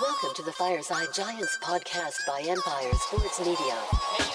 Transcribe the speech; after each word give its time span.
Welcome 0.00 0.34
to 0.34 0.42
the 0.42 0.50
Fireside 0.50 1.06
Giants 1.14 1.56
podcast 1.62 2.16
by 2.26 2.40
Empire 2.40 2.92
Sports 2.94 3.38
Media. 3.38 4.33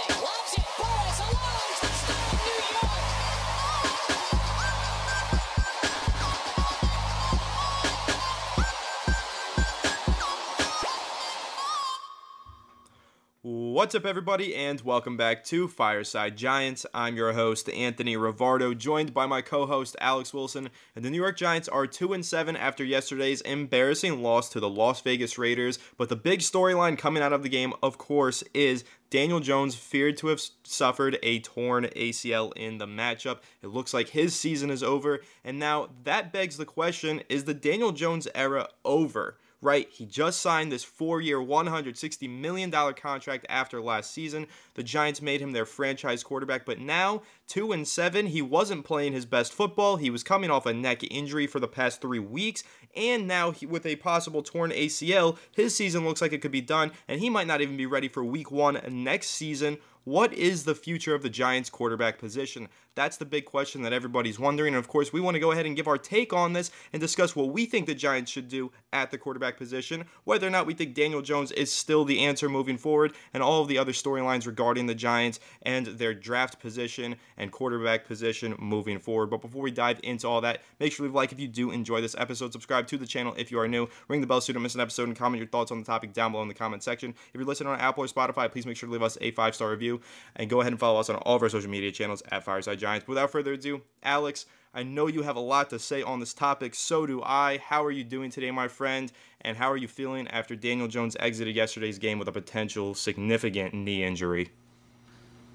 What's 13.80 13.96
up, 13.96 14.06
everybody, 14.06 14.54
and 14.58 14.82
welcome 14.82 15.16
back 15.16 15.46
to 15.46 15.70
Fireside 15.70 16.36
Giants. 16.36 16.86
I'm 16.94 17.16
your 17.16 17.32
host, 17.32 17.70
Anthony 17.70 18.18
Rivardo, 18.18 18.78
joined 18.78 19.14
by 19.14 19.26
my 19.26 19.42
co-host 19.42 19.96
Alex 20.02 20.34
Wilson. 20.34 20.70
And 20.98 21.06
the 21.06 21.10
New 21.10 21.16
York 21.16 21.38
Giants 21.38 21.70
are 21.70 21.88
two 21.88 22.12
and 22.12 22.26
seven 22.26 22.58
after 22.58 22.84
yesterday's 22.84 23.40
embarrassing 23.40 24.22
loss 24.22 24.50
to 24.50 24.60
the 24.60 24.68
Las 24.68 25.00
Vegas 25.00 25.38
Raiders. 25.38 25.80
But 25.98 26.10
the 26.10 26.18
big 26.18 26.42
storyline 26.42 26.98
coming 26.98 27.24
out 27.24 27.32
of 27.32 27.42
the 27.42 27.48
game, 27.48 27.72
of 27.82 27.98
course, 27.98 28.44
is 28.54 28.84
Daniel 29.10 29.40
Jones 29.40 29.76
feared 29.76 30.18
to 30.18 30.28
have 30.28 30.42
suffered 30.66 31.18
a 31.24 31.40
torn 31.40 31.86
ACL 31.96 32.52
in 32.58 32.80
the 32.80 32.86
matchup. 32.86 33.40
It 33.64 33.68
looks 33.68 33.94
like 33.94 34.10
his 34.10 34.36
season 34.36 34.72
is 34.72 34.84
over, 34.84 35.22
and 35.46 35.58
now 35.58 35.88
that 36.04 36.34
begs 36.34 36.58
the 36.58 36.66
question: 36.66 37.22
Is 37.30 37.46
the 37.46 37.54
Daniel 37.54 37.94
Jones 37.94 38.28
era 38.36 38.68
over? 38.84 39.38
Right? 39.62 39.90
He 39.92 40.06
just 40.06 40.42
signed 40.42 40.72
this 40.72 40.84
four 40.84 41.22
year, 41.22 41.38
$160 41.38 42.30
million 42.30 42.72
contract 42.72 43.46
after 43.50 43.82
last 43.82 44.12
season. 44.12 44.48
The 44.76 44.84
Giants 44.84 45.22
made 45.22 45.42
him 45.42 45.52
their 45.52 45.66
franchise 45.66 46.24
quarterback, 46.24 46.66
but 46.66 46.80
now, 46.80 47.24
2 47.48 47.72
and 47.72 47.88
7, 47.88 48.28
he 48.28 48.42
wasn't 48.42 48.86
playing 48.86 49.14
his 49.14 49.26
best 49.26 49.54
football. 49.54 49.98
He 49.98 50.10
was 50.10 50.24
coming 50.24 50.50
off 50.50 50.66
a 50.66 50.74
neck 50.74 51.04
injury 51.10 51.48
for 51.48 51.60
the 51.60 51.68
past 51.68 52.02
three 52.02 52.20
weeks, 52.20 52.64
and 52.96 53.28
now, 53.28 53.52
he, 53.52 53.66
with 53.66 53.86
a 53.86 53.98
possible 53.98 54.42
torn 54.42 54.72
ACL, 54.72 55.38
his 55.52 55.76
season 55.76 56.06
looks 56.06 56.22
like 56.22 56.34
it 56.34 56.42
could 56.42 56.52
be 56.52 56.62
done, 56.62 56.92
and 57.08 57.20
he 57.20 57.30
might 57.30 57.48
not 57.48 57.62
even 57.62 57.78
be 57.78 57.86
ready 57.86 58.08
for 58.08 58.24
week 58.24 58.52
one 58.52 58.80
next 58.90 59.30
season. 59.30 59.78
What 60.06 60.34
is 60.34 60.64
the 60.64 60.76
future 60.76 61.14
of 61.14 61.22
the 61.22 61.30
Giants 61.30 61.70
quarterback 61.70 62.18
position? 62.18 62.70
That's 63.00 63.16
the 63.16 63.24
big 63.24 63.46
question 63.46 63.84
that 63.84 63.94
everybody's 63.94 64.38
wondering. 64.38 64.74
And 64.74 64.84
of 64.84 64.90
course, 64.90 65.14
we 65.14 65.22
want 65.22 65.36
to 65.36 65.40
go 65.40 65.54
ahead 65.54 65.66
and 65.66 65.74
give 65.74 65.88
our 65.88 65.98
take 65.98 66.34
on 66.34 66.52
this 66.52 66.70
and 66.92 67.00
discuss 67.00 67.34
what 67.34 67.48
we 67.48 67.66
think 67.66 67.88
the 67.88 67.96
Giants 67.96 68.30
should 68.30 68.50
do 68.50 68.74
at 68.92 69.10
the 69.10 69.18
quarterback 69.18 69.56
position, 69.56 70.04
whether 70.26 70.46
or 70.46 70.50
not 70.50 70.66
we 70.66 70.74
think 70.74 70.96
Daniel 70.96 71.22
Jones 71.22 71.54
is 71.54 71.72
still 71.72 72.04
the 72.04 72.20
answer 72.20 72.50
moving 72.50 72.78
forward, 72.78 73.14
and 73.34 73.42
all 73.42 73.62
of 73.62 73.70
the 73.70 73.78
other 73.78 73.94
storylines 73.94 74.46
regarding 74.46 74.86
the 74.86 74.96
Giants 74.96 75.40
and 75.62 75.86
their 75.86 76.14
draft 76.14 76.60
position 76.60 77.16
and 77.38 77.54
quarterback 77.54 78.06
position 78.06 78.54
moving 78.60 79.00
forward. 79.00 79.28
But 79.30 79.40
before 79.40 79.62
we 79.62 79.72
dive 79.72 80.02
into 80.04 80.28
all 80.28 80.42
that, 80.42 80.62
make 80.82 80.92
sure 80.92 80.98
to 80.98 81.04
leave 81.04 81.14
a 81.14 81.18
like 81.18 81.32
if 81.32 81.40
you 81.40 81.48
do 81.48 81.72
enjoy 81.72 82.02
this 82.02 82.18
episode. 82.18 82.52
Subscribe 82.52 82.86
to 82.88 82.98
the 82.98 83.08
channel 83.08 83.34
if 83.38 83.50
you 83.50 83.62
are 83.62 83.68
new. 83.70 83.88
Ring 84.10 84.20
the 84.20 84.28
bell 84.28 84.42
so 84.42 84.50
you 84.50 84.56
don't 84.56 84.64
miss 84.64 84.76
an 84.76 84.82
episode 84.82 85.08
and 85.08 85.16
comment 85.16 85.40
your 85.40 85.48
thoughts 85.48 85.72
on 85.72 85.80
the 85.80 85.86
topic 85.86 86.12
down 86.12 86.34
below 86.34 86.42
in 86.42 86.50
the 86.50 86.54
comment 86.54 86.84
section. 86.84 87.12
If 87.12 87.36
you're 87.36 87.46
listening 87.46 87.72
on 87.72 87.80
Apple 87.80 88.04
or 88.04 88.08
Spotify, 88.08 88.52
please 88.52 88.66
make 88.66 88.76
sure 88.76 88.88
to 88.88 88.94
leave 88.94 89.02
us 89.02 89.18
a 89.22 89.32
five 89.32 89.56
star 89.56 89.70
review 89.70 90.02
and 90.36 90.50
go 90.50 90.60
ahead 90.60 90.74
and 90.74 90.80
follow 90.82 91.00
us 91.00 91.10
on 91.10 91.16
all 91.16 91.38
of 91.38 91.44
our 91.44 91.48
social 91.48 91.70
media 91.70 91.94
channels 91.94 92.22
at 92.30 92.44
Fireside 92.44 92.78
Giants. 92.78 92.89
Without 93.08 93.32
further 93.32 93.54
ado, 93.54 93.82
Alex, 94.04 94.46
I 94.74 94.84
know 94.84 95.08
you 95.08 95.24
have 95.24 95.36
a 95.36 95.42
lot 95.42 95.70
to 95.72 95.80
say 95.80 96.02
on 96.02 96.20
this 96.20 96.34
topic. 96.34 96.76
So 96.76 97.06
do 97.06 97.22
I. 97.24 97.58
How 97.58 97.84
are 97.84 97.92
you 97.92 98.04
doing 98.04 98.30
today, 98.30 98.52
my 98.52 98.68
friend? 98.68 99.12
And 99.42 99.58
how 99.58 99.72
are 99.72 99.78
you 99.78 99.88
feeling 99.88 100.28
after 100.28 100.56
Daniel 100.56 100.88
Jones 100.88 101.16
exited 101.20 101.56
yesterday's 101.56 101.98
game 101.98 102.20
with 102.20 102.28
a 102.28 102.32
potential 102.32 102.94
significant 102.94 103.74
knee 103.74 104.04
injury? 104.04 104.52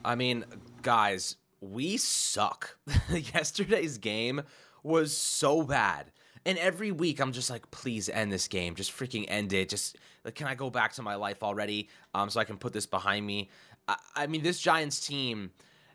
I 0.05 0.15
mean, 0.17 0.45
guys, 0.83 1.37
we 1.61 1.97
suck. 1.97 2.77
Yesterday's 3.09 3.99
game 3.99 4.43
was 4.83 5.17
so 5.17 5.63
bad. 5.63 6.11
And 6.47 6.59
every 6.59 6.93
week 6.93 7.21
I'm 7.21 7.33
just 7.33 7.49
like, 7.49 7.71
please 7.71 8.09
end 8.09 8.31
this 8.31 8.49
game. 8.49 8.75
Just 8.75 8.93
freaking 8.93 9.25
end 9.29 9.53
it. 9.53 9.71
Just 9.71 9.97
like, 10.25 10.35
can 10.35 10.47
I 10.47 10.55
go 10.55 10.69
back 10.69 10.93
to 10.95 11.03
my 11.03 11.15
life 11.15 11.43
already? 11.43 11.89
Um, 12.15 12.29
so 12.29 12.39
I 12.39 12.45
can 12.45 12.59
put 12.59 12.73
this 12.73 12.87
behind 12.87 13.27
me. 13.27 13.49
I, 13.89 13.97
I 14.15 14.27
mean, 14.27 14.43
this 14.43 14.61
Giants 14.61 15.07
team, 15.07 15.53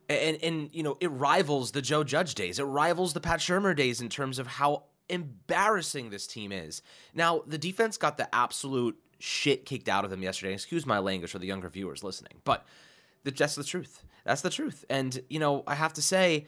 and 0.09 0.37
and 0.43 0.69
you 0.73 0.83
know, 0.83 0.97
it 0.99 1.11
rivals 1.11 1.71
the 1.71 1.81
Joe 1.81 2.03
Judge 2.03 2.35
days. 2.35 2.59
It 2.59 2.63
rivals 2.63 3.13
the 3.13 3.21
Pat 3.21 3.39
Shurmur 3.39 3.75
days 3.75 4.01
in 4.01 4.09
terms 4.09 4.39
of 4.39 4.47
how 4.47 4.83
embarrassing 5.07 6.09
this 6.09 6.27
team 6.27 6.51
is. 6.51 6.81
Now, 7.13 7.43
the 7.47 7.57
defense 7.57 7.97
got 7.97 8.17
the 8.17 8.33
absolute 8.33 8.97
shit 9.19 9.65
kicked 9.65 9.89
out 9.89 10.05
of 10.05 10.11
them 10.11 10.23
yesterday. 10.23 10.53
Excuse 10.53 10.85
my 10.85 10.99
language 10.99 11.31
for 11.31 11.39
the 11.39 11.47
younger 11.47 11.69
viewers 11.69 12.03
listening, 12.03 12.41
but 12.43 12.65
the 13.23 13.31
that's 13.31 13.55
the 13.55 13.63
truth. 13.63 14.03
That's 14.25 14.41
the 14.41 14.49
truth. 14.49 14.85
And, 14.89 15.21
you 15.29 15.39
know, 15.39 15.63
I 15.65 15.75
have 15.75 15.93
to 15.93 16.01
say, 16.01 16.47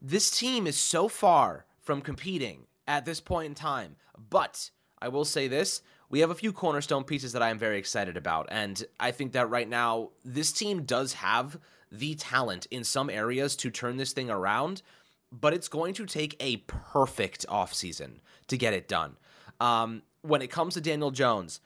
this 0.00 0.30
team 0.30 0.66
is 0.66 0.76
so 0.76 1.08
far 1.08 1.66
from 1.80 2.00
competing 2.00 2.66
at 2.86 3.04
this 3.04 3.20
point 3.20 3.46
in 3.46 3.54
time. 3.54 3.96
But 4.30 4.70
I 5.00 5.08
will 5.08 5.24
say 5.24 5.48
this 5.48 5.82
we 6.08 6.20
have 6.20 6.30
a 6.30 6.34
few 6.34 6.52
cornerstone 6.52 7.04
pieces 7.04 7.32
that 7.32 7.42
I 7.42 7.48
am 7.48 7.58
very 7.58 7.78
excited 7.78 8.18
about. 8.18 8.48
And 8.50 8.84
I 9.00 9.12
think 9.12 9.32
that 9.32 9.48
right 9.48 9.68
now, 9.68 10.10
this 10.24 10.52
team 10.52 10.82
does 10.82 11.14
have 11.14 11.58
the 11.92 12.14
talent 12.14 12.66
in 12.70 12.82
some 12.82 13.10
areas 13.10 13.54
to 13.56 13.70
turn 13.70 13.98
this 13.98 14.12
thing 14.12 14.30
around, 14.30 14.82
but 15.30 15.52
it's 15.52 15.68
going 15.68 15.94
to 15.94 16.06
take 16.06 16.34
a 16.40 16.56
perfect 16.56 17.46
offseason 17.48 18.20
to 18.48 18.56
get 18.56 18.72
it 18.72 18.88
done. 18.88 19.16
Um, 19.60 20.02
when 20.22 20.42
it 20.42 20.50
comes 20.50 20.74
to 20.74 20.80
Daniel 20.80 21.10
Jones, 21.10 21.60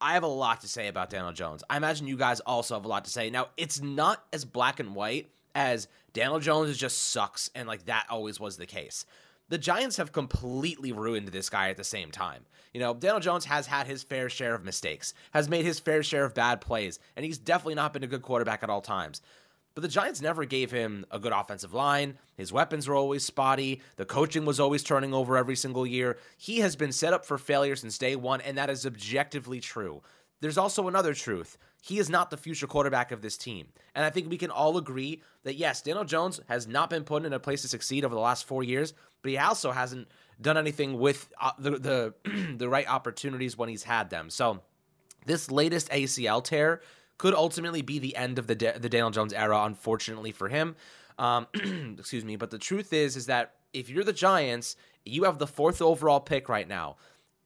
I 0.00 0.14
have 0.14 0.22
a 0.22 0.28
lot 0.28 0.60
to 0.62 0.68
say 0.68 0.88
about 0.88 1.10
Daniel 1.10 1.32
Jones. 1.32 1.62
I 1.68 1.76
imagine 1.76 2.06
you 2.06 2.16
guys 2.16 2.40
also 2.40 2.74
have 2.74 2.84
a 2.84 2.88
lot 2.88 3.04
to 3.04 3.10
say. 3.10 3.28
Now, 3.30 3.48
it's 3.56 3.80
not 3.82 4.24
as 4.32 4.44
black 4.44 4.80
and 4.80 4.94
white 4.94 5.30
as 5.54 5.88
Daniel 6.12 6.40
Jones 6.40 6.76
just 6.76 7.10
sucks, 7.10 7.50
and 7.54 7.68
like 7.68 7.86
that 7.86 8.06
always 8.08 8.40
was 8.40 8.56
the 8.56 8.66
case. 8.66 9.04
The 9.48 9.58
Giants 9.58 9.98
have 9.98 10.12
completely 10.12 10.92
ruined 10.92 11.28
this 11.28 11.50
guy 11.50 11.68
at 11.68 11.76
the 11.76 11.84
same 11.84 12.10
time. 12.10 12.46
You 12.72 12.80
know, 12.80 12.94
Daniel 12.94 13.20
Jones 13.20 13.44
has 13.44 13.66
had 13.66 13.86
his 13.86 14.02
fair 14.02 14.30
share 14.30 14.54
of 14.54 14.64
mistakes, 14.64 15.12
has 15.32 15.48
made 15.48 15.64
his 15.64 15.78
fair 15.78 16.02
share 16.02 16.24
of 16.24 16.34
bad 16.34 16.60
plays, 16.60 16.98
and 17.16 17.24
he's 17.24 17.38
definitely 17.38 17.74
not 17.74 17.92
been 17.92 18.04
a 18.04 18.08
good 18.08 18.22
quarterback 18.22 18.62
at 18.62 18.70
all 18.70 18.80
times. 18.80 19.20
But 19.74 19.82
the 19.82 19.88
Giants 19.88 20.20
never 20.20 20.44
gave 20.44 20.70
him 20.70 21.06
a 21.10 21.18
good 21.18 21.32
offensive 21.32 21.72
line. 21.72 22.18
His 22.36 22.52
weapons 22.52 22.86
were 22.86 22.94
always 22.94 23.24
spotty. 23.24 23.80
The 23.96 24.04
coaching 24.04 24.44
was 24.44 24.60
always 24.60 24.82
turning 24.82 25.14
over 25.14 25.36
every 25.36 25.56
single 25.56 25.86
year. 25.86 26.18
He 26.36 26.60
has 26.60 26.76
been 26.76 26.92
set 26.92 27.12
up 27.12 27.24
for 27.24 27.38
failure 27.38 27.76
since 27.76 27.96
day 27.96 28.16
one, 28.16 28.40
and 28.42 28.58
that 28.58 28.70
is 28.70 28.84
objectively 28.84 29.60
true. 29.60 30.02
There's 30.40 30.58
also 30.58 30.88
another 30.88 31.14
truth. 31.14 31.56
He 31.82 31.98
is 31.98 32.10
not 32.10 32.30
the 32.30 32.36
future 32.36 32.66
quarterback 32.66 33.12
of 33.12 33.22
this 33.22 33.36
team. 33.38 33.68
And 33.94 34.04
I 34.04 34.10
think 34.10 34.28
we 34.28 34.38
can 34.38 34.50
all 34.50 34.76
agree 34.76 35.22
that 35.44 35.54
yes, 35.54 35.82
Daniel 35.82 36.04
Jones 36.04 36.40
has 36.48 36.66
not 36.66 36.90
been 36.90 37.04
put 37.04 37.24
in 37.24 37.32
a 37.32 37.38
place 37.40 37.62
to 37.62 37.68
succeed 37.68 38.04
over 38.04 38.14
the 38.14 38.20
last 38.20 38.44
four 38.44 38.62
years, 38.62 38.92
but 39.22 39.30
he 39.30 39.38
also 39.38 39.70
hasn't 39.70 40.08
done 40.40 40.56
anything 40.56 40.98
with 40.98 41.28
uh, 41.40 41.52
the 41.58 41.70
the, 41.70 42.14
the 42.56 42.68
right 42.68 42.88
opportunities 42.88 43.56
when 43.56 43.68
he's 43.68 43.84
had 43.84 44.10
them. 44.10 44.30
So 44.30 44.62
this 45.26 45.50
latest 45.50 45.88
ACL 45.90 46.42
tear 46.42 46.82
could 47.22 47.34
ultimately 47.34 47.82
be 47.82 48.00
the 48.00 48.16
end 48.16 48.36
of 48.36 48.48
the 48.48 48.56
the 48.56 48.88
Daniel 48.88 49.12
Jones 49.12 49.32
era, 49.32 49.62
unfortunately 49.62 50.32
for 50.32 50.48
him. 50.48 50.74
Um, 51.20 51.46
excuse 51.96 52.24
me, 52.24 52.34
but 52.34 52.50
the 52.50 52.58
truth 52.58 52.92
is, 52.92 53.14
is 53.16 53.26
that 53.26 53.54
if 53.72 53.88
you're 53.88 54.02
the 54.02 54.12
Giants, 54.12 54.74
you 55.04 55.22
have 55.22 55.38
the 55.38 55.46
fourth 55.46 55.80
overall 55.80 56.18
pick 56.18 56.48
right 56.48 56.66
now. 56.66 56.96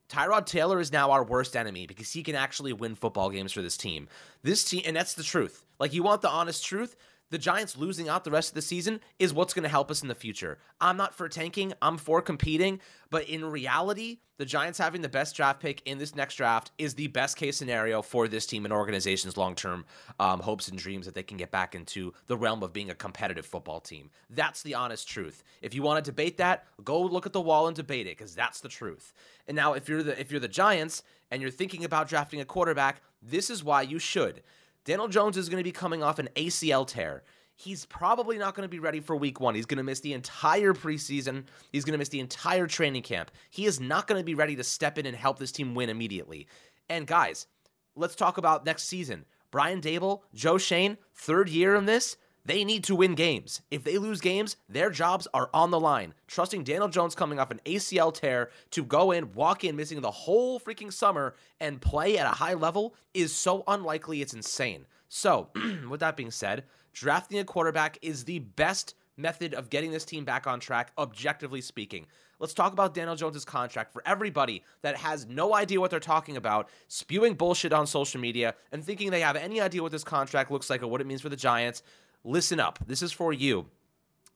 Tyrod 0.09 0.47
Taylor 0.47 0.81
is 0.81 0.93
now 0.93 1.11
our 1.11 1.23
worst 1.23 1.55
enemy 1.55 1.87
because 1.87 2.11
he 2.11 2.23
can 2.23 2.35
actually 2.35 2.73
win 2.73 2.95
football 2.95 3.29
games 3.29 3.53
for 3.53 3.61
this 3.61 3.77
team. 3.77 4.09
This 4.43 4.65
team, 4.65 4.81
and 4.87 4.97
that's 4.97 5.13
the 5.13 5.23
truth. 5.23 5.67
Like, 5.79 5.93
you 5.93 6.03
want 6.03 6.23
the 6.23 6.31
honest 6.31 6.65
truth? 6.65 6.97
The 7.31 7.39
Giants 7.39 7.77
losing 7.77 8.09
out 8.09 8.23
the 8.23 8.31
rest 8.31 8.51
of 8.51 8.55
the 8.55 8.63
season 8.63 9.01
is 9.19 9.35
what's 9.35 9.53
going 9.53 9.65
to 9.65 9.69
help 9.69 9.91
us 9.91 10.01
in 10.01 10.09
the 10.09 10.15
future. 10.15 10.59
I'm 10.81 10.97
not 10.97 11.13
for 11.13 11.29
tanking, 11.29 11.73
I'm 11.83 11.99
for 11.99 12.23
competing, 12.23 12.81
but 13.11 13.29
in 13.29 13.45
reality, 13.45 14.19
the 14.39 14.45
Giants 14.45 14.79
having 14.79 15.03
the 15.03 15.09
best 15.09 15.35
draft 15.35 15.61
pick 15.61 15.83
in 15.87 15.99
this 15.99 16.15
next 16.15 16.37
draft 16.37 16.71
is 16.79 16.95
the 16.95 17.09
best 17.09 17.37
case 17.37 17.57
scenario 17.57 18.01
for 18.01 18.29
this 18.29 18.47
team 18.47 18.65
and 18.65 18.73
organization's 18.73 19.37
long 19.37 19.57
term 19.57 19.85
um, 20.21 20.39
hopes 20.39 20.69
and 20.69 20.79
dreams 20.79 21.07
that 21.07 21.15
they 21.15 21.23
can 21.23 21.37
get 21.37 21.51
back 21.51 21.75
into 21.75 22.13
the 22.29 22.37
realm 22.37 22.63
of 22.63 22.73
being 22.73 22.91
a 22.91 22.95
competitive 22.95 23.47
football 23.47 23.81
team. 23.81 24.11
That's 24.31 24.63
the 24.63 24.75
honest 24.75 25.09
truth. 25.09 25.43
If 25.63 25.75
you 25.75 25.83
want 25.83 26.05
to 26.05 26.09
debate 26.09 26.37
that, 26.37 26.65
go 26.85 27.01
look 27.01 27.27
at 27.27 27.33
the 27.33 27.41
wall 27.41 27.67
and 27.67 27.75
debate 27.75 28.07
it 28.07 28.17
because 28.17 28.37
that's 28.37 28.61
the 28.61 28.69
truth. 28.69 29.13
And 29.49 29.57
now, 29.57 29.73
if 29.73 29.89
you're 29.89 30.03
the 30.03 30.21
if 30.21 30.31
you're 30.31 30.39
the 30.39 30.49
Giants 30.49 31.03
and 31.31 31.43
you're 31.43 31.51
thinking 31.51 31.85
about 31.85 32.09
drafting 32.09 32.41
a 32.41 32.45
quarterback, 32.45 33.01
this 33.21 33.51
is 33.51 33.65
why 33.65 33.83
you 33.83 33.99
should. 33.99 34.43
Daniel 34.87 35.09
Jones 35.09 35.37
is 35.37 35.49
going 35.49 35.59
to 35.59 35.65
be 35.65 35.73
coming 35.73 36.05
off 36.05 36.21
an 36.21 36.29
ACL 36.37 36.87
tear. 36.87 37.25
He's 37.57 37.85
probably 37.87 38.39
not 38.39 38.55
going 38.55 38.63
to 38.63 38.71
be 38.71 38.79
ready 38.79 39.01
for 39.01 39.17
week 39.17 39.41
one. 39.41 39.57
He's 39.57 39.67
going 39.67 39.79
to 39.79 39.83
miss 39.83 39.99
the 39.99 40.13
entire 40.13 40.75
preseason. 40.75 41.45
He's 41.73 41.85
going 41.85 41.93
to 41.93 41.99
miss 41.99 42.11
the 42.11 42.21
entire 42.21 42.69
training 42.69 43.03
camp. 43.03 43.33
He 43.51 43.67
is 43.67 43.81
not 43.81 44.07
going 44.07 44.21
to 44.21 44.25
be 44.25 44.37
ready 44.37 44.55
to 44.55 44.63
step 44.63 44.97
in 44.97 45.05
and 45.05 45.17
help 45.17 45.41
this 45.41 45.51
team 45.51 45.75
win 45.75 45.91
immediately. 45.91 46.47
And 46.89 47.05
guys, 47.05 47.49
let's 47.97 48.15
talk 48.15 48.39
about 48.39 48.65
next 48.65 48.85
season. 48.85 49.25
Brian 49.51 49.81
Daboll, 49.81 50.21
Joe 50.35 50.57
Schoen, 50.57 50.99
third 51.17 51.49
year 51.49 51.75
in 51.75 51.87
this. 51.87 52.17
They 52.47 52.63
need 52.63 52.85
to 52.85 52.95
win 52.95 53.17
games. 53.17 53.61
If 53.73 53.83
they 53.83 53.99
lose 53.99 54.21
games, 54.21 54.57
their 54.69 54.89
jobs 54.89 55.27
are 55.35 55.51
on 55.53 55.73
the 55.73 55.81
line. 55.81 56.15
Trusting 56.29 56.63
Daniel 56.63 56.87
Jones 56.87 57.17
coming 57.17 57.41
off 57.41 57.51
an 57.51 57.61
ACL 57.67 58.15
tear 58.15 58.51
to 58.71 58.85
go 58.85 59.11
in, 59.11 59.33
walk 59.33 59.65
in, 59.65 59.75
missing 59.75 60.01
the 60.01 60.13
whole 60.13 60.61
freaking 60.61 60.93
summer, 60.93 61.35
and 61.59 61.81
play 61.81 62.19
at 62.19 62.27
a 62.27 62.37
high 62.37 62.55
level 62.55 62.95
is 63.15 63.35
so 63.35 63.65
unlikely, 63.67 64.23
it's 64.23 64.33
insane. 64.33 64.87
So, 65.09 65.49
with 65.91 65.99
that 65.99 66.17
being 66.17 66.31
said, 66.31 66.63
drafting 66.93 67.41
a 67.41 67.45
quarterback 67.45 67.99
is 68.01 68.23
the 68.23 68.39
best 68.39 68.95
method 69.17 69.53
of 69.53 69.69
getting 69.69 69.91
this 69.91 70.05
team 70.05 70.25
back 70.25 70.47
on 70.47 70.61
track, 70.61 70.93
objectively 70.99 71.61
speaking. 71.61 72.07
Let's 72.39 72.55
talk 72.55 72.73
about 72.73 72.93
Daniel 72.93 73.17
Jones' 73.17 73.45
contract 73.47 73.93
for 73.93 74.03
everybody 74.05 74.63
that 74.83 74.97
has 74.99 75.27
no 75.27 75.55
idea 75.55 75.81
what 75.81 75.91
they're 75.91 76.01
talking 76.01 76.37
about, 76.37 76.69
spewing 76.87 77.35
bullshit 77.35 77.73
on 77.73 77.87
social 77.87 78.21
media, 78.21 78.55
and 78.73 78.85
thinking 78.85 79.11
they 79.11 79.21
have 79.23 79.37
any 79.37 79.61
idea 79.61 79.83
what 79.83 79.93
this 79.93 80.05
contract 80.05 80.51
looks 80.51 80.69
like 80.69 80.83
or 80.83 80.87
what 80.87 81.01
it 81.01 81.07
means 81.07 81.23
for 81.23 81.31
the 81.31 81.37
Giants. 81.37 81.83
Listen 82.27 82.59
up. 82.59 82.81
This 82.85 83.03
is 83.03 83.13
for 83.13 83.33
you. 83.33 83.67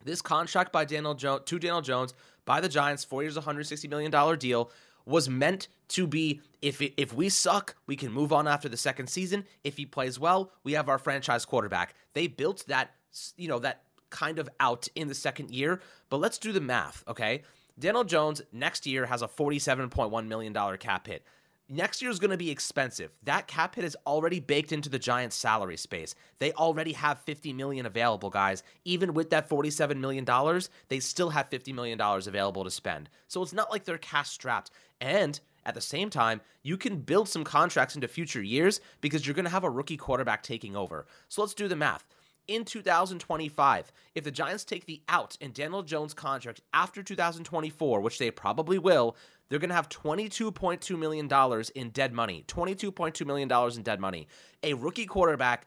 This 0.04 0.22
contract 0.22 0.72
by 0.72 0.84
Daniel 0.84 1.14
Jones 1.14 1.42
to 1.46 1.58
Daniel 1.58 1.82
Jones 1.82 2.14
by 2.44 2.60
the 2.60 2.68
Giants, 2.68 3.02
four 3.02 3.22
years, 3.22 3.36
$160 3.36 3.90
million 3.90 4.38
deal, 4.38 4.70
was 5.04 5.28
meant 5.28 5.66
to 5.88 6.06
be 6.06 6.40
if 6.62 6.80
it, 6.80 6.94
if 6.96 7.12
we 7.12 7.28
suck, 7.28 7.74
we 7.88 7.96
can 7.96 8.12
move 8.12 8.32
on 8.32 8.46
after 8.46 8.68
the 8.68 8.76
second 8.76 9.08
season. 9.08 9.44
If 9.64 9.76
he 9.76 9.86
plays 9.86 10.20
well, 10.20 10.52
we 10.62 10.74
have 10.74 10.88
our 10.88 10.98
franchise 10.98 11.44
quarterback. 11.44 11.94
They 12.14 12.28
built 12.28 12.64
that, 12.68 12.92
you 13.36 13.48
know, 13.48 13.58
that 13.58 13.82
kind 14.08 14.38
of 14.38 14.48
out 14.60 14.86
in 14.94 15.08
the 15.08 15.14
second 15.14 15.50
year. 15.50 15.80
But 16.10 16.18
let's 16.18 16.38
do 16.38 16.52
the 16.52 16.60
math, 16.60 17.02
okay? 17.08 17.42
Daniel 17.76 18.04
Jones 18.04 18.40
next 18.52 18.86
year 18.86 19.06
has 19.06 19.22
a 19.22 19.28
$47.1 19.28 20.28
million 20.28 20.78
cap 20.78 21.08
hit. 21.08 21.24
Next 21.72 22.02
year 22.02 22.10
is 22.10 22.18
going 22.18 22.32
to 22.32 22.36
be 22.36 22.50
expensive. 22.50 23.16
That 23.22 23.46
cap 23.46 23.76
hit 23.76 23.84
is 23.84 23.96
already 24.04 24.40
baked 24.40 24.72
into 24.72 24.88
the 24.88 24.98
Giants' 24.98 25.36
salary 25.36 25.76
space. 25.76 26.16
They 26.40 26.52
already 26.54 26.92
have 26.94 27.20
50 27.20 27.52
million 27.52 27.86
available, 27.86 28.28
guys. 28.28 28.64
Even 28.84 29.14
with 29.14 29.30
that 29.30 29.48
47 29.48 30.00
million 30.00 30.24
dollars, 30.24 30.68
they 30.88 30.98
still 30.98 31.30
have 31.30 31.46
50 31.46 31.72
million 31.72 31.96
dollars 31.96 32.26
available 32.26 32.64
to 32.64 32.72
spend. 32.72 33.08
So 33.28 33.40
it's 33.40 33.52
not 33.52 33.70
like 33.70 33.84
they're 33.84 33.98
cash 33.98 34.30
strapped. 34.30 34.72
And 35.00 35.38
at 35.64 35.74
the 35.74 35.80
same 35.80 36.10
time, 36.10 36.40
you 36.64 36.76
can 36.76 36.96
build 36.96 37.28
some 37.28 37.44
contracts 37.44 37.94
into 37.94 38.08
future 38.08 38.42
years 38.42 38.80
because 39.00 39.24
you're 39.24 39.34
going 39.34 39.44
to 39.44 39.50
have 39.52 39.62
a 39.62 39.70
rookie 39.70 39.96
quarterback 39.96 40.42
taking 40.42 40.74
over. 40.74 41.06
So 41.28 41.40
let's 41.40 41.54
do 41.54 41.68
the 41.68 41.76
math 41.76 42.04
in 42.50 42.64
2025, 42.64 43.92
if 44.16 44.24
the 44.24 44.30
Giants 44.32 44.64
take 44.64 44.84
the 44.84 45.00
out 45.08 45.36
in 45.40 45.52
Daniel 45.52 45.84
Jones' 45.84 46.12
contract 46.12 46.60
after 46.74 47.00
2024, 47.00 48.00
which 48.00 48.18
they 48.18 48.32
probably 48.32 48.76
will, 48.76 49.16
they're 49.48 49.60
going 49.60 49.70
to 49.70 49.74
have 49.76 49.88
$22.2 49.88 50.98
million 50.98 51.28
in 51.76 51.90
dead 51.90 52.12
money. 52.12 52.44
$22.2 52.48 53.24
million 53.24 53.50
in 53.76 53.82
dead 53.82 54.00
money. 54.00 54.26
A 54.64 54.74
rookie 54.74 55.06
quarterback 55.06 55.66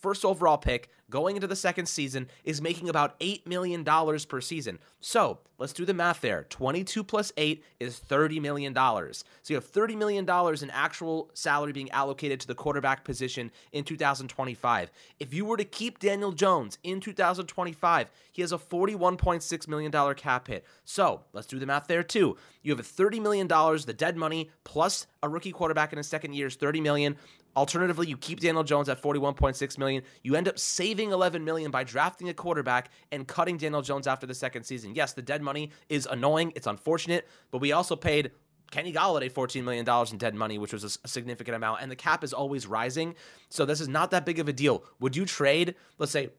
first 0.00 0.24
overall 0.24 0.56
pick 0.56 0.88
going 1.12 1.36
into 1.36 1.46
the 1.46 1.54
second 1.54 1.86
season 1.86 2.26
is 2.42 2.62
making 2.62 2.88
about 2.88 3.20
$8 3.20 3.46
million 3.46 3.84
per 3.84 4.40
season. 4.40 4.78
So 4.98 5.40
let's 5.58 5.74
do 5.74 5.84
the 5.84 5.92
math 5.92 6.22
there. 6.22 6.46
22 6.48 7.04
plus 7.04 7.32
8 7.36 7.62
is 7.78 8.00
$30 8.08 8.40
million. 8.40 8.74
So 8.74 9.22
you 9.48 9.56
have 9.56 9.70
$30 9.70 9.96
million 9.96 10.28
in 10.62 10.70
actual 10.70 11.30
salary 11.34 11.72
being 11.72 11.90
allocated 11.90 12.40
to 12.40 12.46
the 12.46 12.54
quarterback 12.54 13.04
position 13.04 13.52
in 13.72 13.84
2025. 13.84 14.90
If 15.20 15.34
you 15.34 15.44
were 15.44 15.58
to 15.58 15.64
keep 15.64 15.98
Daniel 15.98 16.32
Jones 16.32 16.78
in 16.82 16.98
2025, 16.98 18.10
he 18.32 18.40
has 18.40 18.52
a 18.52 18.58
$41.6 18.58 19.68
million 19.68 20.14
cap 20.14 20.48
hit. 20.48 20.64
So 20.86 21.20
let's 21.34 21.46
do 21.46 21.58
the 21.58 21.66
math 21.66 21.88
there 21.88 22.02
too. 22.02 22.38
You 22.62 22.72
have 22.72 22.80
a 22.80 22.82
$30 22.82 23.20
million, 23.20 23.46
the 23.46 23.94
dead 23.94 24.16
money, 24.16 24.50
plus 24.64 25.06
a 25.22 25.28
rookie 25.28 25.52
quarterback 25.52 25.92
in 25.92 25.98
his 25.98 26.06
second 26.06 26.32
year 26.32 26.46
is 26.46 26.54
30 26.54 26.80
million. 26.80 27.16
Alternatively, 27.54 28.06
you 28.06 28.16
keep 28.16 28.40
Daniel 28.40 28.64
Jones 28.64 28.88
at 28.88 29.02
41.6 29.02 29.76
million. 29.76 30.02
You 30.22 30.36
end 30.36 30.48
up 30.48 30.58
saving 30.58 31.01
11 31.10 31.44
million 31.44 31.70
by 31.70 31.82
drafting 31.82 32.28
a 32.28 32.34
quarterback 32.34 32.90
and 33.10 33.26
cutting 33.26 33.56
Daniel 33.56 33.82
Jones 33.82 34.06
after 34.06 34.26
the 34.26 34.34
second 34.34 34.64
season. 34.64 34.94
Yes, 34.94 35.12
the 35.12 35.22
dead 35.22 35.42
money 35.42 35.70
is 35.88 36.06
annoying, 36.10 36.52
it's 36.54 36.66
unfortunate, 36.66 37.28
but 37.50 37.58
we 37.58 37.72
also 37.72 37.96
paid 37.96 38.30
Kenny 38.70 38.92
Golladay 38.92 39.30
$14 39.30 39.64
million 39.64 39.86
in 40.10 40.18
dead 40.18 40.34
money, 40.34 40.58
which 40.58 40.72
was 40.72 40.84
a 40.84 41.08
significant 41.08 41.56
amount, 41.56 41.82
and 41.82 41.90
the 41.90 41.96
cap 41.96 42.24
is 42.24 42.32
always 42.32 42.66
rising. 42.66 43.14
So 43.50 43.64
this 43.64 43.80
is 43.80 43.88
not 43.88 44.10
that 44.12 44.24
big 44.24 44.38
of 44.38 44.48
a 44.48 44.52
deal. 44.52 44.84
Would 45.00 45.14
you 45.14 45.26
trade, 45.26 45.74
let's 45.98 46.12
say, 46.12 46.30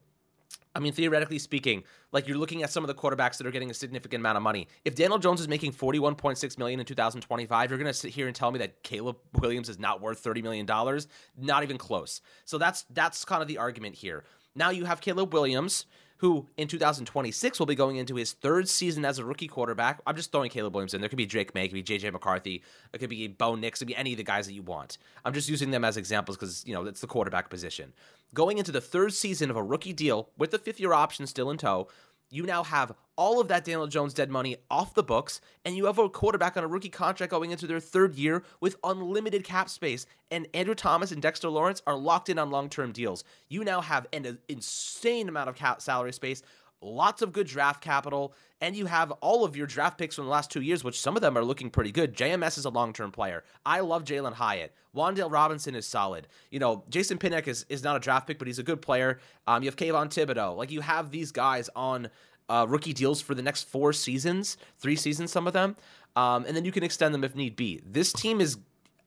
I 0.75 0.80
mean, 0.80 0.94
theoretically 0.94 1.38
speaking, 1.38 1.83
like 2.12 2.27
you're 2.27 2.38
looking 2.38 2.63
at 2.63 2.71
some 2.71 2.83
of 2.83 2.88
the 2.88 2.95
quarterbacks 2.95 3.38
that 3.38 3.45
are 3.45 3.51
getting 3.51 3.69
a 3.69 3.74
significant 3.74 4.21
amount 4.21 4.38
of 4.38 4.44
money. 4.44 4.68
If 4.83 4.95
Daniel 4.95 5.19
Jones 5.19 5.39
is 5.39 5.48
making 5.48 5.74
41.6 5.74 6.57
million 6.57 6.80
in 6.80 6.86
2025, 6.86 7.69
you're 7.69 7.77
going 7.77 7.86
to 7.86 7.94
sit 7.94 8.12
here 8.12 8.25
and 8.25 8.36
tell 8.36 8.51
me 8.51 8.59
that 8.59 8.81
Caleb 8.81 9.18
Williams 9.39 9.69
is 9.69 9.77
not 9.77 10.01
worth 10.01 10.19
30 10.19 10.42
million 10.42 10.66
dollars? 10.66 11.07
Not 11.38 11.62
even 11.62 11.77
close. 11.77 12.21
So 12.45 12.57
that's 12.57 12.86
that's 12.89 13.24
kind 13.24 13.42
of 13.42 13.48
the 13.48 13.59
argument 13.59 13.95
here. 13.95 14.24
Now 14.55 14.69
you 14.69 14.85
have 14.85 15.01
Caleb 15.01 15.33
Williams, 15.33 15.85
who 16.17 16.47
in 16.57 16.67
2026 16.67 17.59
will 17.59 17.65
be 17.65 17.75
going 17.75 17.97
into 17.97 18.15
his 18.15 18.33
third 18.33 18.69
season 18.69 19.03
as 19.03 19.17
a 19.17 19.25
rookie 19.25 19.47
quarterback. 19.47 20.00
I'm 20.05 20.15
just 20.15 20.31
throwing 20.31 20.50
Caleb 20.51 20.73
Williams 20.75 20.94
in. 20.94 21.01
There 21.01 21.09
could 21.09 21.17
be 21.17 21.25
Drake 21.25 21.53
Maye, 21.55 21.65
it 21.65 21.67
could 21.69 21.73
be 21.73 21.83
JJ 21.83 22.13
McCarthy, 22.13 22.63
it 22.94 23.00
could 23.00 23.09
be 23.09 23.27
Bo 23.27 23.55
Nix, 23.55 23.81
it 23.81 23.85
could 23.85 23.88
be 23.89 23.95
any 23.95 24.13
of 24.13 24.17
the 24.17 24.23
guys 24.23 24.45
that 24.45 24.53
you 24.53 24.61
want. 24.61 25.00
I'm 25.25 25.33
just 25.33 25.50
using 25.50 25.71
them 25.71 25.83
as 25.83 25.97
examples 25.97 26.38
because, 26.38 26.63
you 26.67 26.73
know, 26.73 26.85
it's 26.85 27.01
the 27.01 27.07
quarterback 27.07 27.50
position. 27.50 27.94
Going 28.33 28.57
into 28.57 28.71
the 28.71 28.81
third 28.81 29.13
season 29.13 29.50
of 29.50 29.57
a 29.57 29.63
rookie 29.63 29.94
deal 29.94 30.29
with 30.38 30.51
the 30.51 30.59
fifth 30.59 30.79
year 30.79 30.94
option 30.94 31.27
still 31.27 31.49
in 31.49 31.57
tow, 31.57 31.88
you 32.33 32.44
now 32.44 32.63
have 32.63 32.94
all 33.15 33.39
of 33.39 33.47
that 33.50 33.63
Daniel 33.63 33.85
Jones 33.85 34.13
dead 34.13 34.31
money 34.31 34.57
off 34.71 34.95
the 34.95 35.03
books, 35.03 35.39
and 35.65 35.77
you 35.77 35.85
have 35.85 36.00
a 36.00 36.09
quarterback 36.09 36.57
on 36.57 36.63
a 36.63 36.68
rookie 36.68 36.89
contract 36.89 37.30
going 37.30 37.51
into 37.51 37.68
their 37.68 37.80
third 37.80 38.15
year 38.15 38.44
with 38.59 38.75
unlimited 38.83 39.44
cap 39.44 39.69
space. 39.69 40.07
And 40.31 40.47
Andrew 40.56 40.74
Thomas 40.74 41.12
and 41.12 41.21
Dexter 41.21 41.50
Lawrence 41.50 41.83
are 41.85 41.95
locked 41.95 42.30
in 42.30 42.39
on 42.39 42.50
long 42.50 42.69
term 42.69 42.91
deals. 42.91 43.24
You 43.50 43.63
now 43.63 43.81
have 43.81 44.07
an 44.13 44.39
insane 44.50 45.30
amount 45.30 45.50
of 45.50 45.56
cap 45.56 45.80
salary 45.80 46.12
space, 46.12 46.41
lots 46.83 47.21
of 47.21 47.31
good 47.31 47.47
draft 47.47 47.81
capital, 47.81 48.33
and 48.62 48.75
you 48.75 48.85
have 48.85 49.12
all 49.21 49.44
of 49.44 49.56
your 49.56 49.68
draft 49.68 49.97
picks 49.97 50.15
from 50.15 50.25
the 50.25 50.31
last 50.31 50.51
two 50.51 50.62
years, 50.62 50.83
which 50.83 51.00
some 51.00 51.15
of 51.15 51.21
them 51.21 51.38
are 51.38 51.44
looking 51.44 51.69
pretty 51.69 51.91
good. 51.91 52.15
JMS 52.15 52.57
is 52.57 52.65
a 52.65 52.69
long 52.69 52.94
term 52.94 53.12
player. 53.12 53.44
I 53.65 53.80
love 53.80 54.03
Jalin 54.03 54.33
Hyatt. 54.33 54.74
Wan'Dale 54.95 55.31
Robinson 55.31 55.75
is 55.75 55.88
solid. 55.88 56.27
You 56.51 56.59
know, 56.59 56.83
Jason 56.89 57.18
Pinnock 57.18 57.47
is, 57.47 57.65
is 57.69 57.83
not 57.83 57.95
a 57.95 58.00
draft 58.00 58.27
pick, 58.27 58.38
but 58.38 58.47
he's 58.47 58.59
a 58.59 58.63
good 58.63 58.81
player. 58.81 59.19
Um, 59.47 59.63
you 59.63 59.68
have 59.68 59.75
Kayvon 59.75 60.07
Thibodeaux. 60.07 60.56
Like, 60.56 60.71
you 60.71 60.81
have 60.81 61.09
these 61.09 61.31
guys 61.31 61.69
on 61.75 62.09
uh, 62.50 62.65
rookie 62.69 62.94
deals 62.94 63.21
for 63.21 63.33
the 63.35 63.41
next 63.41 63.63
four 63.63 63.94
seasons, 63.94 64.57
three 64.77 64.95
seasons, 64.95 65.31
some 65.31 65.47
of 65.47 65.53
them, 65.53 65.75
um, 66.15 66.45
and 66.45 66.56
then 66.56 66.65
you 66.65 66.71
can 66.71 66.83
extend 66.83 67.13
them 67.13 67.24
if 67.24 67.35
need 67.35 67.56
be. 67.56 67.81
This 67.85 68.13
team 68.13 68.39
is 68.41 68.57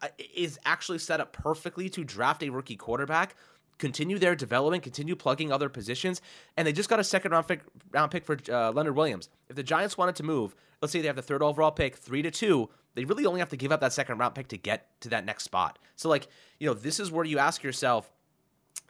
uh, 0.02 0.08
is 0.34 0.58
actually 0.67 0.99
set 0.99 1.20
up 1.20 1.32
perfectly 1.32 1.88
to 1.88 2.05
draft 2.05 2.43
a 2.43 2.50
rookie 2.50 2.76
quarterback, 2.76 3.34
continue 3.78 4.19
their 4.19 4.34
development, 4.34 4.82
continue 4.82 5.17
plugging 5.17 5.52
other 5.52 5.69
positions, 5.69 6.23
and 6.56 6.67
they 6.67 6.73
just 6.73 6.88
got 6.88 7.00
a 7.00 7.05
second 7.05 7.32
round 7.32 7.46
pick, 7.46 7.61
round 7.93 8.11
pick 8.11 8.25
for 8.25 8.38
uh, 8.50 8.73
Leonard 8.73 8.96
Williams. 8.96 9.28
If 9.49 9.56
the 9.56 9.62
Giants 9.62 9.99
wanted 9.99 10.17
to 10.17 10.23
move, 10.23 10.55
let's 10.81 10.93
say 10.93 11.00
they 11.00 11.06
have 11.06 11.17
the 11.17 11.23
third 11.23 11.43
overall 11.43 11.70
pick, 11.70 11.96
three 11.96 12.23
to 12.23 12.31
two, 12.31 12.70
they 12.94 13.05
really 13.05 13.26
only 13.26 13.40
have 13.40 13.50
to 13.50 13.56
give 13.56 13.73
up 13.73 13.81
that 13.81 13.93
second 13.93 14.19
round 14.19 14.34
pick 14.34 14.49
to 14.49 14.56
get 14.58 14.88
to 15.02 15.08
that 15.11 15.25
next 15.25 15.44
spot. 15.44 15.78
So, 15.96 16.08
like, 16.08 16.28
you 16.58 16.67
know, 16.67 16.75
this 16.75 16.99
is 16.99 17.11
where 17.12 17.25
you 17.25 17.38
ask 17.38 17.62
yourself 17.62 18.11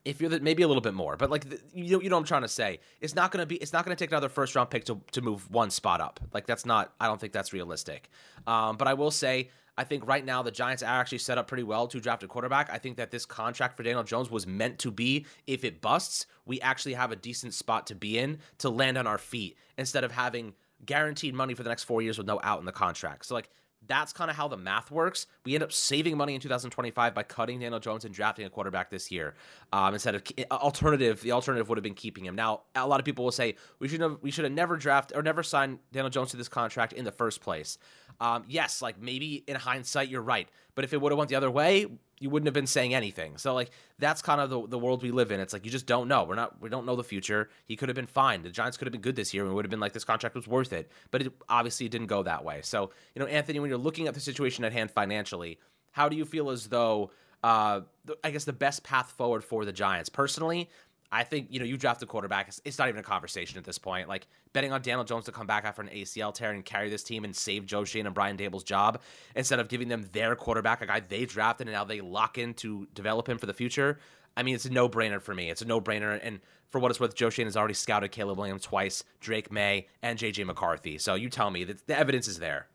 if 0.05 0.21
you're 0.21 0.31
the, 0.31 0.39
maybe 0.39 0.63
a 0.63 0.69
little 0.69 0.81
bit 0.81 0.95
more, 0.95 1.17
but 1.17 1.31
like 1.31 1.51
the, 1.51 1.61
you 1.75 1.97
know, 1.97 2.01
you 2.01 2.09
know 2.09 2.17
what 2.17 2.21
I'm 2.21 2.27
trying 2.27 2.43
to 2.43 2.49
say. 2.49 2.79
It's 3.01 3.17
not 3.17 3.33
gonna 3.33 3.47
be. 3.47 3.57
It's 3.57 3.73
not 3.73 3.85
gonna 3.85 3.97
take 3.97 4.13
another 4.13 4.29
first 4.29 4.55
round 4.55 4.71
pick 4.71 4.85
to 4.85 5.01
to 5.13 5.21
move 5.21 5.51
one 5.51 5.71
spot 5.71 6.01
up. 6.01 6.21
Like 6.33 6.47
that's 6.47 6.65
not. 6.65 6.95
I 7.01 7.07
don't 7.09 7.21
think 7.21 7.33
that's 7.33 7.53
realistic. 7.53 8.09
Um, 8.47 8.77
but 8.77 8.89
I 8.89 8.95
will 8.95 9.11
say. 9.11 9.51
I 9.79 9.85
think 9.85 10.07
right 10.07 10.25
now 10.25 10.43
the 10.43 10.51
Giants 10.51 10.83
are 10.83 11.01
actually 11.01 11.19
set 11.19 11.39
up 11.39 11.49
pretty 11.49 11.63
well 11.63 11.87
to 11.89 12.01
draft 12.01 12.23
a 12.23 12.29
quarterback. 12.29 12.71
I 12.73 12.79
think 12.79 12.97
that 12.97 13.11
this 13.11 13.27
contract 13.27 13.77
for 13.77 13.83
Daniel 13.83 14.03
Jones 14.03 14.31
was 14.31 14.47
meant 14.47 14.79
to 14.81 14.91
be 14.91 15.27
if 15.47 15.65
it 15.65 15.81
busts, 15.81 16.27
we 16.47 16.61
actually 16.61 16.95
have 16.95 17.13
a 17.13 17.17
decent 17.17 17.55
spot 17.55 17.87
to 17.89 17.95
be 17.95 18.19
in 18.19 18.39
to 18.59 18.71
land 18.71 18.97
on 18.97 19.07
our 19.07 19.19
feet 19.19 19.57
instead 19.77 20.05
of 20.05 20.13
having 20.13 20.55
guaranteed 20.85 21.35
money 21.35 21.55
for 21.55 21.63
the 21.63 21.69
next 21.69 21.85
four 21.85 22.03
years 22.03 22.19
with 22.19 22.27
no 22.27 22.41
out 22.43 22.61
in 22.61 22.67
the 22.67 22.73
contract. 22.73 23.27
So 23.27 23.35
like 23.35 23.51
that's 23.87 24.13
kind 24.13 24.31
of 24.31 24.37
how 24.37 24.49
the 24.49 24.57
math 24.57 24.91
works. 24.91 25.27
We 25.45 25.55
end 25.55 25.65
up 25.65 25.73
saving 25.73 26.17
money 26.17 26.35
in 26.35 26.41
2025 26.41 27.15
by 27.15 27.23
cutting 27.23 27.61
Daniel 27.61 27.81
Jones 27.81 28.05
and 28.05 28.15
drafting 28.15 28.47
a 28.47 28.51
quarterback 28.51 28.91
this 28.91 29.11
year 29.11 29.35
um, 29.73 29.95
instead 29.95 30.15
of 30.15 30.23
alternative. 30.51 31.21
The 31.21 31.33
alternative 31.33 31.69
would 31.69 31.79
have 31.79 31.83
been 31.83 31.95
keeping 31.95 32.25
him. 32.25 32.35
Now, 32.35 32.63
a 32.75 32.87
lot 32.87 33.01
of 33.01 33.05
people 33.05 33.25
will 33.25 33.33
say 33.33 33.57
we 33.79 33.89
should 33.89 34.01
have 34.01 34.19
we 34.23 34.31
should 34.31 34.45
have 34.45 34.53
never 34.53 34.77
drafted 34.77 35.17
or 35.17 35.23
never 35.23 35.43
signed 35.43 35.79
Daniel 35.93 36.11
Jones 36.11 36.31
to 36.31 36.37
this 36.37 36.49
contract 36.49 36.93
in 36.93 37.05
the 37.05 37.13
first 37.13 37.41
place. 37.41 37.79
Um, 38.21 38.45
yes, 38.49 38.81
like 38.81 39.01
maybe 39.01 39.45
in 39.47 39.57
hindsight, 39.57 40.09
you're 40.09 40.23
right. 40.23 40.49
But 40.77 40.85
if 40.85 40.93
it 40.93 41.01
would 41.01 41.11
have 41.11 41.19
went 41.19 41.31
the 41.31 41.35
other 41.35 41.51
way, 41.51 41.87
you 42.21 42.31
wouldn't 42.31 42.47
have 42.47 42.55
been 42.55 42.67
saying 42.67 42.95
anything. 42.95 43.39
So 43.39 43.55
like 43.55 43.71
that's 43.99 44.23
kind 44.23 44.41
of 44.41 44.51
the, 44.51 44.69
the 44.69 44.79
world 44.79 45.03
we 45.03 45.11
live 45.11 45.33
in. 45.33 45.41
It's 45.41 45.53
like 45.53 45.65
you 45.65 45.71
just 45.71 45.87
don't 45.87 46.07
know. 46.07 46.23
We're 46.23 46.37
not 46.37 46.61
we 46.61 46.69
don't 46.69 46.87
know 46.87 46.95
the 46.95 47.03
future. 47.03 47.49
He 47.65 47.77
could 47.77 47.89
have 47.89 47.97
been 47.97 48.07
fine. 48.07 48.43
The 48.43 48.51
Giants 48.51 48.77
could 48.77 48.87
have 48.87 48.93
been 48.93 49.01
good 49.01 49.17
this 49.17 49.35
year 49.35 49.45
and 49.45 49.55
would 49.55 49.65
have 49.65 49.71
been 49.71 49.81
like 49.81 49.95
this 49.95 50.05
contract 50.05 50.37
was 50.37 50.47
worth 50.47 50.73
it. 50.73 50.91
But 51.11 51.23
it 51.23 51.33
obviously 51.49 51.89
didn't 51.89 52.09
go 52.09 52.23
that 52.23 52.45
way. 52.45 52.61
So, 52.63 52.91
you 53.15 53.21
know, 53.21 53.27
Anthony, 53.27 53.59
when 53.59 53.71
you're 53.71 53.79
looking 53.79 54.07
at 54.07 54.15
the 54.15 54.21
situation 54.21 54.65
at 54.65 54.73
hand 54.73 54.91
financially, 54.91 55.59
how 55.93 56.09
do 56.11 56.17
you 56.17 56.27
feel 56.27 56.51
as 56.51 56.69
though 56.69 57.11
uh, 57.43 57.81
I 58.23 58.31
guess 58.31 58.45
the 58.45 58.53
best 58.53 58.85
path 58.85 59.13
forward 59.13 59.43
for 59.43 59.65
the 59.65 59.73
Giants? 59.73 60.11
Personally, 60.11 60.69
I 61.11 61.25
think 61.25 61.49
you 61.51 61.59
know 61.59 61.65
you 61.65 61.77
draft 61.77 62.03
a 62.03 62.07
quarterback. 62.07 62.49
It's, 62.49 62.61
it's, 62.65 62.79
not 62.79 62.89
even 62.89 63.01
a 63.01 63.05
conversation 63.05 63.59
at 63.59 63.65
this 63.65 63.79
point. 63.79 64.09
Like 64.09 64.27
betting 64.53 64.73
on 64.73 64.83
Daniel 64.83 65.05
Jones 65.05 65.25
to 65.27 65.33
come 65.33 65.47
back 65.47 65.65
after 65.65 65.83
an 65.83 65.89
ACL 65.89 66.35
tear 66.35 66.51
and 66.51 66.65
carry 66.65 66.91
this 66.91 67.03
team 67.03 67.25
and 67.25 67.35
save 67.35 67.67
Joe 67.67 67.85
Schoen 67.85 68.07
and 68.07 68.15
Brian 68.15 68.37
Daboll's 68.37 68.65
job 68.65 69.01
instead 69.35 69.61
of 69.61 69.69
giving 69.69 69.89
them 69.89 70.09
their 70.13 70.35
quarterback, 70.37 70.83
a 70.83 70.87
guy 70.87 71.01
they 71.01 71.25
drafted 71.25 71.69
and 71.69 71.75
now 71.75 71.85
they 71.85 72.01
lock 72.01 72.39
in 72.39 72.55
to 72.55 72.89
develop 72.95 73.29
him 73.29 73.39
for 73.39 73.47
the 73.47 73.55
future. 73.55 73.99
I 74.37 74.43
mean, 74.43 74.55
it's 74.55 74.67
a 74.67 74.71
no 74.71 74.89
brainer 74.89 75.21
for 75.21 75.35
me. 75.35 75.49
It's 75.51 75.63
a 75.63 75.65
no 75.65 75.81
brainer. 75.81 76.19
And 76.23 76.41
for 76.69 76.79
what 76.79 76.91
it's 76.91 77.01
worth, 77.01 77.15
Joe 77.15 77.31
Schoen 77.31 77.47
has 77.47 77.57
already 77.57 77.75
scouted 77.75 78.13
Caleb 78.13 78.39
Williams 78.39 78.63
twice, 78.63 79.03
Drake 79.21 79.51
Maye, 79.51 79.87
and 80.03 80.19
JJ 80.19 80.45
McCarthy. 80.45 80.99
So 80.99 81.15
you 81.15 81.31
tell 81.31 81.51
me 81.51 81.65
that 81.65 81.87
the 81.87 81.99
evidence 81.99 82.29
is 82.29 82.39
there. 82.39 82.67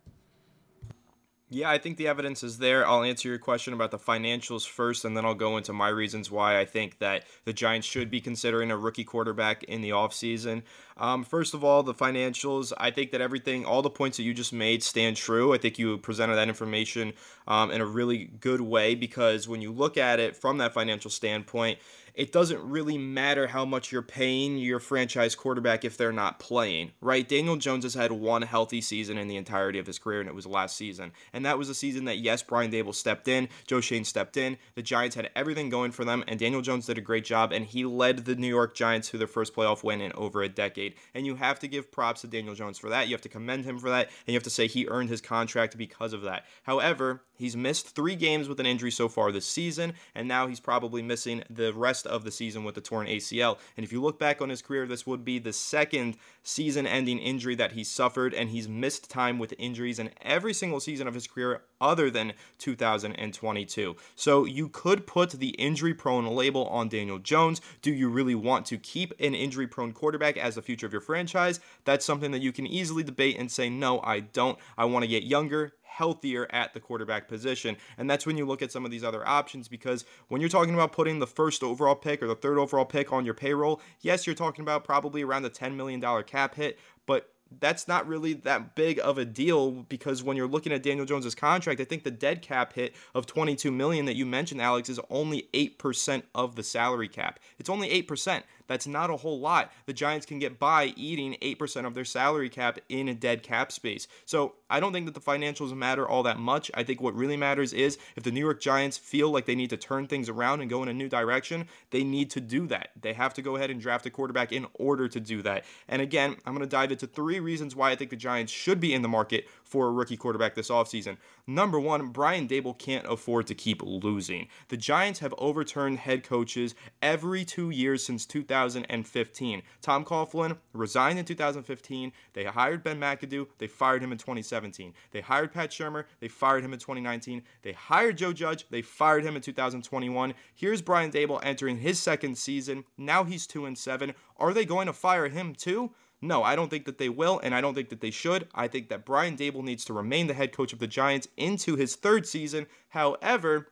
Yeah, 1.53 1.69
I 1.69 1.79
think 1.79 1.97
the 1.97 2.07
evidence 2.07 2.43
is 2.43 2.59
there. 2.59 2.87
I'll 2.87 3.03
answer 3.03 3.27
your 3.27 3.37
question 3.37 3.73
about 3.73 3.91
the 3.91 3.99
financials 3.99 4.65
first, 4.65 5.03
and 5.03 5.17
then 5.17 5.25
I'll 5.25 5.35
go 5.35 5.57
into 5.57 5.73
my 5.73 5.89
reasons 5.89 6.31
why 6.31 6.57
I 6.57 6.63
think 6.63 6.99
that 6.99 7.25
the 7.43 7.51
Giants 7.51 7.85
should 7.85 8.09
be 8.09 8.21
considering 8.21 8.71
a 8.71 8.77
rookie 8.77 9.03
quarterback 9.03 9.61
in 9.65 9.81
the 9.81 9.89
offseason. 9.89 10.61
Um, 10.95 11.25
first 11.25 11.53
of 11.53 11.61
all, 11.61 11.83
the 11.83 11.93
financials, 11.93 12.71
I 12.77 12.89
think 12.89 13.11
that 13.11 13.19
everything, 13.19 13.65
all 13.65 13.81
the 13.81 13.89
points 13.89 14.15
that 14.15 14.23
you 14.23 14.33
just 14.33 14.53
made 14.53 14.81
stand 14.81 15.17
true. 15.17 15.53
I 15.53 15.57
think 15.57 15.77
you 15.77 15.97
presented 15.97 16.35
that 16.35 16.47
information 16.47 17.11
um, 17.49 17.69
in 17.69 17.81
a 17.81 17.85
really 17.85 18.29
good 18.39 18.61
way 18.61 18.95
because 18.95 19.49
when 19.49 19.61
you 19.61 19.73
look 19.73 19.97
at 19.97 20.21
it 20.21 20.37
from 20.37 20.57
that 20.59 20.73
financial 20.73 21.11
standpoint, 21.11 21.79
it 22.13 22.31
doesn't 22.31 22.61
really 22.61 22.97
matter 22.97 23.47
how 23.47 23.65
much 23.65 23.91
you're 23.91 24.01
paying 24.01 24.57
your 24.57 24.79
franchise 24.79 25.35
quarterback 25.35 25.85
if 25.85 25.97
they're 25.97 26.11
not 26.11 26.39
playing, 26.39 26.91
right? 27.01 27.27
Daniel 27.27 27.55
Jones 27.55 27.83
has 27.83 27.93
had 27.93 28.11
one 28.11 28.41
healthy 28.41 28.81
season 28.81 29.17
in 29.17 29.27
the 29.27 29.37
entirety 29.37 29.79
of 29.79 29.87
his 29.87 29.99
career, 29.99 30.19
and 30.19 30.29
it 30.29 30.35
was 30.35 30.45
last 30.45 30.75
season. 30.75 31.11
And 31.33 31.45
that 31.45 31.57
was 31.57 31.69
a 31.69 31.75
season 31.75 32.05
that, 32.05 32.17
yes, 32.17 32.43
Brian 32.43 32.71
Daboll 32.71 32.95
stepped 32.95 33.27
in, 33.27 33.49
Joe 33.67 33.81
Schoen 33.81 34.03
stepped 34.03 34.37
in, 34.37 34.57
the 34.75 34.81
Giants 34.81 35.15
had 35.15 35.29
everything 35.35 35.69
going 35.69 35.91
for 35.91 36.05
them, 36.05 36.23
and 36.27 36.39
Daniel 36.39 36.61
Jones 36.61 36.85
did 36.85 36.97
a 36.97 37.01
great 37.01 37.25
job, 37.25 37.51
and 37.51 37.65
he 37.65 37.85
led 37.85 38.25
the 38.25 38.35
New 38.35 38.47
York 38.47 38.75
Giants 38.75 39.09
to 39.09 39.17
their 39.17 39.27
first 39.27 39.53
playoff 39.55 39.83
win 39.83 40.01
in 40.01 40.11
over 40.13 40.41
a 40.41 40.49
decade. 40.49 40.95
And 41.13 41.25
you 41.25 41.35
have 41.35 41.59
to 41.59 41.67
give 41.67 41.91
props 41.91 42.21
to 42.21 42.27
Daniel 42.27 42.55
Jones 42.55 42.77
for 42.77 42.89
that. 42.89 43.07
You 43.07 43.13
have 43.13 43.21
to 43.21 43.29
commend 43.29 43.65
him 43.65 43.79
for 43.79 43.89
that, 43.89 44.07
and 44.07 44.27
you 44.27 44.35
have 44.35 44.43
to 44.43 44.49
say 44.49 44.67
he 44.67 44.87
earned 44.87 45.09
his 45.09 45.21
contract 45.21 45.77
because 45.77 46.13
of 46.13 46.23
that. 46.23 46.45
However, 46.63 47.23
he's 47.35 47.55
missed 47.55 47.95
three 47.95 48.15
games 48.15 48.47
with 48.47 48.59
an 48.59 48.65
injury 48.65 48.91
so 48.91 49.07
far 49.07 49.31
this 49.31 49.45
season, 49.45 49.93
and 50.15 50.27
now 50.27 50.47
he's 50.47 50.59
probably 50.59 51.01
missing 51.01 51.43
the 51.49 51.73
rest 51.73 52.00
of 52.05 52.23
the 52.23 52.31
season 52.31 52.63
with 52.63 52.75
the 52.75 52.81
torn 52.81 53.07
ACL. 53.07 53.57
And 53.77 53.83
if 53.83 53.91
you 53.91 54.01
look 54.01 54.19
back 54.19 54.41
on 54.41 54.49
his 54.49 54.61
career, 54.61 54.85
this 54.85 55.07
would 55.07 55.23
be 55.23 55.39
the 55.39 55.53
second 55.53 56.17
season 56.43 56.87
ending 56.87 57.19
injury 57.19 57.55
that 57.55 57.73
he 57.73 57.83
suffered, 57.83 58.33
and 58.33 58.49
he's 58.49 58.67
missed 58.67 59.09
time 59.09 59.39
with 59.39 59.53
injuries 59.57 59.99
in 59.99 60.09
every 60.21 60.53
single 60.53 60.79
season 60.79 61.07
of 61.07 61.13
his 61.13 61.27
career 61.27 61.61
other 61.79 62.09
than 62.09 62.33
2022. 62.59 63.95
So 64.15 64.45
you 64.45 64.69
could 64.69 65.07
put 65.07 65.31
the 65.31 65.49
injury 65.49 65.93
prone 65.93 66.27
label 66.27 66.67
on 66.67 66.89
Daniel 66.89 67.19
Jones. 67.19 67.61
Do 67.81 67.91
you 67.91 68.09
really 68.09 68.35
want 68.35 68.65
to 68.67 68.77
keep 68.77 69.13
an 69.19 69.35
injury 69.35 69.67
prone 69.67 69.93
quarterback 69.93 70.37
as 70.37 70.55
the 70.55 70.61
future 70.61 70.85
of 70.85 70.91
your 70.91 71.01
franchise? 71.01 71.59
That's 71.85 72.05
something 72.05 72.31
that 72.31 72.41
you 72.41 72.51
can 72.51 72.67
easily 72.67 73.03
debate 73.03 73.37
and 73.37 73.51
say, 73.51 73.69
no, 73.69 73.99
I 74.01 74.21
don't. 74.21 74.57
I 74.77 74.85
want 74.85 75.03
to 75.03 75.07
get 75.07 75.23
younger 75.23 75.73
healthier 75.91 76.47
at 76.51 76.73
the 76.73 76.79
quarterback 76.79 77.27
position. 77.27 77.75
And 77.97 78.09
that's 78.09 78.25
when 78.25 78.37
you 78.37 78.45
look 78.45 78.61
at 78.61 78.71
some 78.71 78.85
of 78.85 78.91
these 78.91 79.03
other 79.03 79.27
options 79.27 79.67
because 79.67 80.05
when 80.29 80.39
you're 80.39 80.49
talking 80.49 80.73
about 80.73 80.93
putting 80.93 81.19
the 81.19 81.27
first 81.27 81.63
overall 81.63 81.95
pick 81.95 82.23
or 82.23 82.27
the 82.27 82.35
third 82.35 82.57
overall 82.57 82.85
pick 82.85 83.11
on 83.11 83.25
your 83.25 83.33
payroll, 83.33 83.81
yes, 83.99 84.25
you're 84.25 84.35
talking 84.35 84.63
about 84.63 84.85
probably 84.85 85.21
around 85.21 85.43
the 85.43 85.49
$10 85.49 85.75
million 85.75 86.01
cap 86.23 86.55
hit, 86.55 86.79
but 87.05 87.29
that's 87.59 87.87
not 87.87 88.07
really 88.07 88.33
that 88.33 88.75
big 88.75 88.99
of 89.03 89.17
a 89.17 89.25
deal 89.25 89.71
because 89.71 90.23
when 90.23 90.37
you're 90.37 90.47
looking 90.47 90.71
at 90.71 90.83
Daniel 90.83 91.05
Jones's 91.05 91.35
contract, 91.35 91.81
I 91.81 91.83
think 91.83 92.03
the 92.03 92.11
dead 92.11 92.41
cap 92.41 92.73
hit 92.73 92.95
of 93.13 93.25
22 93.25 93.71
million 93.71 94.05
that 94.05 94.15
you 94.15 94.25
mentioned, 94.25 94.61
Alex, 94.61 94.87
is 94.87 94.99
only 95.09 95.49
8% 95.53 96.23
of 96.33 96.55
the 96.55 96.63
salary 96.63 97.09
cap. 97.09 97.39
It's 97.59 97.69
only 97.69 97.89
8%. 98.03 98.43
That's 98.71 98.87
not 98.87 99.09
a 99.09 99.17
whole 99.17 99.41
lot. 99.41 99.69
The 99.85 99.91
Giants 99.91 100.25
can 100.25 100.39
get 100.39 100.57
by 100.57 100.93
eating 100.95 101.35
8% 101.41 101.85
of 101.85 101.93
their 101.93 102.05
salary 102.05 102.47
cap 102.47 102.79
in 102.87 103.09
a 103.09 103.13
dead 103.13 103.43
cap 103.43 103.69
space. 103.69 104.07
So 104.23 104.53
I 104.69 104.79
don't 104.79 104.93
think 104.93 105.07
that 105.07 105.13
the 105.13 105.19
financials 105.19 105.75
matter 105.75 106.07
all 106.07 106.23
that 106.23 106.39
much. 106.39 106.71
I 106.73 106.83
think 106.83 107.01
what 107.01 107.13
really 107.13 107.35
matters 107.35 107.73
is 107.73 107.97
if 108.15 108.23
the 108.23 108.31
New 108.31 108.39
York 108.39 108.61
Giants 108.61 108.97
feel 108.97 109.29
like 109.29 109.45
they 109.45 109.55
need 109.55 109.71
to 109.71 109.77
turn 109.77 110.07
things 110.07 110.29
around 110.29 110.61
and 110.61 110.69
go 110.69 110.81
in 110.83 110.87
a 110.87 110.93
new 110.93 111.09
direction, 111.09 111.67
they 111.89 112.05
need 112.05 112.29
to 112.29 112.39
do 112.39 112.65
that. 112.67 112.91
They 113.01 113.11
have 113.11 113.33
to 113.33 113.41
go 113.41 113.57
ahead 113.57 113.71
and 113.71 113.81
draft 113.81 114.05
a 114.05 114.09
quarterback 114.09 114.53
in 114.53 114.67
order 114.75 115.09
to 115.09 115.19
do 115.19 115.41
that. 115.41 115.65
And 115.89 116.01
again, 116.01 116.37
I'm 116.45 116.53
going 116.53 116.65
to 116.65 116.65
dive 116.65 116.93
into 116.93 117.07
three 117.07 117.41
reasons 117.41 117.75
why 117.75 117.91
I 117.91 117.97
think 117.97 118.09
the 118.09 118.15
Giants 118.15 118.53
should 118.53 118.79
be 118.79 118.93
in 118.93 119.01
the 119.01 119.09
market 119.09 119.49
for 119.71 119.87
a 119.87 119.91
rookie 119.91 120.17
quarterback 120.17 120.53
this 120.53 120.69
offseason. 120.69 121.15
Number 121.47 121.79
one, 121.79 122.09
Brian 122.09 122.45
Daboll 122.45 122.77
can't 122.77 123.05
afford 123.07 123.47
to 123.47 123.55
keep 123.55 123.81
losing. 123.81 124.49
The 124.67 124.75
Giants 124.75 125.19
have 125.19 125.33
overturned 125.37 125.99
head 125.99 126.25
coaches 126.25 126.75
every 127.01 127.45
two 127.45 127.69
years 127.69 128.05
since 128.05 128.25
2015. 128.25 129.61
Tom 129.81 130.03
Coughlin 130.03 130.57
resigned 130.73 131.19
in 131.19 131.25
2015. 131.25 132.11
They 132.33 132.43
hired 132.43 132.83
Ben 132.83 132.99
McAdoo. 132.99 133.47
They 133.59 133.67
fired 133.67 134.03
him 134.03 134.11
in 134.11 134.17
2017. 134.17 134.93
They 135.11 135.21
hired 135.21 135.53
Pat 135.53 135.71
Shurmur. 135.71 136.03
They 136.19 136.27
fired 136.27 136.65
him 136.65 136.73
in 136.73 136.79
2019. 136.79 137.41
They 137.61 137.71
hired 137.71 138.17
Joe 138.17 138.33
Judge. 138.33 138.65
They 138.69 138.81
fired 138.81 139.23
him 139.23 139.37
in 139.37 139.41
2021. 139.41 140.33
Here's 140.53 140.81
Brian 140.81 141.11
Daboll 141.11 141.39
entering 141.43 141.77
his 141.77 141.97
second 141.97 142.37
season. 142.37 142.83
Now 142.97 143.23
he's 143.23 143.47
2 143.47 143.65
and 143.65 143.77
7. 143.77 144.13
Are 144.35 144.53
they 144.53 144.65
going 144.65 144.87
to 144.87 144.93
fire 144.93 145.29
him 145.29 145.55
too? 145.55 145.91
No, 146.21 146.43
I 146.43 146.55
don't 146.55 146.69
think 146.69 146.85
that 146.85 146.99
they 146.99 147.09
will, 147.09 147.39
and 147.43 147.55
I 147.55 147.61
don't 147.61 147.73
think 147.73 147.89
that 147.89 148.01
they 148.01 148.11
should. 148.11 148.47
I 148.53 148.67
think 148.67 148.89
that 148.89 149.05
Brian 149.05 149.35
Daboll 149.35 149.63
needs 149.63 149.83
to 149.85 149.93
remain 149.93 150.27
the 150.27 150.35
head 150.35 150.51
coach 150.51 150.71
of 150.71 150.79
the 150.79 150.87
Giants 150.87 151.27
into 151.35 151.75
his 151.75 151.95
third 151.95 152.27
season. 152.27 152.67
However, 152.89 153.69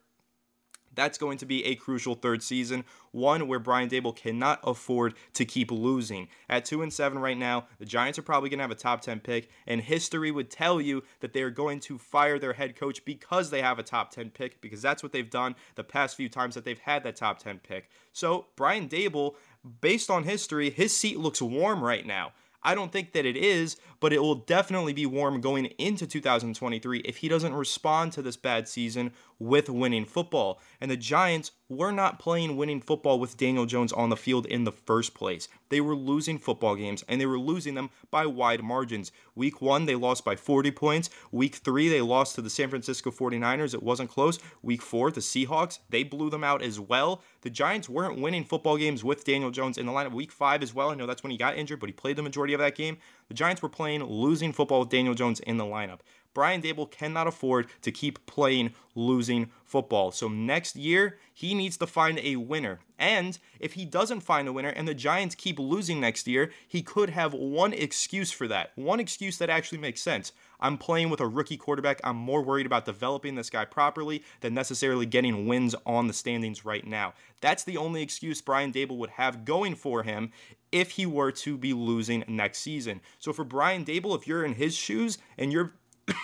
that's 0.95 1.17
going 1.17 1.37
to 1.37 1.45
be 1.45 1.63
a 1.65 1.75
crucial 1.75 2.15
third 2.15 2.43
season, 2.43 2.83
one 3.11 3.47
where 3.47 3.59
Brian 3.59 3.89
Daboll 3.89 4.15
cannot 4.15 4.59
afford 4.63 5.13
to 5.33 5.45
keep 5.45 5.71
losing. 5.71 6.27
At 6.49 6.65
2 6.65 6.81
and 6.81 6.91
7 6.91 7.17
right 7.19 7.37
now, 7.37 7.67
the 7.77 7.85
Giants 7.85 8.19
are 8.19 8.23
probably 8.23 8.49
going 8.49 8.57
to 8.57 8.63
have 8.63 8.71
a 8.71 8.75
top 8.75 9.01
10 9.01 9.19
pick, 9.19 9.49
and 9.67 9.81
history 9.81 10.31
would 10.31 10.49
tell 10.49 10.81
you 10.81 11.03
that 11.19 11.33
they 11.33 11.41
are 11.41 11.49
going 11.49 11.79
to 11.81 11.97
fire 11.97 12.39
their 12.39 12.53
head 12.53 12.75
coach 12.75 13.05
because 13.05 13.49
they 13.49 13.61
have 13.61 13.79
a 13.79 13.83
top 13.83 14.11
10 14.11 14.31
pick 14.31 14.59
because 14.61 14.81
that's 14.81 15.03
what 15.03 15.11
they've 15.11 15.29
done 15.29 15.55
the 15.75 15.83
past 15.83 16.17
few 16.17 16.27
times 16.29 16.55
that 16.55 16.65
they've 16.65 16.79
had 16.79 17.03
that 17.03 17.15
top 17.15 17.39
10 17.39 17.59
pick. 17.59 17.89
So, 18.11 18.47
Brian 18.55 18.89
Daboll 18.89 19.35
based 19.81 20.09
on 20.09 20.23
history, 20.23 20.69
his 20.69 20.95
seat 20.95 21.19
looks 21.19 21.41
warm 21.41 21.83
right 21.83 22.05
now. 22.05 22.33
I 22.61 22.75
don't 22.75 22.91
think 22.91 23.13
that 23.13 23.25
it 23.25 23.37
is, 23.37 23.77
but 23.99 24.11
it 24.11 24.21
will 24.21 24.35
definitely 24.35 24.93
be 24.93 25.05
warm 25.05 25.39
going 25.39 25.65
into 25.77 26.05
2023 26.05 26.99
if 26.99 27.17
he 27.17 27.29
doesn't 27.29 27.53
respond 27.53 28.11
to 28.13 28.21
this 28.21 28.35
bad 28.35 28.67
season 28.67 29.13
with 29.39 29.69
winning 29.69 30.05
football. 30.05 30.59
And 30.81 30.91
the 30.91 30.97
Giants 30.97 31.51
were 31.69 31.91
not 31.91 32.19
playing 32.19 32.57
winning 32.57 32.81
football 32.81 33.19
with 33.19 33.37
Daniel 33.37 33.65
Jones 33.65 33.93
on 33.93 34.09
the 34.09 34.17
field 34.17 34.45
in 34.47 34.63
the 34.63 34.71
first 34.71 35.13
place. 35.13 35.47
They 35.69 35.79
were 35.79 35.95
losing 35.95 36.39
football 36.39 36.75
games 36.75 37.03
and 37.07 37.21
they 37.21 37.27
were 37.27 37.39
losing 37.39 37.75
them 37.75 37.91
by 38.09 38.25
wide 38.25 38.63
margins. 38.63 39.11
Week 39.35 39.61
one, 39.61 39.85
they 39.85 39.95
lost 39.95 40.25
by 40.25 40.35
40 40.35 40.71
points. 40.71 41.09
Week 41.31 41.55
three, 41.55 41.87
they 41.87 42.01
lost 42.01 42.35
to 42.35 42.41
the 42.41 42.49
San 42.49 42.69
Francisco 42.69 43.11
49ers. 43.11 43.73
It 43.73 43.83
wasn't 43.83 44.09
close. 44.09 44.39
Week 44.63 44.81
four, 44.81 45.11
the 45.11 45.21
Seahawks, 45.21 45.79
they 45.89 46.03
blew 46.03 46.29
them 46.29 46.43
out 46.43 46.63
as 46.63 46.79
well. 46.79 47.21
The 47.41 47.51
Giants 47.51 47.87
weren't 47.87 48.19
winning 48.19 48.43
football 48.43 48.77
games 48.77 49.03
with 49.03 49.23
Daniel 49.23 49.51
Jones 49.51 49.77
in 49.77 49.85
the 49.85 49.91
lineup. 49.91 50.11
Week 50.11 50.31
five 50.31 50.63
as 50.63 50.73
well. 50.73 50.89
I 50.89 50.95
know 50.95 51.05
that's 51.05 51.23
when 51.23 51.31
he 51.31 51.37
got 51.37 51.55
injured, 51.55 51.79
but 51.79 51.89
he 51.89 51.93
played 51.93 52.15
the 52.15 52.23
majority 52.23 52.53
of 52.53 52.59
that 52.59 52.75
game. 52.75 52.97
The 53.27 53.35
Giants 53.35 53.61
were 53.61 53.69
playing 53.69 54.03
losing 54.03 54.51
football 54.51 54.79
with 54.79 54.89
Daniel 54.89 55.13
Jones 55.13 55.39
in 55.39 55.57
the 55.57 55.63
lineup. 55.63 55.99
Brian 56.33 56.61
Daboll 56.61 56.89
cannot 56.89 57.27
afford 57.27 57.67
to 57.81 57.91
keep 57.91 58.25
playing 58.25 58.73
losing 58.95 59.49
football. 59.63 60.11
So 60.11 60.27
next 60.27 60.75
year, 60.75 61.17
he 61.33 61.53
needs 61.53 61.77
to 61.77 61.87
find 61.87 62.19
a 62.19 62.35
winner. 62.35 62.79
And 62.97 63.39
if 63.59 63.73
he 63.73 63.85
doesn't 63.85 64.21
find 64.21 64.47
a 64.47 64.53
winner 64.53 64.69
and 64.69 64.87
the 64.87 64.93
Giants 64.93 65.35
keep 65.35 65.57
losing 65.57 66.01
next 66.01 66.27
year, 66.27 66.51
he 66.67 66.81
could 66.81 67.11
have 67.11 67.33
one 67.33 67.71
excuse 67.73 68.31
for 68.31 68.47
that. 68.47 68.71
One 68.75 68.99
excuse 68.99 69.37
that 69.37 69.49
actually 69.49 69.77
makes 69.77 70.01
sense. 70.01 70.33
I'm 70.59 70.77
playing 70.77 71.09
with 71.09 71.21
a 71.21 71.27
rookie 71.27 71.55
quarterback. 71.55 72.01
I'm 72.03 72.17
more 72.17 72.41
worried 72.41 72.65
about 72.65 72.85
developing 72.85 73.35
this 73.35 73.49
guy 73.49 73.63
properly 73.63 74.23
than 74.41 74.53
necessarily 74.53 75.05
getting 75.05 75.47
wins 75.47 75.75
on 75.85 76.07
the 76.07 76.13
standings 76.13 76.65
right 76.65 76.85
now. 76.85 77.13
That's 77.39 77.63
the 77.63 77.77
only 77.77 78.01
excuse 78.01 78.41
Brian 78.41 78.73
Daboll 78.73 78.97
would 78.97 79.11
have 79.11 79.45
going 79.45 79.75
for 79.75 80.03
him 80.03 80.31
if 80.71 80.91
he 80.91 81.05
were 81.05 81.31
to 81.31 81.57
be 81.57 81.73
losing 81.73 82.23
next 82.27 82.59
season. 82.59 83.01
So 83.17 83.31
for 83.31 83.45
Brian 83.45 83.85
Daboll, 83.85 84.17
if 84.17 84.27
you're 84.27 84.43
in 84.43 84.55
his 84.55 84.75
shoes 84.75 85.17
and 85.37 85.51
you're 85.53 85.73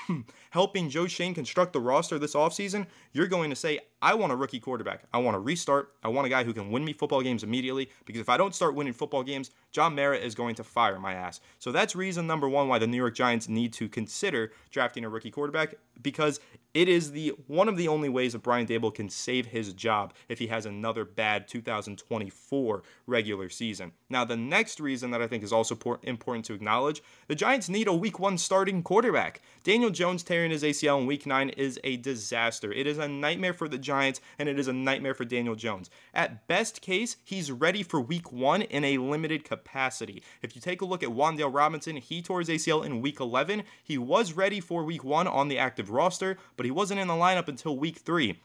helping 0.51 0.89
Joe 0.89 1.08
Schoen 1.08 1.34
construct 1.34 1.74
the 1.74 1.80
roster 1.80 2.20
this 2.20 2.34
offseason, 2.34 2.88
you're 3.13 3.27
going 3.27 3.50
to 3.50 3.56
say, 3.56 3.80
I 4.05 4.13
want 4.13 4.31
a 4.31 4.35
rookie 4.35 4.59
quarterback. 4.59 5.05
I 5.12 5.17
want 5.17 5.33
to 5.33 5.39
restart. 5.39 5.93
I 6.03 6.09
want 6.09 6.27
a 6.27 6.29
guy 6.29 6.43
who 6.43 6.53
can 6.53 6.69
win 6.69 6.85
me 6.85 6.93
football 6.93 7.24
games 7.24 7.41
immediately 7.41 7.89
because 8.05 8.21
if 8.21 8.29
I 8.29 8.38
don't 8.38 8.53
start 8.53 8.75
winning 8.75 8.93
football 8.93 9.24
games, 9.24 9.50
John 9.71 9.95
Mara 9.95 10.15
is 10.15 10.35
going 10.35 10.53
to 10.55 10.63
fire 10.63 11.00
my 11.00 11.15
ass. 11.15 11.41
So 11.57 11.71
that's 11.71 11.95
reason 11.95 12.27
number 12.27 12.47
one 12.47 12.67
why 12.67 12.77
the 12.77 12.85
New 12.85 12.97
York 12.97 13.15
Giants 13.15 13.50
need 13.50 13.74
to 13.74 13.89
consider 13.89 14.51
drafting 14.69 15.05
a 15.05 15.09
rookie 15.09 15.31
quarterback 15.31 15.74
because 16.03 16.39
it 16.75 16.88
is 16.88 17.13
the 17.13 17.29
one 17.47 17.67
of 17.67 17.77
the 17.77 17.88
only 17.88 18.09
ways 18.09 18.33
that 18.33 18.43
Brian 18.43 18.67
Daboll 18.67 18.93
can 18.93 19.09
save 19.09 19.47
his 19.47 19.74
job 19.74 20.13
if 20.29 20.38
he 20.38 20.47
has 20.47 20.65
another 20.67 21.03
bad 21.03 21.47
2024 21.47 22.83
regular 23.07 23.50
season. 23.50 23.93
Now, 24.09 24.24
the 24.25 24.35
next 24.35 24.79
reason 24.79 25.09
that 25.12 25.21
I 25.21 25.27
think 25.27 25.41
is 25.41 25.53
also 25.53 25.77
important 26.03 26.45
to 26.45 26.53
acknowledge, 26.53 27.01
the 27.27 27.33
Giants 27.33 27.69
need 27.69 27.88
a 27.88 27.93
week 27.93 28.19
1 28.19 28.38
starting 28.38 28.83
quarterback. 28.83 29.41
Daniel 29.63 29.89
Jones 29.89 30.21
tearing 30.21 30.51
his 30.51 30.63
ACL 30.63 31.00
in 31.00 31.07
week 31.07 31.25
9 31.25 31.50
is 31.50 31.79
a 31.83 31.97
disaster. 31.97 32.71
It 32.71 32.88
is 32.88 32.97
a 32.97 33.07
nightmare 33.07 33.53
for 33.53 33.69
the 33.69 33.77
Giants 33.77 33.94
and 33.95 34.49
it 34.49 34.59
is 34.59 34.67
a 34.67 34.73
nightmare 34.73 35.13
for 35.13 35.25
Daniel 35.25 35.55
Jones. 35.55 35.89
At 36.13 36.47
best 36.47 36.81
case, 36.81 37.17
he's 37.23 37.51
ready 37.51 37.83
for 37.83 37.99
week 38.01 38.31
1 38.31 38.63
in 38.63 38.83
a 38.83 38.97
limited 38.97 39.43
capacity. 39.43 40.23
If 40.41 40.55
you 40.55 40.61
take 40.61 40.81
a 40.81 40.85
look 40.85 41.03
at 41.03 41.09
Wan'Dale 41.09 41.53
Robinson, 41.53 41.97
he 41.97 42.21
tore 42.21 42.39
his 42.39 42.49
ACL 42.49 42.85
in 42.85 43.01
week 43.01 43.19
11. 43.19 43.63
He 43.83 43.97
was 43.97 44.33
ready 44.33 44.59
for 44.59 44.83
week 44.83 45.03
1 45.03 45.27
on 45.27 45.47
the 45.47 45.57
active 45.57 45.89
roster, 45.89 46.37
but 46.57 46.65
he 46.65 46.71
wasn't 46.71 46.99
in 46.99 47.07
the 47.07 47.13
lineup 47.13 47.47
until 47.47 47.77
week 47.77 47.97
three. 47.97 48.39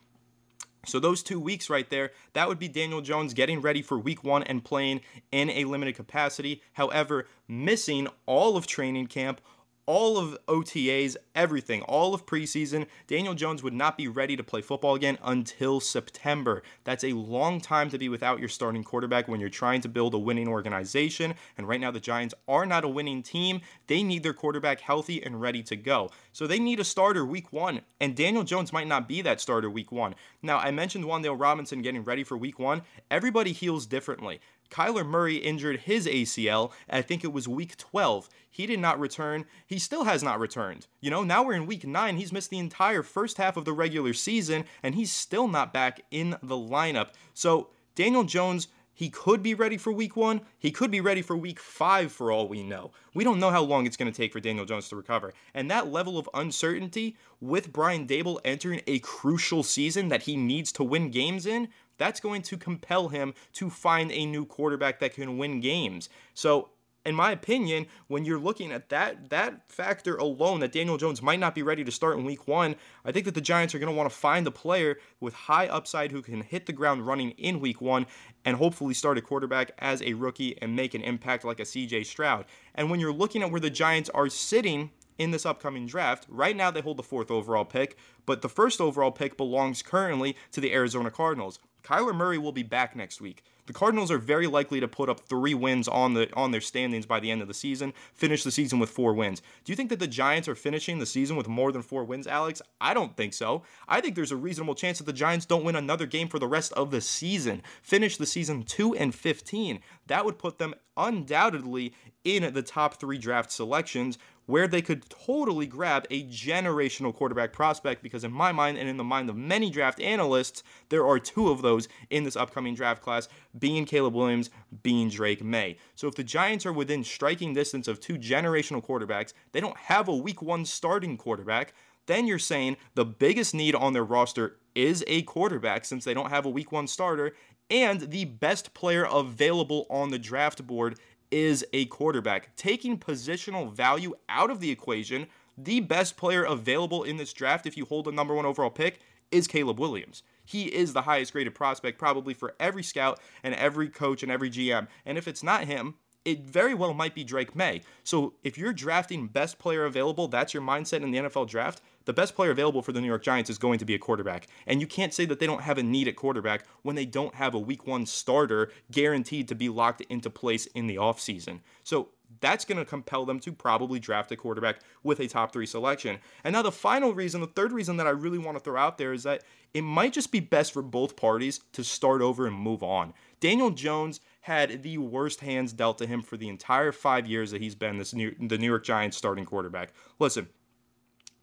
So 0.87 0.99
those 0.99 1.23
two 1.23 1.39
weeks 1.39 1.69
right 1.69 1.89
there, 1.91 2.13
that 2.33 2.49
would 2.49 2.59
be 2.59 2.69
Daniel 2.69 3.03
Jones 3.03 3.35
getting 3.35 3.61
ready 3.61 3.83
for 3.83 3.99
week 3.99 4.25
one 4.25 4.43
and 4.45 4.65
playing 4.65 5.03
in 5.31 5.51
a 5.51 5.65
limited 5.65 5.95
capacity. 5.95 6.63
However, 6.73 7.27
missing 7.47 8.09
all 8.25 8.57
of 8.57 8.67
training 8.67 9.09
camp, 9.09 9.43
all 9.91 10.19
of 10.19 10.39
OTAs, 10.47 11.17
everything, 11.35 11.83
all 11.83 12.15
of 12.15 12.25
preseason, 12.25 12.87
Daniel 13.09 13.35
Jones 13.35 13.61
would 13.61 13.73
not 13.73 13.99
be 13.99 14.07
ready 14.07 14.37
to 14.37 14.45
play 14.45 14.63
football 14.63 14.95
again 14.95 15.19
until 15.21 15.81
September. 15.81 16.63
That's 16.85 17.03
a 17.03 17.13
long 17.13 17.61
time 17.61 17.91
to 17.91 17.99
be 17.99 18.09
without 18.09 18.39
your 18.39 18.49
starting 18.49 18.85
quarterback 18.85 19.27
when 19.27 19.41
you're 19.41 19.49
trying 19.49 19.81
to 19.81 19.89
build 19.89 20.15
a 20.15 20.19
winning 20.19 20.47
organization. 20.47 21.35
And 21.59 21.67
right 21.67 21.81
now, 21.81 21.91
the 21.91 21.99
Giants 21.99 22.37
are 22.47 22.67
not 22.67 22.85
a 22.85 22.89
winning 22.89 23.21
team. 23.25 23.63
They 23.89 24.05
need 24.05 24.23
their 24.23 24.33
quarterback 24.33 24.81
healthy 24.81 25.25
and 25.25 25.41
ready 25.41 25.65
to 25.65 25.75
go. 25.75 26.13
So 26.31 26.47
they 26.47 26.61
need 26.61 26.79
a 26.79 26.85
starter 26.85 27.27
week 27.27 27.53
one. 27.53 27.81
And 27.99 28.15
Daniel 28.15 28.45
Jones 28.45 28.73
might 28.73 28.87
not 28.87 29.09
be 29.09 29.23
that 29.23 29.41
starter 29.41 29.69
week 29.69 29.91
one. 29.91 30.15
Now, 30.41 30.59
I 30.59 30.71
mentioned 30.71 31.05
Wan'Dale 31.05 31.41
Robinson 31.41 31.83
getting 31.83 32.05
ready 32.05 32.23
for 32.23 32.37
week 32.37 32.61
one. 32.61 32.83
Everybody 33.11 33.51
heals 33.51 33.87
differently. 33.87 34.41
Kyler 34.71 35.07
Murray 35.07 35.37
injured 35.37 35.81
his 35.81 36.07
ACL, 36.07 36.73
I 36.89 37.03
think 37.03 37.25
it 37.25 37.33
was 37.33 37.49
week 37.49 37.77
12. 37.77 38.29
He 38.51 38.67
did 38.67 38.81
not 38.81 38.99
return. 38.99 39.45
He 39.67 39.79
still 39.79 40.05
has 40.05 40.23
not 40.23 40.41
returned. 40.41 40.87
You 41.01 41.11
know, 41.11 41.23
now 41.23 41.43
we're 41.43 41.55
in 41.55 41.67
week 41.67 41.87
9. 41.87 42.17
He's 42.17 42.33
missed 42.33 42.51
the 42.51 42.59
entire 42.59 43.03
first 43.03 43.37
half 43.37 43.57
of 43.57 43.65
the 43.65 43.73
regular 43.73 44.13
season, 44.13 44.65
and 44.83 44.95
he's 44.95 45.13
still 45.13 45.49
not 45.49 45.73
back 45.73 46.03
in 46.11 46.37
the 46.43 46.57
lineup. 46.57 47.11
So, 47.35 47.69
Daniel 47.95 48.25
Jones. 48.25 48.69
He 48.93 49.09
could 49.09 49.43
be 49.43 49.55
ready 49.55 49.79
for 49.79 49.95
week 49.95 50.15
one. 50.15 50.43
He 50.59 50.71
could 50.71 50.91
be 50.91 51.01
ready 51.01 51.23
for 51.23 51.35
week 51.35 51.59
five 51.59 52.13
for 52.13 52.31
all 52.31 52.47
we 52.49 52.63
know. 52.63 52.91
We 53.15 53.25
don't 53.25 53.41
know 53.41 53.49
how 53.49 53.63
long 53.63 53.87
it's 53.87 53.97
going 53.97 54.13
to 54.13 54.17
take 54.17 54.31
for 54.31 54.41
Daniel 54.41 54.67
Jones 54.67 54.91
to 54.91 54.97
recover. 54.97 55.33
And 55.55 55.71
that 55.71 55.91
level 55.91 56.19
of 56.19 56.29
uncertainty 56.35 57.17
with 57.41 57.73
Brian 57.73 58.07
Daboll 58.07 58.41
entering 58.45 58.83
a 58.87 58.99
crucial 58.99 59.63
season 59.63 60.09
that 60.09 60.25
he 60.25 60.37
needs 60.37 60.71
to 60.73 60.85
win 60.85 61.11
games 61.11 61.47
in, 61.47 61.69
that's 62.01 62.19
going 62.19 62.41
to 62.41 62.57
compel 62.57 63.09
him 63.09 63.35
to 63.53 63.69
find 63.69 64.11
a 64.11 64.25
new 64.25 64.47
quarterback 64.47 64.99
that 65.01 65.15
can 65.15 65.37
win 65.37 65.61
games. 65.61 66.09
So, 66.33 66.71
in 67.05 67.15
my 67.15 67.31
opinion, 67.31 67.87
when 68.09 68.25
you're 68.25 68.39
looking 68.39 68.73
at 68.73 68.89
that 68.89 69.31
that 69.31 69.71
factor 69.71 70.17
alone, 70.17 70.61
that 70.61 70.73
Daniel 70.73 70.97
Jones 70.97 71.23
might 71.23 71.39
not 71.39 71.55
be 71.55 71.63
ready 71.63 71.85
to 71.85 71.91
start 71.91 72.19
in 72.19 72.25
Week 72.25 72.49
One, 72.49 72.75
I 73.05 73.13
think 73.13 73.27
that 73.27 73.35
the 73.35 73.41
Giants 73.41 73.75
are 73.75 73.79
going 73.79 73.93
to 73.93 73.97
want 73.97 74.11
to 74.11 74.17
find 74.17 74.47
a 74.47 74.51
player 74.51 74.99
with 75.21 75.35
high 75.35 75.67
upside 75.69 76.11
who 76.11 76.23
can 76.23 76.41
hit 76.41 76.67
the 76.67 76.73
ground 76.73 77.07
running 77.07 77.31
in 77.33 77.61
Week 77.61 77.81
One 77.81 78.07
and 78.45 78.57
hopefully 78.57 78.95
start 78.95 79.19
a 79.19 79.23
quarterback 79.23 79.73
as 79.79 80.03
a 80.03 80.15
rookie 80.15 80.61
and 80.61 80.75
make 80.75 80.95
an 80.95 81.03
impact 81.03 81.45
like 81.45 81.61
a 81.61 81.67
C.J. 81.67 82.05
Stroud. 82.05 82.47
And 82.75 82.91
when 82.91 83.01
you're 83.01 83.13
looking 83.13 83.43
at 83.43 83.51
where 83.51 83.61
the 83.61 83.71
Giants 83.71 84.11
are 84.11 84.29
sitting 84.29 84.91
in 85.21 85.33
this 85.33 85.45
upcoming 85.45 85.87
draft. 85.87 86.25
Right 86.31 86.57
now, 86.57 86.71
they 86.71 86.81
hold 86.81 86.97
the 86.97 87.03
fourth 87.03 87.31
overall 87.31 87.67
pick, 87.67 87.99
but 88.25 88.41
the 88.41 88.49
first 88.49 88.81
overall 88.81 89.11
pick 89.11 89.37
belongs 89.37 89.83
currently 89.83 90.35
to 90.53 90.63
the 90.63 90.73
Arizona 90.73 91.11
Cardinals. 91.11 91.59
Kyler 91.83 92.15
Murray 92.15 92.39
will 92.39 92.53
be 92.53 92.63
back 92.63 92.95
next 92.95 93.21
week. 93.21 93.43
The 93.67 93.79
Cardinals 93.79 94.11
are 94.11 94.19
very 94.19 94.49
likely 94.49 94.81
to 94.81 94.89
put 94.89 95.09
up 95.09 95.21
three 95.21 95.55
wins 95.55 95.87
on 95.87 96.15
the 96.15 96.29
on 96.35 96.51
their 96.51 96.61
standings 96.61 97.07
by 97.07 97.21
the 97.21 97.31
end 97.31 97.41
of 97.41 97.47
the 97.47 97.55
season, 97.55 97.93
finish 98.13 98.43
the 98.43 98.51
season 98.51 98.81
with 98.81 98.91
four 98.91 99.15
wins. 99.15 99.43
Do 99.65 99.71
you 99.71 99.77
think 99.77 99.91
that 99.91 100.01
the 100.01 100.09
Giants 100.09 100.49
are 100.49 100.57
finishing 100.57 100.99
the 100.99 101.07
season 101.07 101.37
with 101.37 101.47
more 101.47 101.71
than 101.71 101.83
four 101.83 102.03
wins, 102.03 102.27
Alex? 102.27 102.61
I 102.81 102.95
don't 102.95 103.17
think 103.17 103.33
so. 103.33 103.63
I 103.87 104.01
think 104.01 104.17
there's 104.17 104.33
a 104.33 104.37
reasonable 104.37 104.75
chance 104.75 104.99
that 104.99 105.05
the 105.05 105.13
Giants 105.13 105.47
don't 105.47 105.63
win 105.63 105.77
another 105.77 106.07
game 106.07 106.29
for 106.29 106.41
the 106.41 106.49
rest 106.49 106.73
of 106.73 106.91
the 106.91 107.01
season. 107.01 107.63
Finish 107.81 108.17
the 108.17 108.27
season 108.27 108.65
2 108.65 108.97
and 108.97 109.15
15. 109.15 109.81
That 110.09 110.25
would 110.25 110.39
put 110.39 110.59
them 110.59 110.75
undoubtedly 110.97 111.95
in 112.25 112.53
the 112.53 112.63
top 112.63 112.99
3 112.99 113.19
draft 113.19 113.53
selections 113.53 114.19
where 114.47 114.67
they 114.67 114.83
could 114.83 115.09
totally 115.09 115.67
grab 115.67 116.07
a 116.11 116.25
generational 116.25 117.15
quarterback 117.15 117.53
prospect 117.53 118.03
because 118.03 118.25
in 118.25 118.33
my 118.33 118.51
mind 118.53 118.79
and 118.79 118.89
in 118.89 118.97
the 118.97 119.05
mind 119.05 119.31
of 119.31 119.37
many 119.37 119.71
draft 119.71 120.01
analysts, 120.01 120.63
there 120.89 121.07
are 121.07 121.19
two 121.19 121.51
of 121.51 121.63
those 121.63 121.89
in 122.11 122.25
this 122.25 122.37
upcoming 122.37 122.75
draft 122.75 123.03
class, 123.03 123.29
being 123.59 123.85
Caleb 123.85 124.15
Williams, 124.15 124.51
being 124.83 125.09
Drake 125.09 125.45
Maye. 125.45 125.77
So 125.95 126.09
if 126.09 126.15
the 126.15 126.25
Giants 126.25 126.67
are 126.67 126.73
within 126.73 127.05
striking 127.05 127.55
distance 127.55 127.87
of 127.87 128.01
two 128.01 128.19
generational 128.19 128.85
quarterbacks, 128.85 129.33
they 129.53 129.61
don't 129.61 129.77
have 129.77 130.09
a 130.09 130.17
week 130.17 130.43
1 130.43 130.65
starting 130.65 131.17
quarterback, 131.17 131.73
then 132.07 132.27
you're 132.27 132.39
saying 132.39 132.77
the 132.95 133.05
biggest 133.05 133.55
need 133.55 133.75
on 133.75 133.93
their 133.93 134.05
roster 134.05 134.57
is 134.75 135.05
a 135.07 135.23
quarterback 135.23 135.85
since 135.85 136.05
they 136.05 136.15
don't 136.15 136.31
have 136.31 136.47
a 136.47 136.51
week 136.51 136.73
1 136.73 136.87
starter 136.87 137.35
and 137.71 138.11
the 138.11 138.25
best 138.25 138.75
player 138.75 139.05
available 139.05 139.87
on 139.89 140.11
the 140.11 140.19
draft 140.19 140.67
board 140.67 140.99
is 141.31 141.65
a 141.73 141.87
quarterback. 141.87 142.55
Taking 142.57 142.99
positional 142.99 143.73
value 143.73 144.15
out 144.29 144.51
of 144.51 144.61
the 144.61 144.71
equation, 144.71 145.27
the 145.57 145.81
best 145.81 146.17
player 146.17 146.45
available 146.45 147.05
in 147.05 147.17
this 147.17 147.33
draft, 147.33 147.67
if 147.67 147.77
you 147.77 147.85
hold 147.85 148.09
a 148.09 148.13
number 148.13 148.35
one 148.35 148.47
overall 148.47 148.71
pick, 148.71 149.01
is 149.31 149.47
Caleb 149.47 149.79
Williams. 149.79 150.23
He 150.45 150.65
is 150.65 150.93
the 150.93 151.03
highest 151.03 151.33
graded 151.33 151.55
prospect, 151.55 151.99
probably 151.99 152.35
for 152.35 152.55
every 152.59 152.83
scout 152.83 153.21
and 153.43 153.55
every 153.55 153.89
coach 153.89 154.23
and 154.23 154.33
every 154.33 154.51
GM. 154.51 154.89
And 155.07 155.17
if 155.17 155.29
it's 155.29 155.43
not 155.43 155.65
him, 155.65 155.95
it 156.25 156.41
very 156.41 156.75
well 156.75 156.93
might 156.93 157.15
be 157.15 157.25
Drake 157.25 157.57
Maye. 157.57 157.83
So 158.05 158.35
if 158.45 158.59
you're 158.59 158.73
drafting 158.73 159.27
best 159.27 159.59
player 159.59 159.85
available, 159.85 160.29
that's 160.29 160.53
your 160.53 160.63
mindset 160.63 161.03
in 161.03 161.11
the 161.11 161.19
NFL 161.19 161.49
draft, 161.49 161.81
the 162.05 162.13
best 162.13 162.35
player 162.35 162.51
available 162.51 162.83
for 162.83 162.93
the 162.93 163.01
New 163.01 163.07
York 163.07 163.23
Giants 163.23 163.51
is 163.51 163.59
going 163.59 163.79
to 163.79 163.85
be 163.85 163.95
a 163.95 163.99
quarterback. 163.99 164.47
And 164.67 164.81
you 164.81 164.87
can't 164.87 165.15
say 165.15 165.25
that 165.27 165.39
they 165.39 165.47
don't 165.47 165.63
have 165.63 165.79
a 165.79 165.83
need 165.83 166.09
at 166.09 166.17
quarterback 166.17 166.65
when 166.83 166.97
they 166.97 167.07
don't 167.07 167.35
have 167.35 167.55
a 167.55 167.59
week 167.59 167.87
one 167.87 168.05
starter 168.07 168.71
guaranteed 168.91 169.49
to 169.49 169.55
be 169.55 169.69
locked 169.69 170.03
into 170.03 170.31
place 170.31 170.67
in 170.67 170.87
the 170.87 170.97
offseason. 170.97 171.61
So 171.85 172.09
that's 172.41 172.65
going 172.65 172.79
to 172.79 172.85
compel 172.85 173.25
them 173.25 173.41
to 173.41 173.53
probably 173.53 173.99
draft 173.99 174.31
a 174.33 174.37
quarterback 174.37 174.81
with 175.03 175.21
a 175.21 175.27
top 175.27 175.53
three 175.53 175.67
selection. 175.67 176.19
And 176.45 176.53
now, 176.53 176.63
the 176.63 176.73
final 176.73 177.13
reason, 177.13 177.41
the 177.41 177.47
third 177.49 177.73
reason 177.73 177.97
that 177.97 178.07
I 178.07 178.11
really 178.11 178.39
want 178.39 178.57
to 178.57 178.63
throw 178.63 178.81
out 178.81 178.99
there 178.99 179.13
is 179.13 179.25
that 179.25 179.43
it 179.75 179.83
might 179.83 180.13
just 180.13 180.33
be 180.33 180.41
best 180.41 180.73
for 180.73 180.83
both 180.83 181.17
parties 181.17 181.61
to 181.73 181.83
start 181.83 182.23
over 182.23 182.47
and 182.47 182.57
move 182.57 182.83
on. 182.83 183.15
Daniel 183.41 183.71
Jones 183.71 184.21
had 184.41 184.83
the 184.83 184.99
worst 184.99 185.41
hands 185.41 185.73
dealt 185.73 185.99
to 185.99 186.07
him 186.07 186.23
for 186.23 186.37
the 186.37 186.49
entire 186.49 186.93
five 186.93 187.27
years 187.27 187.51
that 187.51 187.61
he's 187.61 187.75
been 187.75 187.99
this 187.99 188.15
new, 188.15 188.35
the 188.41 188.59
New 188.59 188.67
York 188.67 188.85
Giants 188.85 189.17
starting 189.17 189.45
quarterback. 189.45 189.93
Listen, 190.19 190.49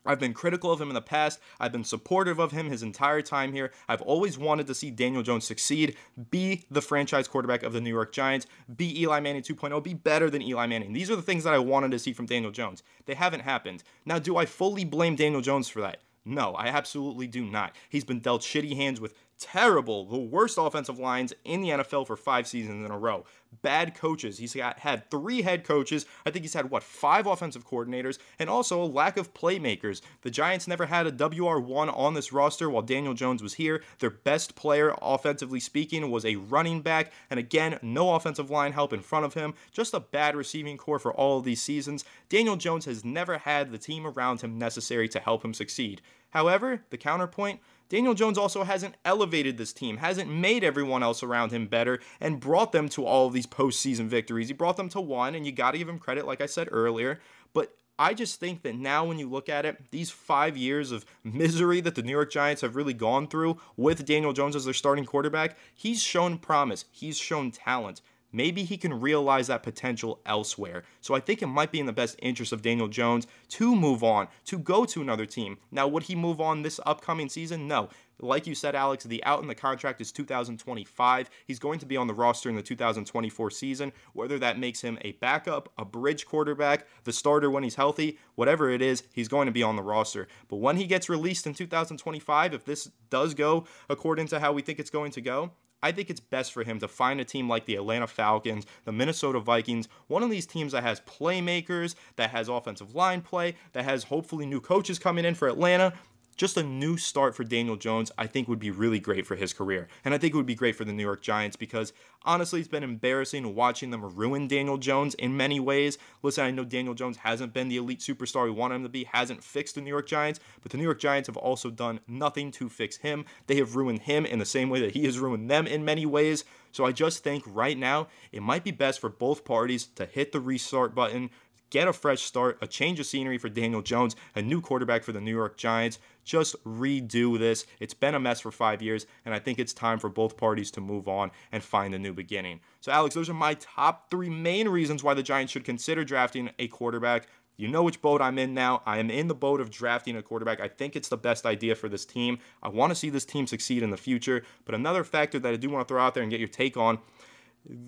I've 0.07 0.19
been 0.19 0.33
critical 0.33 0.71
of 0.71 0.79
him 0.79 0.87
in 0.87 0.95
the 0.95 1.01
past. 1.01 1.39
I've 1.59 1.71
been 1.71 1.83
supportive 1.83 2.39
of 2.39 2.51
him 2.51 2.69
his 2.69 2.81
entire 2.81 3.21
time 3.21 3.51
here. 3.51 3.71
I've 3.89 4.01
always 4.01 4.37
wanted 4.37 4.67
to 4.67 4.73
see 4.73 4.89
Daniel 4.89 5.21
Jones 5.21 5.45
succeed, 5.45 5.97
be 6.31 6.65
the 6.71 6.81
franchise 6.81 7.27
quarterback 7.27 7.63
of 7.63 7.73
the 7.73 7.81
New 7.81 7.89
York 7.89 8.13
Giants, 8.13 8.47
be 8.75 9.01
Eli 9.01 9.19
Manning 9.19 9.41
2.0, 9.41 9.83
be 9.83 9.93
better 9.93 10.29
than 10.29 10.41
Eli 10.41 10.65
Manning. 10.65 10.93
These 10.93 11.11
are 11.11 11.15
the 11.15 11.21
things 11.21 11.43
that 11.43 11.53
I 11.53 11.59
wanted 11.59 11.91
to 11.91 11.99
see 11.99 12.13
from 12.13 12.25
Daniel 12.25 12.51
Jones. 12.51 12.83
They 13.05 13.15
haven't 13.15 13.41
happened. 13.41 13.83
Now, 14.05 14.17
do 14.17 14.37
I 14.37 14.45
fully 14.45 14.85
blame 14.85 15.15
Daniel 15.15 15.41
Jones 15.41 15.67
for 15.67 15.81
that? 15.81 16.01
No, 16.23 16.53
I 16.53 16.67
absolutely 16.67 17.27
do 17.27 17.45
not. 17.45 17.73
He's 17.89 18.03
been 18.03 18.19
dealt 18.19 18.41
shitty 18.41 18.75
hands 18.75 18.99
with 18.99 19.13
terrible, 19.39 20.05
the 20.05 20.17
worst 20.17 20.57
offensive 20.59 20.99
lines 20.99 21.33
in 21.43 21.61
the 21.61 21.69
NFL 21.69 22.07
for 22.07 22.15
five 22.15 22.47
seasons 22.47 22.85
in 22.85 22.91
a 22.91 22.97
row. 22.97 23.25
Bad 23.61 23.95
coaches. 23.95 24.37
He's 24.37 24.53
got 24.53 24.79
had 24.79 25.09
three 25.09 25.41
head 25.41 25.63
coaches. 25.63 26.05
I 26.25 26.31
think 26.31 26.43
he's 26.43 26.53
had 26.53 26.69
what 26.69 26.83
five 26.83 27.25
offensive 27.27 27.65
coordinators, 27.65 28.17
and 28.39 28.49
also 28.49 28.83
a 28.83 28.85
lack 28.85 29.15
of 29.17 29.33
playmakers. 29.33 30.01
The 30.21 30.29
Giants 30.29 30.67
never 30.67 30.85
had 30.85 31.07
a 31.07 31.11
WR1 31.11 31.95
on 31.97 32.13
this 32.13 32.33
roster 32.33 32.69
while 32.69 32.81
Daniel 32.81 33.13
Jones 33.13 33.41
was 33.41 33.53
here. 33.53 33.83
Their 33.99 34.09
best 34.09 34.55
player, 34.55 34.93
offensively 35.01 35.59
speaking, 35.59 36.11
was 36.11 36.25
a 36.25 36.35
running 36.35 36.81
back, 36.81 37.11
and 37.29 37.39
again, 37.39 37.79
no 37.81 38.15
offensive 38.15 38.49
line 38.49 38.73
help 38.73 38.91
in 38.91 39.01
front 39.01 39.25
of 39.25 39.33
him. 39.33 39.53
Just 39.71 39.93
a 39.93 39.99
bad 39.99 40.35
receiving 40.35 40.77
corps 40.77 40.99
for 40.99 41.13
all 41.13 41.39
of 41.39 41.45
these 41.45 41.61
seasons. 41.61 42.03
Daniel 42.29 42.57
Jones 42.57 42.85
has 42.85 43.05
never 43.05 43.37
had 43.37 43.71
the 43.71 43.77
team 43.77 44.05
around 44.05 44.41
him 44.41 44.57
necessary 44.57 45.07
to 45.09 45.19
help 45.19 45.45
him 45.45 45.53
succeed. 45.53 46.01
However, 46.31 46.83
the 46.89 46.97
counterpoint 46.97 47.61
Daniel 47.89 48.13
Jones 48.13 48.37
also 48.37 48.63
hasn't 48.63 48.95
elevated 49.05 49.57
this 49.57 49.73
team, 49.73 49.97
hasn't 49.97 50.29
made 50.29 50.63
everyone 50.63 51.03
else 51.03 51.23
around 51.23 51.51
him 51.51 51.67
better, 51.67 51.99
and 52.19 52.39
brought 52.39 52.71
them 52.71 52.89
to 52.89 53.05
all 53.05 53.27
of 53.27 53.33
these 53.33 53.47
postseason 53.47 54.07
victories. 54.07 54.47
He 54.47 54.53
brought 54.53 54.77
them 54.77 54.89
to 54.89 55.01
one, 55.01 55.35
and 55.35 55.45
you 55.45 55.51
got 55.51 55.71
to 55.71 55.77
give 55.77 55.89
him 55.89 55.99
credit, 55.99 56.25
like 56.25 56.41
I 56.41 56.45
said 56.45 56.67
earlier. 56.71 57.19
But 57.53 57.75
I 57.99 58.13
just 58.13 58.39
think 58.39 58.61
that 58.63 58.75
now, 58.75 59.05
when 59.05 59.17
you 59.17 59.29
look 59.29 59.49
at 59.49 59.65
it, 59.65 59.89
these 59.91 60.11
five 60.11 60.57
years 60.57 60.91
of 60.91 61.05
misery 61.23 61.81
that 61.81 61.95
the 61.95 62.03
New 62.03 62.11
York 62.11 62.31
Giants 62.31 62.61
have 62.61 62.75
really 62.75 62.93
gone 62.93 63.27
through 63.27 63.57
with 63.75 64.05
Daniel 64.05 64.33
Jones 64.33 64.55
as 64.55 64.65
their 64.65 64.73
starting 64.73 65.05
quarterback, 65.05 65.57
he's 65.73 66.01
shown 66.01 66.37
promise, 66.37 66.85
he's 66.91 67.17
shown 67.17 67.51
talent 67.51 68.01
maybe 68.37 68.63
he 68.63 68.77
can 68.77 69.01
realize 69.01 69.47
that 69.47 69.63
potential 69.63 70.21
elsewhere. 70.25 70.83
So 71.01 71.15
I 71.15 71.19
think 71.19 71.41
it 71.41 71.47
might 71.47 71.71
be 71.71 71.79
in 71.79 71.87
the 71.87 71.91
best 71.91 72.15
interest 72.21 72.53
of 72.53 72.61
Daniel 72.61 72.87
Jones 72.87 73.25
to 73.49 73.75
move 73.75 74.03
on, 74.03 74.27
to 74.45 74.59
go 74.59 74.85
to 74.85 75.01
another 75.01 75.25
team. 75.25 75.57
Now, 75.71 75.87
would 75.87 76.03
he 76.03 76.15
move 76.15 76.39
on 76.39 76.61
this 76.61 76.79
upcoming 76.85 77.29
season? 77.29 77.67
No. 77.67 77.89
Like 78.19 78.47
you 78.47 78.55
said, 78.55 78.73
Alex, 78.73 79.03
the 79.03 79.23
out 79.25 79.41
in 79.41 79.47
the 79.47 79.55
contract 79.55 80.01
is 80.01 80.11
2025. 80.11 81.29
He's 81.45 81.59
going 81.59 81.79
to 81.79 81.85
be 81.85 81.97
on 81.97 82.07
the 82.07 82.13
roster 82.13 82.49
in 82.49 82.55
the 82.55 82.63
2024 82.63 83.51
season. 83.51 83.91
Whether 84.13 84.39
that 84.39 84.57
makes 84.57 84.81
him 84.81 84.97
a 85.01 85.13
backup, 85.13 85.71
a 85.77 85.85
bridge 85.85 86.25
quarterback, 86.25 86.87
the 87.03 87.13
starter 87.13 87.51
when 87.51 87.63
he's 87.63 87.75
healthy, 87.75 88.17
whatever 88.35 88.69
it 88.69 88.81
is, 88.81 89.03
he's 89.13 89.27
going 89.27 89.45
to 89.45 89.51
be 89.51 89.63
on 89.63 89.75
the 89.75 89.83
roster. 89.83 90.27
But 90.47 90.57
when 90.57 90.77
he 90.77 90.85
gets 90.85 91.09
released 91.09 91.45
in 91.45 91.53
2025, 91.53 92.53
if 92.53 92.65
this 92.65 92.89
does 93.09 93.33
go 93.33 93.65
according 93.89 94.27
to 94.27 94.39
how 94.39 94.51
we 94.51 94.61
think 94.61 94.79
it's 94.79 94.89
going 94.89 95.11
to 95.11 95.21
go, 95.21 95.51
I 95.83 95.91
think 95.91 96.09
it's 96.09 96.19
best 96.19 96.53
for 96.53 96.63
him 96.63 96.79
to 96.79 96.87
find 96.87 97.19
a 97.19 97.25
team 97.25 97.47
like 97.47 97.65
the 97.65 97.75
Atlanta 97.75 98.07
Falcons, 98.07 98.65
the 98.85 98.91
Minnesota 98.91 99.39
Vikings, 99.39 99.87
one 100.07 100.23
of 100.23 100.29
these 100.29 100.45
teams 100.45 100.71
that 100.71 100.83
has 100.83 101.01
playmakers, 101.01 101.95
that 102.15 102.31
has 102.31 102.49
offensive 102.49 102.95
line 102.95 103.21
play, 103.21 103.55
that 103.73 103.85
has 103.85 104.05
hopefully 104.05 104.45
new 104.45 104.59
coaches 104.59 104.97
coming 104.97 105.25
in 105.25 105.35
for 105.35 105.47
Atlanta. 105.47 105.93
Just 106.37 106.55
a 106.55 106.63
new 106.63 106.97
start 106.97 107.35
for 107.35 107.43
Daniel 107.43 107.75
Jones, 107.75 108.11
I 108.17 108.27
think 108.27 108.47
would 108.47 108.59
be 108.59 108.71
really 108.71 108.99
great 108.99 109.25
for 109.25 109.35
his 109.35 109.53
career. 109.53 109.87
And 110.05 110.13
I 110.13 110.17
think 110.17 110.33
it 110.33 110.37
would 110.37 110.45
be 110.45 110.55
great 110.55 110.75
for 110.75 110.85
the 110.85 110.93
New 110.93 111.03
York 111.03 111.21
Giants 111.21 111.55
because 111.55 111.93
honestly, 112.23 112.59
it's 112.59 112.69
been 112.69 112.83
embarrassing 112.83 113.55
watching 113.55 113.89
them 113.89 114.15
ruin 114.15 114.47
Daniel 114.47 114.77
Jones 114.77 115.15
in 115.15 115.35
many 115.35 115.59
ways. 115.59 115.97
Listen, 116.21 116.45
I 116.45 116.51
know 116.51 116.63
Daniel 116.63 116.93
Jones 116.93 117.17
hasn't 117.17 117.53
been 117.53 117.69
the 117.69 117.77
elite 117.77 117.99
superstar 117.99 118.45
we 118.45 118.51
want 118.51 118.73
him 118.73 118.83
to 118.83 118.89
be, 118.89 119.05
hasn't 119.05 119.43
fixed 119.43 119.75
the 119.75 119.81
New 119.81 119.89
York 119.89 120.07
Giants, 120.07 120.39
but 120.61 120.71
the 120.71 120.77
New 120.77 120.83
York 120.83 120.99
Giants 120.99 121.27
have 121.27 121.37
also 121.37 121.71
done 121.71 121.99
nothing 122.07 122.51
to 122.51 122.69
fix 122.69 122.97
him. 122.97 123.25
They 123.47 123.55
have 123.55 123.75
ruined 123.75 124.03
him 124.03 124.25
in 124.25 124.37
the 124.37 124.45
same 124.45 124.69
way 124.69 124.79
that 124.81 124.91
he 124.91 125.05
has 125.05 125.17
ruined 125.17 125.49
them 125.49 125.65
in 125.65 125.83
many 125.83 126.05
ways. 126.05 126.45
So 126.71 126.85
I 126.85 126.91
just 126.91 127.23
think 127.23 127.43
right 127.47 127.77
now 127.77 128.07
it 128.31 128.43
might 128.43 128.63
be 128.63 128.71
best 128.71 128.99
for 128.99 129.09
both 129.09 129.43
parties 129.43 129.87
to 129.95 130.05
hit 130.05 130.31
the 130.31 130.39
restart 130.39 130.93
button, 130.93 131.31
get 131.69 131.87
a 131.87 131.93
fresh 131.93 132.21
start, 132.21 132.57
a 132.61 132.67
change 132.67 132.99
of 132.99 133.05
scenery 133.05 133.37
for 133.37 133.49
Daniel 133.49 133.81
Jones, 133.81 134.15
a 134.35 134.41
new 134.41 134.61
quarterback 134.61 135.03
for 135.03 135.11
the 135.11 135.21
New 135.21 135.35
York 135.35 135.57
Giants. 135.57 135.99
Just 136.23 136.61
redo 136.63 137.39
this. 137.39 137.65
It's 137.79 137.93
been 137.93 138.15
a 138.15 138.19
mess 138.19 138.41
for 138.41 138.51
five 138.51 138.81
years, 138.81 139.05
and 139.25 139.33
I 139.33 139.39
think 139.39 139.59
it's 139.59 139.73
time 139.73 139.99
for 139.99 140.09
both 140.09 140.37
parties 140.37 140.71
to 140.71 140.81
move 140.81 141.07
on 141.07 141.31
and 141.51 141.63
find 141.63 141.95
a 141.95 141.99
new 141.99 142.13
beginning. 142.13 142.59
So, 142.81 142.91
Alex, 142.91 143.15
those 143.15 143.29
are 143.29 143.33
my 143.33 143.53
top 143.55 144.09
three 144.09 144.29
main 144.29 144.67
reasons 144.67 145.03
why 145.03 145.13
the 145.13 145.23
Giants 145.23 145.53
should 145.53 145.63
consider 145.65 146.03
drafting 146.03 146.49
a 146.59 146.67
quarterback. 146.67 147.27
You 147.59 147.67
know 147.67 147.81
which 147.81 148.03
boat 148.03 148.21
I'm 148.21 148.37
in 148.37 148.53
now. 148.53 148.83
I 148.85 148.99
am 148.99 149.09
in 149.09 149.27
the 149.27 149.33
boat 149.33 149.59
of 149.59 149.71
drafting 149.71 150.15
a 150.15 150.21
quarterback. 150.21 150.61
I 150.61 150.67
think 150.67 150.95
it's 150.95 151.09
the 151.09 151.17
best 151.17 151.43
idea 151.43 151.73
for 151.73 151.89
this 151.89 152.05
team. 152.05 152.37
I 152.61 152.69
want 152.69 152.91
to 152.91 152.95
see 152.95 153.09
this 153.09 153.25
team 153.25 153.47
succeed 153.47 153.81
in 153.81 153.89
the 153.89 153.97
future. 153.97 154.43
But 154.63 154.75
another 154.75 155.03
factor 155.03 155.39
that 155.39 155.53
I 155.53 155.57
do 155.57 155.71
want 155.71 155.87
to 155.87 155.91
throw 155.91 156.01
out 156.01 156.13
there 156.13 156.21
and 156.21 156.29
get 156.29 156.39
your 156.39 156.49
take 156.49 156.77
on 156.77 156.99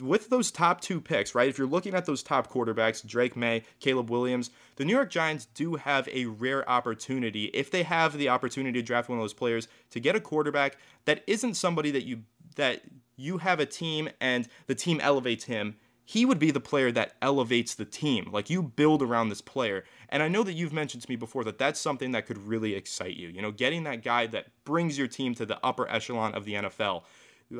with 0.01 0.29
those 0.29 0.51
top 0.51 0.81
two 0.81 0.99
picks, 0.99 1.33
right? 1.33 1.47
If 1.47 1.57
you're 1.57 1.67
looking 1.67 1.93
at 1.93 2.05
those 2.05 2.23
top 2.23 2.51
quarterbacks, 2.51 3.05
Drake 3.05 3.35
Maye, 3.35 3.63
Caleb 3.79 4.09
Williams, 4.09 4.51
the 4.75 4.85
New 4.85 4.93
York 4.93 5.09
Giants 5.09 5.45
do 5.53 5.75
have 5.75 6.07
a 6.09 6.25
rare 6.25 6.67
opportunity, 6.69 7.45
if 7.45 7.71
they 7.71 7.83
have 7.83 8.17
the 8.17 8.29
opportunity 8.29 8.79
to 8.79 8.85
draft 8.85 9.09
one 9.09 9.17
of 9.17 9.23
those 9.23 9.33
players, 9.33 9.67
to 9.91 9.99
get 9.99 10.15
a 10.15 10.19
quarterback 10.19 10.77
that 11.05 11.23
isn't 11.27 11.55
somebody 11.55 11.91
that 11.91 12.03
you 12.03 12.23
that 12.55 12.81
you 13.15 13.37
have 13.37 13.59
a 13.59 13.65
team 13.65 14.09
and 14.19 14.47
the 14.67 14.75
team 14.75 14.99
elevates 15.01 15.45
him. 15.45 15.75
He 16.03 16.25
would 16.25 16.39
be 16.39 16.49
the 16.49 16.59
player 16.59 16.91
that 16.91 17.13
elevates 17.21 17.75
the 17.75 17.85
team. 17.85 18.29
Like 18.31 18.49
you 18.49 18.63
build 18.63 19.03
around 19.03 19.29
this 19.29 19.41
player. 19.41 19.83
And 20.09 20.23
I 20.23 20.27
know 20.27 20.41
that 20.41 20.53
you've 20.53 20.73
mentioned 20.73 21.03
to 21.03 21.09
me 21.09 21.15
before 21.15 21.43
that 21.43 21.59
that's 21.59 21.79
something 21.79 22.13
that 22.13 22.25
could 22.25 22.47
really 22.47 22.73
excite 22.73 23.15
you. 23.15 23.27
You 23.27 23.43
know, 23.43 23.51
getting 23.51 23.83
that 23.83 24.03
guy 24.03 24.25
that 24.27 24.47
brings 24.65 24.97
your 24.97 25.07
team 25.07 25.35
to 25.35 25.45
the 25.45 25.63
upper 25.63 25.87
echelon 25.87 26.33
of 26.33 26.45
the 26.45 26.53
NFL. 26.53 27.03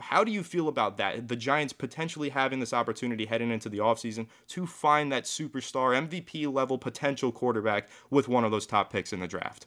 How 0.02 0.24
do 0.24 0.32
you 0.32 0.44
feel 0.44 0.68
about 0.68 0.98
that? 0.98 1.28
The 1.28 1.36
Giants 1.36 1.74
potentially 1.74 2.30
having 2.30 2.60
this 2.60 2.74
opportunity 2.74 3.26
heading 3.26 3.50
into 3.50 3.70
the 3.70 3.80
offseason 3.80 4.28
to 4.50 4.68
find 4.68 5.12
that 5.12 5.24
superstar 5.24 6.08
MVP 6.08 6.52
level 6.52 6.78
potential 6.78 7.32
quarterback 7.32 7.90
with 8.10 8.28
one 8.28 8.44
of 8.44 8.52
those 8.52 8.68
top 8.68 8.92
picks 8.92 9.14
in 9.14 9.20
the 9.20 9.28
draft. 9.28 9.66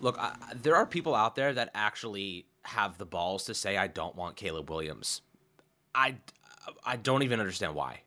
Look, 0.00 0.18
I, 0.18 0.34
there 0.60 0.74
are 0.74 0.86
people 0.86 1.14
out 1.14 1.36
there 1.36 1.54
that 1.54 1.70
actually 1.74 2.46
have 2.64 2.98
the 2.98 3.06
balls 3.06 3.44
to 3.44 3.54
say 3.54 3.76
I 3.76 3.86
don't 3.86 4.16
want 4.16 4.36
Caleb 4.36 4.70
Williams. 4.70 5.22
I 5.94 6.16
I 6.84 6.96
don't 6.96 7.22
even 7.22 7.38
understand 7.38 7.74
why. 7.74 8.00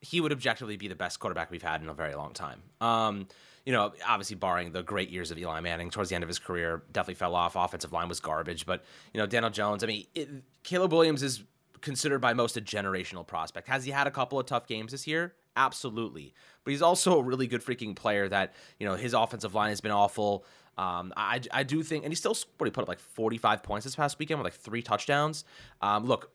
He 0.00 0.20
would 0.20 0.32
objectively 0.32 0.76
be 0.76 0.88
the 0.88 0.94
best 0.94 1.20
quarterback 1.20 1.50
we've 1.50 1.62
had 1.62 1.82
in 1.82 1.88
a 1.88 1.94
very 1.94 2.14
long 2.14 2.32
time. 2.32 2.62
Um, 2.80 3.28
you 3.64 3.72
know, 3.72 3.92
obviously 4.06 4.36
barring 4.36 4.72
the 4.72 4.82
great 4.82 5.10
years 5.10 5.30
of 5.30 5.38
Eli 5.38 5.60
Manning 5.60 5.90
towards 5.90 6.08
the 6.08 6.14
end 6.14 6.24
of 6.24 6.28
his 6.28 6.38
career, 6.38 6.82
definitely 6.92 7.14
fell 7.14 7.34
off. 7.34 7.54
Offensive 7.56 7.92
line 7.92 8.08
was 8.08 8.20
garbage, 8.20 8.66
but 8.66 8.84
you 9.12 9.18
know, 9.18 9.26
Daniel 9.26 9.50
Jones. 9.50 9.84
I 9.84 9.86
mean, 9.86 10.06
it, 10.14 10.28
Caleb 10.64 10.92
Williams 10.92 11.22
is 11.22 11.44
considered 11.80 12.20
by 12.20 12.32
most 12.32 12.56
a 12.56 12.60
generational 12.60 13.26
prospect. 13.26 13.68
Has 13.68 13.84
he 13.84 13.90
had 13.90 14.06
a 14.06 14.10
couple 14.10 14.38
of 14.38 14.46
tough 14.46 14.66
games 14.66 14.92
this 14.92 15.06
year? 15.06 15.34
Absolutely, 15.56 16.34
but 16.64 16.70
he's 16.70 16.82
also 16.82 17.18
a 17.18 17.22
really 17.22 17.46
good 17.46 17.64
freaking 17.64 17.94
player. 17.94 18.28
That 18.28 18.54
you 18.78 18.86
know, 18.86 18.94
his 18.94 19.14
offensive 19.14 19.54
line 19.54 19.68
has 19.68 19.80
been 19.80 19.92
awful. 19.92 20.44
Um, 20.78 21.12
I, 21.16 21.40
I 21.50 21.64
do 21.64 21.82
think, 21.82 22.04
and 22.04 22.10
he 22.10 22.16
still 22.16 22.36
what 22.56 22.66
he 22.66 22.70
put 22.70 22.82
up 22.82 22.88
like 22.88 22.98
45 22.98 23.62
points 23.62 23.84
this 23.84 23.94
past 23.94 24.18
weekend 24.18 24.40
with 24.40 24.46
like 24.46 24.54
three 24.54 24.82
touchdowns. 24.82 25.44
Um, 25.82 26.06
look, 26.06 26.30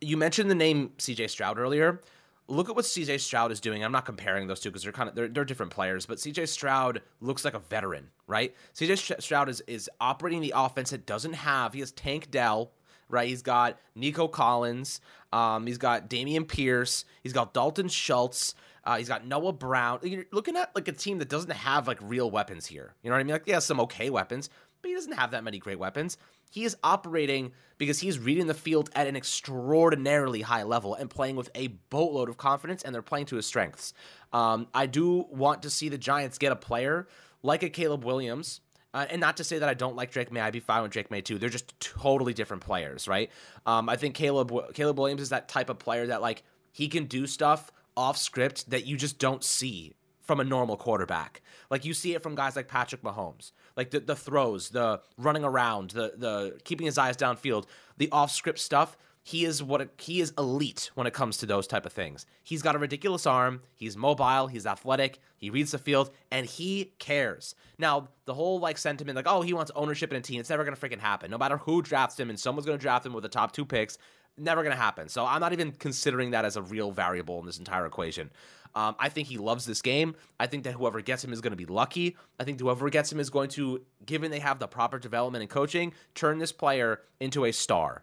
you 0.00 0.16
mentioned 0.16 0.50
the 0.50 0.54
name 0.54 0.92
C.J. 0.98 1.28
Stroud 1.28 1.58
earlier 1.58 2.00
look 2.48 2.68
at 2.68 2.76
what 2.76 2.84
CJ 2.84 3.20
Stroud 3.20 3.52
is 3.52 3.60
doing. 3.60 3.84
I'm 3.84 3.92
not 3.92 4.06
comparing 4.06 4.46
those 4.46 4.60
two 4.60 4.70
because 4.70 4.82
they're 4.82 4.92
kind 4.92 5.08
of 5.08 5.14
they're, 5.14 5.28
they're 5.28 5.44
different 5.44 5.72
players, 5.72 6.06
but 6.06 6.18
CJ 6.18 6.48
Stroud 6.48 7.02
looks 7.20 7.44
like 7.44 7.54
a 7.54 7.58
veteran, 7.58 8.08
right? 8.26 8.54
CJ 8.74 9.22
Stroud 9.22 9.48
is 9.48 9.60
is 9.66 9.88
operating 10.00 10.40
the 10.40 10.54
offense 10.56 10.92
it 10.92 11.06
doesn't 11.06 11.34
have. 11.34 11.74
He 11.74 11.80
has 11.80 11.92
Tank 11.92 12.30
Dell, 12.30 12.72
right? 13.08 13.28
He's 13.28 13.42
got 13.42 13.78
Nico 13.94 14.26
Collins, 14.26 15.00
um, 15.32 15.66
he's 15.66 15.78
got 15.78 16.08
Dameon 16.08 16.48
Pierce, 16.48 17.04
he's 17.22 17.32
got 17.32 17.54
Dalton 17.54 17.88
Schultz. 17.88 18.54
Uh, 18.84 18.96
he's 18.96 19.08
got 19.08 19.26
Noah 19.26 19.52
Brown. 19.52 19.98
You're 20.02 20.24
looking 20.32 20.56
at 20.56 20.74
like 20.74 20.88
a 20.88 20.92
team 20.92 21.18
that 21.18 21.28
doesn't 21.28 21.50
have 21.50 21.86
like 21.86 21.98
real 22.00 22.30
weapons 22.30 22.64
here. 22.64 22.94
You 23.02 23.10
know 23.10 23.16
what 23.16 23.20
I 23.20 23.24
mean? 23.24 23.32
Like, 23.34 23.42
yeah, 23.44 23.58
some 23.58 23.80
okay 23.80 24.08
weapons, 24.08 24.48
but 24.82 24.88
he 24.88 24.94
doesn't 24.94 25.12
have 25.12 25.30
that 25.32 25.44
many 25.44 25.58
great 25.58 25.78
weapons. 25.78 26.16
He 26.50 26.64
is 26.64 26.76
operating 26.82 27.52
because 27.76 27.98
he's 27.98 28.18
reading 28.18 28.46
the 28.46 28.54
field 28.54 28.90
at 28.94 29.06
an 29.06 29.16
extraordinarily 29.16 30.42
high 30.42 30.62
level 30.62 30.94
and 30.94 31.10
playing 31.10 31.36
with 31.36 31.50
a 31.54 31.68
boatload 31.90 32.28
of 32.28 32.36
confidence, 32.36 32.82
and 32.82 32.94
they're 32.94 33.02
playing 33.02 33.26
to 33.26 33.36
his 33.36 33.46
strengths. 33.46 33.92
Um, 34.32 34.66
I 34.74 34.86
do 34.86 35.26
want 35.30 35.62
to 35.62 35.70
see 35.70 35.88
the 35.88 35.98
Giants 35.98 36.38
get 36.38 36.52
a 36.52 36.56
player 36.56 37.06
like 37.42 37.62
a 37.62 37.70
Caleb 37.70 38.04
Williams. 38.04 38.60
Uh, 38.94 39.04
and 39.10 39.20
not 39.20 39.36
to 39.36 39.44
say 39.44 39.58
that 39.58 39.68
I 39.68 39.74
don't 39.74 39.96
like 39.96 40.10
Drake 40.10 40.32
Maye, 40.32 40.40
I'd 40.40 40.52
be 40.54 40.60
fine 40.60 40.82
with 40.82 40.92
Drake 40.92 41.10
Maye 41.10 41.20
too. 41.20 41.38
They're 41.38 41.50
just 41.50 41.78
totally 41.78 42.32
different 42.32 42.62
players, 42.62 43.06
right? 43.06 43.30
Um, 43.66 43.86
I 43.88 43.96
think 43.96 44.14
Caleb 44.14 44.50
Caleb 44.72 44.98
Williams 44.98 45.20
is 45.20 45.28
that 45.28 45.48
type 45.48 45.68
of 45.68 45.78
player 45.78 46.06
that 46.06 46.22
like 46.22 46.42
he 46.72 46.88
can 46.88 47.04
do 47.04 47.26
stuff 47.26 47.70
off 47.98 48.16
script 48.16 48.70
that 48.70 48.86
you 48.86 48.96
just 48.96 49.18
don't 49.18 49.44
see 49.44 49.94
from 50.28 50.40
a 50.40 50.44
normal 50.44 50.76
quarterback. 50.76 51.40
Like 51.70 51.86
you 51.86 51.94
see 51.94 52.14
it 52.14 52.22
from 52.22 52.34
guys 52.34 52.54
like 52.54 52.68
Patrick 52.68 53.02
Mahomes. 53.02 53.52
Like 53.76 53.90
the, 53.90 54.00
the 54.00 54.14
throws, 54.14 54.68
the 54.68 55.00
running 55.16 55.42
around, 55.42 55.90
the 55.90 56.12
the 56.16 56.60
keeping 56.64 56.84
his 56.84 56.98
eyes 56.98 57.16
downfield, 57.16 57.64
the 57.96 58.10
off 58.12 58.30
script 58.30 58.60
stuff. 58.60 58.96
He 59.24 59.44
is 59.44 59.62
what 59.62 59.80
it, 59.80 59.90
he 59.98 60.20
is 60.20 60.32
elite 60.38 60.90
when 60.94 61.06
it 61.06 61.12
comes 61.12 61.38
to 61.38 61.46
those 61.46 61.66
type 61.66 61.84
of 61.84 61.92
things. 61.92 62.24
He's 62.42 62.62
got 62.62 62.76
a 62.76 62.78
ridiculous 62.78 63.26
arm. 63.26 63.62
He's 63.74 63.96
mobile. 63.96 64.46
He's 64.46 64.66
athletic. 64.66 65.18
He 65.36 65.50
reads 65.50 65.72
the 65.72 65.78
field, 65.78 66.10
and 66.30 66.46
he 66.46 66.94
cares. 66.98 67.54
Now, 67.78 68.08
the 68.26 68.34
whole 68.34 68.60
like 68.60 68.76
sentiment, 68.76 69.16
like 69.16 69.26
oh, 69.26 69.40
he 69.40 69.54
wants 69.54 69.72
ownership 69.74 70.12
in 70.12 70.18
a 70.18 70.20
team. 70.20 70.40
It's 70.40 70.50
never 70.50 70.62
gonna 70.62 70.76
freaking 70.76 71.00
happen. 71.00 71.30
No 71.30 71.38
matter 71.38 71.56
who 71.56 71.80
drafts 71.80 72.20
him, 72.20 72.28
and 72.28 72.38
someone's 72.38 72.66
gonna 72.66 72.76
draft 72.76 73.06
him 73.06 73.14
with 73.14 73.22
the 73.22 73.30
top 73.30 73.52
two 73.52 73.64
picks. 73.64 73.96
Never 74.38 74.62
gonna 74.62 74.76
happen. 74.76 75.08
So 75.08 75.26
I'm 75.26 75.40
not 75.40 75.52
even 75.52 75.72
considering 75.72 76.30
that 76.30 76.44
as 76.44 76.56
a 76.56 76.62
real 76.62 76.90
variable 76.90 77.40
in 77.40 77.46
this 77.46 77.58
entire 77.58 77.86
equation. 77.86 78.30
Um, 78.74 78.94
I 78.98 79.08
think 79.08 79.28
he 79.28 79.38
loves 79.38 79.64
this 79.64 79.82
game. 79.82 80.14
I 80.38 80.46
think 80.46 80.64
that 80.64 80.72
whoever 80.72 81.00
gets 81.00 81.24
him 81.24 81.32
is 81.32 81.40
going 81.40 81.52
to 81.52 81.56
be 81.56 81.66
lucky. 81.66 82.16
I 82.38 82.44
think 82.44 82.60
whoever 82.60 82.90
gets 82.90 83.10
him 83.10 83.18
is 83.18 83.30
going 83.30 83.48
to, 83.50 83.82
given 84.04 84.30
they 84.30 84.38
have 84.40 84.58
the 84.58 84.68
proper 84.68 84.98
development 84.98 85.42
and 85.42 85.50
coaching, 85.50 85.92
turn 86.14 86.38
this 86.38 86.52
player 86.52 87.00
into 87.18 87.44
a 87.44 87.52
star. 87.52 88.02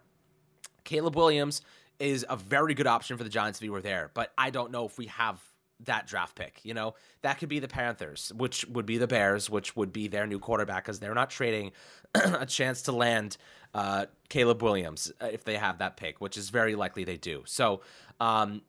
Caleb 0.84 1.16
Williams 1.16 1.62
is 1.98 2.26
a 2.28 2.36
very 2.36 2.74
good 2.74 2.86
option 2.86 3.16
for 3.16 3.24
the 3.24 3.30
Giants 3.30 3.58
if 3.58 3.62
he 3.62 3.70
were 3.70 3.80
there, 3.80 4.10
but 4.12 4.32
I 4.36 4.50
don't 4.50 4.70
know 4.70 4.84
if 4.84 4.98
we 4.98 5.06
have 5.06 5.40
that 5.84 6.06
draft 6.06 6.36
pick. 6.36 6.60
You 6.62 6.74
know, 6.74 6.94
that 7.22 7.38
could 7.38 7.48
be 7.48 7.58
the 7.58 7.68
Panthers, 7.68 8.32
which 8.36 8.64
would 8.66 8.86
be 8.86 8.98
the 8.98 9.06
Bears, 9.06 9.50
which 9.50 9.76
would 9.76 9.92
be 9.92 10.08
their 10.08 10.26
new 10.26 10.38
quarterback 10.38 10.84
because 10.84 11.00
they're 11.00 11.14
not 11.14 11.30
trading 11.30 11.72
a 12.14 12.46
chance 12.46 12.82
to 12.82 12.92
land 12.92 13.36
uh, 13.76 14.06
Caleb 14.30 14.62
Williams 14.62 15.12
uh, 15.20 15.26
if 15.26 15.44
they 15.44 15.56
have 15.56 15.78
that 15.78 15.98
pick, 15.98 16.18
which 16.18 16.38
is 16.38 16.48
very 16.48 16.74
likely 16.74 17.04
they 17.04 17.18
do. 17.18 17.42
So, 17.44 17.82
um, 18.20 18.62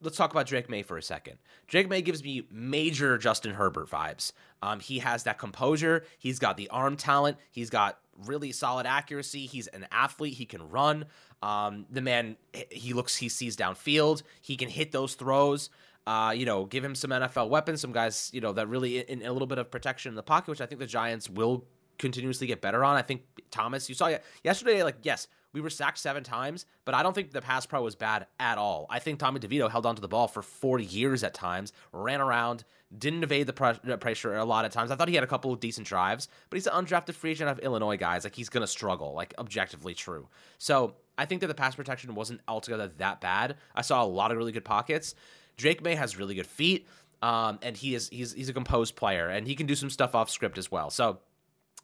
let's 0.00 0.16
talk 0.16 0.30
about 0.30 0.46
Drake 0.46 0.70
Maye 0.70 0.82
for 0.82 0.96
a 0.96 1.02
second. 1.02 1.38
Drake 1.66 1.86
Maye 1.86 2.00
gives 2.00 2.24
me 2.24 2.46
major 2.50 3.18
Justin 3.18 3.52
Herbert 3.52 3.90
vibes. 3.90 4.32
Um, 4.62 4.80
he 4.80 5.00
has 5.00 5.24
that 5.24 5.38
composure. 5.38 6.04
He's 6.18 6.38
got 6.38 6.56
the 6.56 6.68
arm 6.70 6.96
talent. 6.96 7.36
He's 7.50 7.68
got 7.68 7.98
really 8.24 8.50
solid 8.50 8.86
accuracy. 8.86 9.44
He's 9.44 9.66
an 9.66 9.86
athlete. 9.92 10.34
He 10.34 10.46
can 10.46 10.70
run. 10.70 11.04
Um, 11.42 11.84
the 11.90 12.00
man, 12.00 12.36
he 12.70 12.94
looks, 12.94 13.16
he 13.16 13.28
sees 13.28 13.54
downfield. 13.54 14.22
He 14.40 14.56
can 14.56 14.70
hit 14.70 14.92
those 14.92 15.14
throws. 15.14 15.68
Uh, 16.06 16.30
you 16.30 16.46
know, 16.46 16.64
give 16.64 16.82
him 16.82 16.94
some 16.94 17.10
NFL 17.10 17.50
weapons, 17.50 17.82
some 17.82 17.92
guys, 17.92 18.30
you 18.32 18.40
know, 18.40 18.54
that 18.54 18.66
really 18.66 19.00
in, 19.00 19.20
in 19.20 19.28
a 19.28 19.32
little 19.32 19.46
bit 19.46 19.58
of 19.58 19.70
protection 19.70 20.08
in 20.08 20.16
the 20.16 20.22
pocket, 20.22 20.48
which 20.48 20.62
I 20.62 20.66
think 20.66 20.78
the 20.78 20.86
Giants 20.86 21.28
will 21.28 21.66
continuously 21.98 22.46
get 22.46 22.60
better 22.60 22.84
on. 22.84 22.96
I 22.96 23.02
think 23.02 23.22
Thomas, 23.50 23.88
you 23.88 23.94
saw 23.94 24.16
yesterday, 24.44 24.82
like, 24.82 24.96
yes, 25.02 25.28
we 25.52 25.60
were 25.60 25.70
sacked 25.70 25.98
seven 25.98 26.22
times, 26.22 26.66
but 26.84 26.94
I 26.94 27.02
don't 27.02 27.14
think 27.14 27.30
the 27.32 27.40
pass 27.40 27.66
pro 27.66 27.82
was 27.82 27.96
bad 27.96 28.26
at 28.38 28.58
all. 28.58 28.86
I 28.90 28.98
think 28.98 29.18
Tommy 29.18 29.40
DeVito 29.40 29.70
held 29.70 29.86
onto 29.86 30.02
the 30.02 30.08
ball 30.08 30.28
for 30.28 30.42
40 30.42 30.84
years 30.84 31.24
at 31.24 31.34
times, 31.34 31.72
ran 31.92 32.20
around, 32.20 32.64
didn't 32.96 33.22
evade 33.22 33.46
the 33.46 33.98
pressure 33.98 34.36
a 34.36 34.44
lot 34.44 34.64
of 34.64 34.72
times. 34.72 34.90
I 34.90 34.96
thought 34.96 35.08
he 35.08 35.14
had 35.14 35.24
a 35.24 35.28
couple 35.28 35.52
of 35.52 35.60
decent 35.60 35.86
drives, 35.86 36.28
but 36.48 36.56
he's 36.56 36.66
an 36.66 36.84
undrafted 36.84 37.14
free 37.14 37.32
agent 37.32 37.50
of 37.50 37.58
Illinois 37.60 37.96
guys. 37.96 38.24
Like 38.24 38.34
he's 38.34 38.48
gonna 38.48 38.66
struggle, 38.66 39.14
like 39.14 39.34
objectively 39.38 39.94
true. 39.94 40.28
So 40.58 40.96
I 41.16 41.24
think 41.24 41.40
that 41.40 41.48
the 41.48 41.54
pass 41.54 41.74
protection 41.74 42.14
wasn't 42.14 42.40
altogether 42.46 42.88
that 42.98 43.20
bad. 43.20 43.56
I 43.74 43.82
saw 43.82 44.04
a 44.04 44.06
lot 44.06 44.30
of 44.30 44.38
really 44.38 44.52
good 44.52 44.64
pockets. 44.64 45.14
Drake 45.56 45.82
Maye 45.82 45.96
has 45.96 46.16
really 46.16 46.34
good 46.34 46.46
feet, 46.46 46.86
um, 47.20 47.58
and 47.62 47.76
he 47.76 47.94
is 47.94 48.08
he's 48.10 48.32
he's 48.32 48.48
a 48.48 48.54
composed 48.54 48.96
player, 48.96 49.28
and 49.28 49.46
he 49.46 49.54
can 49.54 49.66
do 49.66 49.74
some 49.74 49.90
stuff 49.90 50.14
off 50.14 50.30
script 50.30 50.56
as 50.56 50.70
well. 50.70 50.88
So 50.90 51.18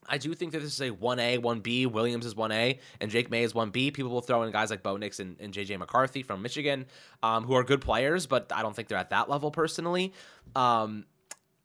I 0.09 0.19
do 0.19 0.35
think 0.35 0.53
that 0.53 0.61
this 0.61 0.73
is 0.73 0.81
a 0.81 0.90
1A, 0.90 1.38
1B. 1.38 1.87
Williams 1.87 2.27
is 2.27 2.35
1A, 2.35 2.79
and 3.01 3.11
Jake 3.11 3.31
May 3.31 3.43
is 3.43 3.53
1B. 3.53 3.95
People 3.95 4.11
will 4.11 4.21
throw 4.21 4.43
in 4.43 4.53
guys 4.53 4.71
like 4.71 4.83
Bo 4.83 4.97
Nix 4.97 5.21
and, 5.21 5.37
and 5.40 5.53
JJ 5.53 5.79
McCarthy 5.79 6.23
from 6.23 6.43
Michigan, 6.43 6.87
um, 7.23 7.45
who 7.45 7.55
are 7.55 7.64
good 7.64 7.81
players, 7.81 8.27
but 8.27 8.53
I 8.55 8.62
don't 8.62 8.75
think 8.75 8.88
they're 8.88 8.99
at 8.99 9.11
that 9.11 9.29
level 9.31 9.51
personally. 9.51 10.12
Um, 10.55 11.07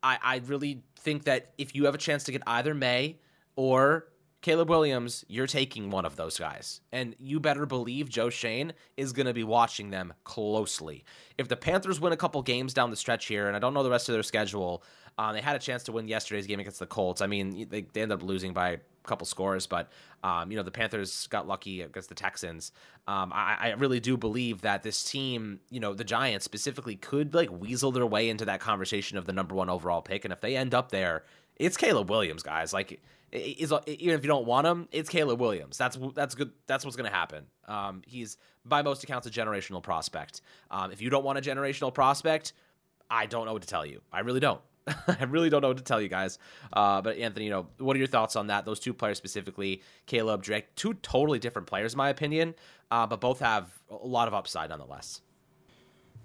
I, 0.01 0.17
I 0.21 0.41
really 0.45 0.83
think 0.97 1.25
that 1.25 1.53
if 1.57 1.75
you 1.75 1.85
have 1.85 1.95
a 1.95 1.99
chance 1.99 2.23
to 2.25 2.31
get 2.31 2.41
either 2.47 2.73
Maye 2.73 3.19
or 3.55 4.07
Caleb 4.41 4.69
Williams, 4.69 5.25
you're 5.27 5.47
taking 5.47 5.89
one 5.89 6.05
of 6.05 6.15
those 6.15 6.39
guys. 6.39 6.79
And 6.93 7.15
you 7.19 7.39
better 7.39 7.65
believe 7.65 8.09
Joe 8.09 8.29
Schoen 8.29 8.71
is 8.95 9.11
going 9.11 9.25
to 9.25 9.33
be 9.33 9.43
watching 9.43 9.89
them 9.89 10.13
closely. 10.23 11.03
If 11.37 11.49
the 11.49 11.57
Panthers 11.57 11.99
win 11.99 12.13
a 12.13 12.17
couple 12.17 12.41
games 12.41 12.73
down 12.73 12.89
the 12.89 12.95
stretch 12.95 13.25
here, 13.25 13.47
and 13.47 13.55
I 13.55 13.59
don't 13.59 13.73
know 13.73 13.83
the 13.83 13.89
rest 13.89 14.07
of 14.07 14.13
their 14.13 14.23
schedule, 14.23 14.81
um, 15.17 15.33
they 15.33 15.41
had 15.41 15.57
a 15.57 15.59
chance 15.59 15.83
to 15.83 15.91
win 15.91 16.07
yesterday's 16.07 16.47
game 16.47 16.61
against 16.61 16.79
the 16.79 16.85
Colts. 16.85 17.21
I 17.21 17.27
mean, 17.27 17.67
they, 17.69 17.81
they 17.81 18.01
ended 18.01 18.19
up 18.19 18.23
losing 18.23 18.53
by 18.53 18.69
a 18.69 18.77
couple 19.03 19.25
scores, 19.25 19.67
but 19.67 19.91
um, 20.23 20.49
you 20.49 20.55
know 20.55 20.63
the 20.63 20.71
Panthers 20.71 21.27
got 21.27 21.45
lucky 21.45 21.81
against 21.81 22.07
the 22.07 22.15
Texans. 22.15 22.71
Um, 23.05 23.33
I, 23.33 23.57
I, 23.59 23.69
really 23.71 23.99
do 23.99 24.15
believe 24.15 24.61
that 24.61 24.83
this 24.83 25.03
team, 25.03 25.59
you 25.69 25.81
know, 25.81 25.93
the 25.93 26.05
Giants 26.05 26.45
specifically, 26.45 26.95
could 26.95 27.33
like 27.33 27.49
weasel 27.51 27.91
their 27.91 28.05
way 28.05 28.29
into 28.29 28.45
that 28.45 28.61
conversation 28.61 29.17
of 29.17 29.25
the 29.25 29.33
number 29.33 29.55
one 29.55 29.69
overall 29.69 30.01
pick, 30.01 30.23
and 30.23 30.31
if 30.31 30.39
they 30.39 30.55
end 30.55 30.73
up 30.73 30.89
there, 30.89 31.25
it's 31.59 31.77
Caleb 31.77 32.09
Williams, 32.09 32.41
guys. 32.41 32.73
Like, 32.73 32.99
is 33.31 33.71
even 33.85 34.15
if 34.15 34.23
you 34.23 34.27
don't 34.27 34.45
want 34.45 34.65
him, 34.65 34.87
it's 34.91 35.09
Caleb 35.09 35.39
Williams. 35.39 35.77
That's 35.77 35.97
that's 36.15 36.33
good. 36.33 36.51
That's 36.65 36.83
what's 36.83 36.97
going 36.97 37.09
to 37.09 37.15
happen. 37.15 37.45
Um, 37.67 38.01
he's 38.07 38.37
by 38.65 38.81
most 38.81 39.03
accounts 39.03 39.27
a 39.27 39.29
generational 39.29 39.83
prospect. 39.83 40.41
Um, 40.71 40.91
if 40.91 41.01
you 41.01 41.09
don't 41.09 41.23
want 41.23 41.37
a 41.37 41.41
generational 41.41 41.93
prospect, 41.93 42.53
I 43.09 43.25
don't 43.27 43.45
know 43.45 43.53
what 43.53 43.61
to 43.61 43.67
tell 43.67 43.85
you. 43.85 44.01
I 44.11 44.21
really 44.21 44.39
don't. 44.39 44.61
I 45.07 45.25
really 45.25 45.49
don't 45.49 45.61
know 45.61 45.67
what 45.67 45.77
to 45.77 45.83
tell 45.83 46.01
you 46.01 46.07
guys. 46.07 46.39
Uh, 46.73 47.01
but 47.01 47.17
Anthony, 47.17 47.45
you 47.45 47.51
know, 47.51 47.67
what 47.77 47.95
are 47.95 47.99
your 47.99 48.07
thoughts 48.07 48.35
on 48.35 48.47
that? 48.47 48.65
Those 48.65 48.79
two 48.79 48.93
players 48.93 49.17
specifically, 49.17 49.83
Caleb 50.07 50.41
Drake, 50.41 50.73
two 50.75 50.95
totally 50.95 51.37
different 51.37 51.67
players, 51.67 51.93
in 51.93 51.97
my 51.97 52.09
opinion, 52.09 52.55
uh, 52.89 53.05
but 53.05 53.21
both 53.21 53.39
have 53.39 53.69
a 53.89 54.07
lot 54.07 54.27
of 54.27 54.33
upside 54.33 54.69
nonetheless. 54.69 55.21